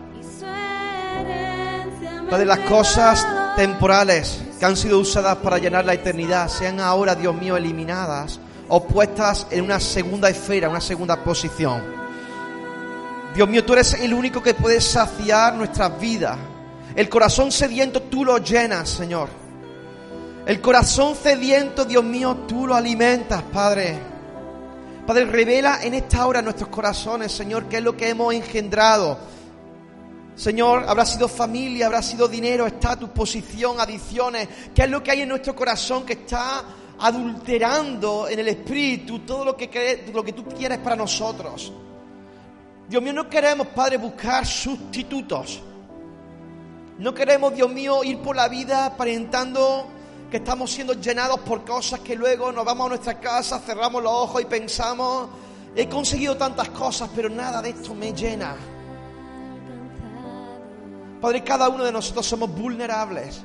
Padre, 2.30 2.46
las 2.46 2.60
cosas 2.60 3.28
temporales 3.58 4.40
que 4.58 4.66
han 4.66 4.78
sido 4.78 5.00
usadas 5.00 5.36
para 5.38 5.58
llenar 5.58 5.84
la 5.84 5.96
eternidad 5.96 6.48
sean 6.48 6.80
ahora, 6.80 7.14
Dios 7.14 7.36
mío, 7.36 7.58
eliminadas 7.58 8.40
o 8.70 8.86
puestas 8.88 9.48
en 9.52 9.66
una 9.66 9.82
segunda 9.82 10.30
esfera, 10.30 10.70
una 10.70 10.80
segunda 10.80 11.22
posición. 11.22 11.84
Dios 13.36 13.50
mío, 13.50 13.66
tú 13.66 13.74
eres 13.74 13.96
el 13.96 14.14
único 14.14 14.42
que 14.42 14.54
puedes 14.54 14.86
saciar 14.86 15.56
nuestras 15.56 16.00
vidas. 16.00 16.38
El 16.96 17.10
corazón 17.10 17.52
sediento 17.52 18.04
tú 18.04 18.24
lo 18.24 18.38
llenas, 18.38 18.90
Señor. 18.90 19.43
El 20.46 20.60
corazón 20.60 21.16
sediento, 21.16 21.86
Dios 21.86 22.04
mío, 22.04 22.44
tú 22.48 22.68
lo 22.68 22.76
alimentas, 22.76 23.42
Padre. 23.44 23.98
Padre, 25.08 25.26
revela 25.26 25.82
en 25.82 25.94
esta 25.94 26.28
hora 26.28 26.42
nuestros 26.42 26.68
corazones, 26.68 27.32
Señor, 27.32 27.70
qué 27.70 27.78
es 27.78 27.84
lo 27.84 27.96
que 27.96 28.10
hemos 28.10 28.34
engendrado. 28.34 29.18
Señor, 30.36 30.84
habrá 30.86 31.06
sido 31.06 31.30
familia, 31.30 31.86
habrá 31.86 32.02
sido 32.02 32.28
dinero, 32.28 32.68
estatus, 32.68 33.10
posición, 33.12 33.80
adicciones. 33.80 34.50
¿Qué 34.76 34.84
es 34.84 34.90
lo 34.90 35.02
que 35.02 35.12
hay 35.12 35.22
en 35.22 35.30
nuestro 35.30 35.56
corazón 35.56 36.06
que 36.06 36.14
está 36.14 36.64
adulterando 37.00 38.28
en 38.28 38.40
el 38.40 38.48
espíritu 38.50 39.20
todo 39.20 39.46
lo 39.46 39.56
que, 39.56 40.10
lo 40.14 40.24
que 40.26 40.34
tú 40.34 40.44
quieres 40.46 40.80
para 40.80 40.98
nosotros? 40.98 41.72
Dios 42.90 43.02
mío, 43.02 43.14
no 43.14 43.30
queremos, 43.30 43.68
Padre, 43.68 43.96
buscar 43.96 44.46
sustitutos. 44.46 45.62
No 46.98 47.14
queremos, 47.14 47.56
Dios 47.56 47.72
mío, 47.72 48.04
ir 48.04 48.20
por 48.20 48.36
la 48.36 48.50
vida 48.50 48.88
aparentando 48.88 49.88
que 50.34 50.38
estamos 50.38 50.72
siendo 50.72 50.94
llenados 50.94 51.42
por 51.42 51.64
cosas 51.64 52.00
que 52.00 52.16
luego 52.16 52.52
nos 52.52 52.66
vamos 52.66 52.88
a 52.88 52.90
nuestra 52.90 53.20
casa, 53.20 53.60
cerramos 53.60 54.02
los 54.02 54.12
ojos 54.12 54.42
y 54.42 54.46
pensamos, 54.46 55.30
he 55.76 55.88
conseguido 55.88 56.36
tantas 56.36 56.70
cosas, 56.70 57.08
pero 57.16 57.30
nada 57.30 57.62
de 57.62 57.70
esto 57.70 57.94
me 57.94 58.12
llena. 58.14 58.56
Padre, 61.22 61.44
cada 61.44 61.70
uno 61.70 61.84
de 61.84 61.92
nosotros 61.92 62.26
somos 62.26 62.50
vulnerables. 62.50 63.44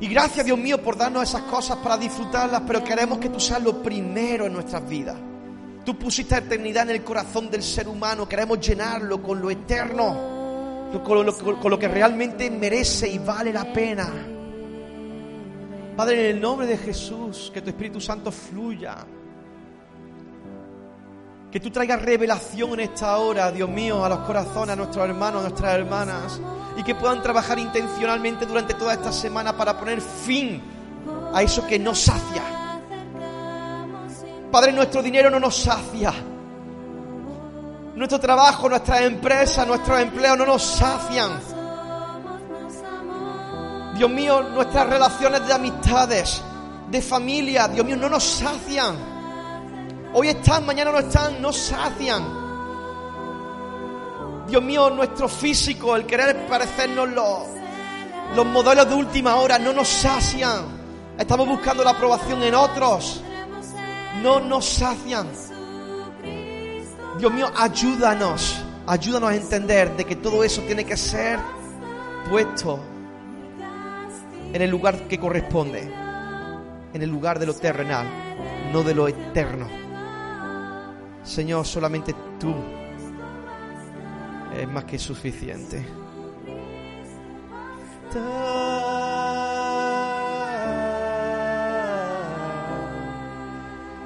Y 0.00 0.06
gracias, 0.06 0.44
Dios 0.44 0.58
mío, 0.58 0.82
por 0.82 0.98
darnos 0.98 1.22
esas 1.22 1.44
cosas 1.44 1.78
para 1.78 1.96
disfrutarlas, 1.96 2.60
pero 2.66 2.84
queremos 2.84 3.18
que 3.20 3.30
tú 3.30 3.40
seas 3.40 3.62
lo 3.62 3.82
primero 3.82 4.44
en 4.44 4.52
nuestras 4.52 4.86
vidas. 4.86 5.16
Tú 5.82 5.98
pusiste 5.98 6.36
eternidad 6.36 6.82
en 6.90 6.96
el 6.96 7.02
corazón 7.02 7.50
del 7.50 7.62
ser 7.62 7.88
humano, 7.88 8.28
queremos 8.28 8.60
llenarlo 8.60 9.22
con 9.22 9.40
lo 9.40 9.50
eterno, 9.50 10.90
con 11.02 11.24
lo, 11.24 11.34
con 11.58 11.70
lo 11.70 11.78
que 11.78 11.88
realmente 11.88 12.50
merece 12.50 13.08
y 13.08 13.16
vale 13.16 13.50
la 13.50 13.72
pena. 13.72 14.12
Padre, 15.96 16.30
en 16.30 16.36
el 16.36 16.42
nombre 16.42 16.66
de 16.66 16.76
Jesús, 16.76 17.52
que 17.54 17.62
tu 17.62 17.70
Espíritu 17.70 18.00
Santo 18.00 18.32
fluya. 18.32 18.96
Que 21.52 21.60
tú 21.60 21.70
traigas 21.70 22.02
revelación 22.02 22.72
en 22.74 22.80
esta 22.80 23.16
hora, 23.18 23.52
Dios 23.52 23.68
mío, 23.68 24.04
a 24.04 24.08
los 24.08 24.18
corazones, 24.20 24.70
a 24.70 24.76
nuestros 24.76 25.08
hermanos, 25.08 25.44
a 25.44 25.48
nuestras 25.48 25.74
hermanas. 25.74 26.40
Y 26.76 26.82
que 26.82 26.96
puedan 26.96 27.22
trabajar 27.22 27.60
intencionalmente 27.60 28.44
durante 28.44 28.74
toda 28.74 28.94
esta 28.94 29.12
semana 29.12 29.56
para 29.56 29.78
poner 29.78 30.00
fin 30.00 30.60
a 31.32 31.42
eso 31.42 31.64
que 31.64 31.78
nos 31.78 32.00
sacia. 32.00 32.42
Padre, 34.50 34.72
nuestro 34.72 35.00
dinero 35.00 35.30
no 35.30 35.38
nos 35.38 35.56
sacia. 35.56 36.12
Nuestro 37.94 38.18
trabajo, 38.18 38.68
nuestras 38.68 39.02
empresas, 39.02 39.64
nuestros 39.64 40.00
empleos 40.00 40.36
no 40.36 40.46
nos 40.46 40.62
sacian. 40.64 41.53
Dios 43.96 44.10
mío, 44.10 44.42
nuestras 44.42 44.88
relaciones 44.88 45.46
de 45.46 45.52
amistades, 45.52 46.42
de 46.90 47.00
familia, 47.00 47.68
Dios 47.68 47.86
mío, 47.86 47.96
no 47.96 48.08
nos 48.08 48.24
sacian. 48.24 48.96
Hoy 50.12 50.28
están, 50.28 50.66
mañana 50.66 50.90
no 50.90 50.98
están, 50.98 51.40
no 51.40 51.52
sacian. 51.52 52.24
Dios 54.48 54.62
mío, 54.62 54.90
nuestro 54.90 55.28
físico, 55.28 55.94
el 55.94 56.06
querer 56.06 56.46
parecernos 56.48 57.08
los, 57.10 57.38
los 58.34 58.46
modelos 58.46 58.88
de 58.88 58.94
última 58.96 59.36
hora, 59.36 59.60
no 59.60 59.72
nos 59.72 59.88
sacian. 59.88 60.64
Estamos 61.16 61.46
buscando 61.46 61.84
la 61.84 61.90
aprobación 61.90 62.42
en 62.42 62.54
otros. 62.54 63.22
No 64.22 64.40
nos 64.40 64.66
sacian. 64.66 65.28
Dios 67.18 67.32
mío, 67.32 67.48
ayúdanos. 67.56 68.56
Ayúdanos 68.86 69.30
a 69.30 69.34
entender 69.36 69.96
de 69.96 70.04
que 70.04 70.16
todo 70.16 70.42
eso 70.42 70.62
tiene 70.62 70.84
que 70.84 70.96
ser 70.96 71.38
puesto 72.28 72.93
en 74.54 74.62
el 74.62 74.70
lugar 74.70 75.08
que 75.08 75.18
corresponde. 75.18 75.82
En 76.94 77.02
el 77.02 77.10
lugar 77.10 77.40
de 77.40 77.46
lo 77.46 77.54
terrenal, 77.54 78.06
no 78.72 78.84
de 78.84 78.94
lo 78.94 79.08
eterno. 79.08 79.66
Señor, 81.24 81.66
solamente 81.66 82.14
tú 82.38 82.54
es 84.56 84.68
más 84.68 84.84
que 84.84 84.96
suficiente. 84.96 85.84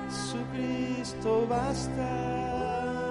Su 0.09 0.39
Cristo 0.55 1.47
basta. 1.47 3.08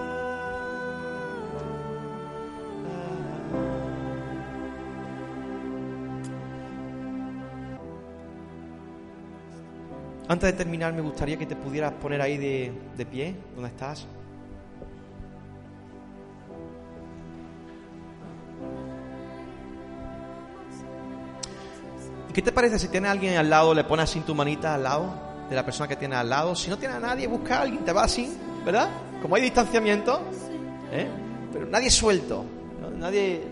Antes 10.30 10.52
de 10.52 10.58
terminar, 10.58 10.94
me 10.94 11.02
gustaría 11.02 11.38
que 11.38 11.46
te 11.46 11.56
pudieras 11.56 11.94
poner 11.94 12.22
ahí 12.22 12.38
de, 12.38 12.74
de 12.98 13.06
pie, 13.06 13.34
donde 13.56 13.70
estás. 13.70 14.06
¿Y 22.30 22.34
qué 22.34 22.42
te 22.42 22.52
parece 22.52 22.78
si 22.78 22.90
tienes 22.90 23.08
a 23.08 23.12
alguien 23.12 23.38
al 23.38 23.50
lado, 23.50 23.74
le 23.74 23.86
pones 23.86 24.04
así 24.04 24.20
tu 24.20 24.36
manita 24.36 24.76
al 24.76 24.84
lado 24.84 25.14
de 25.50 25.56
la 25.56 25.64
persona 25.64 25.88
que 25.88 25.96
tienes 25.96 26.18
al 26.18 26.30
lado? 26.30 26.56
Si 26.56 26.70
no 26.70 26.78
tiene 26.78 26.96
a 26.96 27.00
nadie, 27.00 27.26
busca 27.28 27.60
a 27.60 27.62
alguien, 27.62 27.86
te 27.86 27.94
va 27.94 28.04
así, 28.04 28.38
¿verdad? 28.66 28.90
Como 29.22 29.34
hay 29.36 29.44
distanciamiento, 29.44 30.22
¿eh? 30.92 31.08
pero 31.54 31.68
nadie 31.68 31.90
suelto, 31.90 32.44
nadie, 33.00 33.44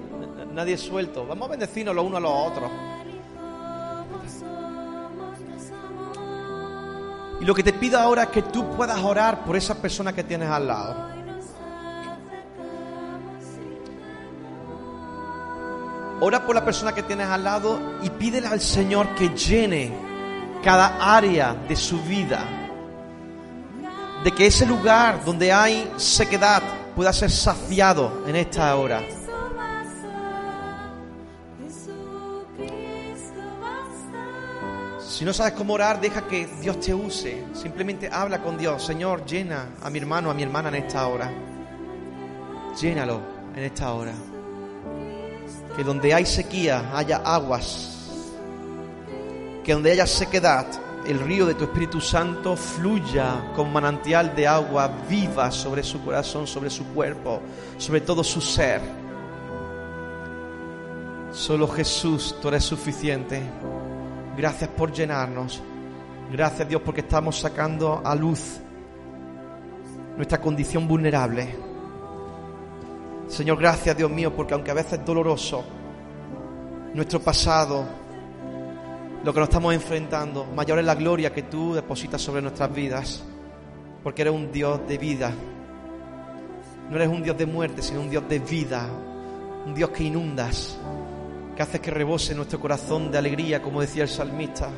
nadie 0.54 0.78
suelto. 0.78 1.26
Vamos 1.26 1.48
a 1.48 1.52
bendecirnos 1.52 1.96
los 1.96 2.04
unos 2.06 2.18
a 2.18 2.22
los 2.22 2.32
otros. 2.32 2.72
Lo 7.46 7.54
que 7.54 7.62
te 7.62 7.74
pido 7.74 8.00
ahora 8.00 8.24
es 8.24 8.30
que 8.30 8.42
tú 8.42 8.72
puedas 8.72 9.00
orar 9.04 9.46
por 9.46 9.56
esa 9.56 9.76
persona 9.76 10.12
que 10.14 10.24
tienes 10.24 10.50
al 10.50 10.66
lado. 10.66 10.96
Ora 16.22 16.44
por 16.44 16.56
la 16.56 16.66
persona 16.66 16.92
que 16.92 17.04
tienes 17.04 17.28
al 17.28 17.44
lado 17.44 18.00
y 18.02 18.10
pídele 18.10 18.48
al 18.48 18.60
Señor 18.60 19.14
que 19.14 19.30
llene 19.30 19.96
cada 20.64 21.16
área 21.16 21.54
de 21.54 21.76
su 21.76 22.02
vida. 22.02 22.44
De 24.24 24.32
que 24.32 24.48
ese 24.48 24.66
lugar 24.66 25.24
donde 25.24 25.54
hay 25.54 25.92
sequedad 25.98 26.64
pueda 26.96 27.14
ser 27.14 27.30
saciado 27.30 28.24
en 28.26 28.38
esta 28.38 28.76
hora. 28.76 29.04
Si 35.26 35.28
no 35.28 35.34
sabes 35.34 35.54
cómo 35.54 35.74
orar, 35.74 36.00
deja 36.00 36.28
que 36.28 36.46
Dios 36.62 36.80
te 36.80 36.94
use. 36.94 37.46
Simplemente 37.56 38.08
habla 38.12 38.44
con 38.44 38.60
Dios. 38.60 38.86
Señor, 38.86 39.26
llena 39.26 39.70
a 39.82 39.90
mi 39.90 39.98
hermano, 39.98 40.30
a 40.30 40.36
mi 40.36 40.44
hermana 40.44 40.70
en 40.70 40.76
esta 40.76 41.08
hora. 41.08 41.32
Llénalo 42.80 43.22
en 43.56 43.64
esta 43.64 43.92
hora. 43.92 44.14
Que 45.76 45.84
donde 45.84 46.14
hay 46.14 46.28
sequía 46.28 46.92
haya 46.96 47.24
aguas. 47.26 48.14
Que 49.64 49.74
donde 49.74 49.94
haya 49.94 50.06
sequedad 50.06 50.68
el 51.08 51.20
río 51.20 51.48
de 51.48 51.56
tu 51.56 51.64
Espíritu 51.64 52.00
Santo 52.00 52.56
fluya 52.56 53.52
con 53.56 53.74
manantial 53.74 54.36
de 54.36 54.46
agua 54.46 54.92
viva 55.10 55.50
sobre 55.50 55.82
su 55.82 56.06
corazón, 56.06 56.46
sobre 56.46 56.70
su 56.70 56.86
cuerpo, 56.94 57.42
sobre 57.80 58.02
todo 58.02 58.24
su 58.24 58.42
ser. 58.42 58.80
Solo 61.32 61.68
Jesús, 61.68 62.36
tú 62.40 62.50
eres 62.50 62.64
suficiente. 62.64 63.42
Gracias 64.38 64.70
por 64.72 64.92
llenarnos. 64.92 65.62
Gracias 66.32 66.68
Dios 66.68 66.82
porque 66.84 67.02
estamos 67.02 67.40
sacando 67.40 68.02
a 68.04 68.16
luz 68.16 68.60
nuestra 70.18 70.42
condición 70.42 70.88
vulnerable. 70.88 71.56
Señor, 73.28 73.58
gracias 73.58 73.96
Dios 73.96 74.12
mío 74.12 74.36
porque 74.36 74.54
aunque 74.54 74.72
a 74.72 74.74
veces 74.74 74.94
es 75.00 75.06
doloroso, 75.06 75.64
nuestro 76.94 77.20
pasado, 77.20 77.86
lo 79.24 79.34
que 79.34 79.40
nos 79.40 79.50
estamos 79.50 79.74
enfrentando, 79.74 80.46
mayor 80.46 80.80
es 80.80 80.86
la 80.86 80.96
gloria 80.96 81.34
que 81.34 81.44
tú 81.44 81.74
depositas 81.74 82.22
sobre 82.22 82.42
nuestras 82.42 82.74
vidas, 82.74 83.24
porque 84.04 84.22
eres 84.22 84.34
un 84.34 84.52
Dios 84.52 84.88
de 84.88 84.98
vida. 84.98 85.32
No 86.90 86.96
eres 86.96 87.08
un 87.08 87.24
Dios 87.24 87.38
de 87.38 87.46
muerte, 87.46 87.82
sino 87.82 88.02
un 88.02 88.10
Dios 88.10 88.28
de 88.30 88.40
vida, 88.40 88.88
un 89.66 89.74
Dios 89.74 89.90
que 89.90 90.04
inundas, 90.04 90.78
que 91.56 91.64
haces 91.64 91.80
que 91.80 91.92
rebose 91.92 92.36
nuestro 92.36 92.60
corazón 92.60 93.12
de 93.12 93.18
alegría, 93.18 93.62
como 93.62 93.82
decía 93.82 94.04
el 94.04 94.10
salmista. 94.10 94.70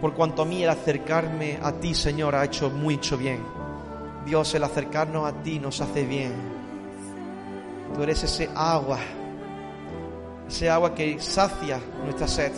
Por 0.00 0.14
cuanto 0.14 0.42
a 0.42 0.46
mí 0.46 0.62
el 0.62 0.70
acercarme 0.70 1.58
a 1.62 1.72
ti, 1.72 1.94
Señor, 1.94 2.34
ha 2.34 2.44
hecho 2.44 2.70
mucho 2.70 3.18
bien. 3.18 3.40
Dios, 4.24 4.54
el 4.54 4.64
acercarnos 4.64 5.30
a 5.30 5.42
ti 5.42 5.58
nos 5.58 5.80
hace 5.80 6.04
bien. 6.04 6.32
Tú 7.94 8.02
eres 8.02 8.22
ese 8.22 8.48
agua, 8.54 8.98
ese 10.48 10.70
agua 10.70 10.94
que 10.94 11.20
sacia 11.20 11.78
nuestra 12.04 12.26
sed. 12.26 12.52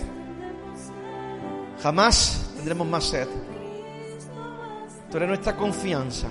Jamás 1.82 2.52
tendremos 2.56 2.86
más 2.86 3.04
sed. 3.04 3.26
Tú 5.10 5.16
eres 5.16 5.28
nuestra 5.28 5.56
confianza. 5.56 6.28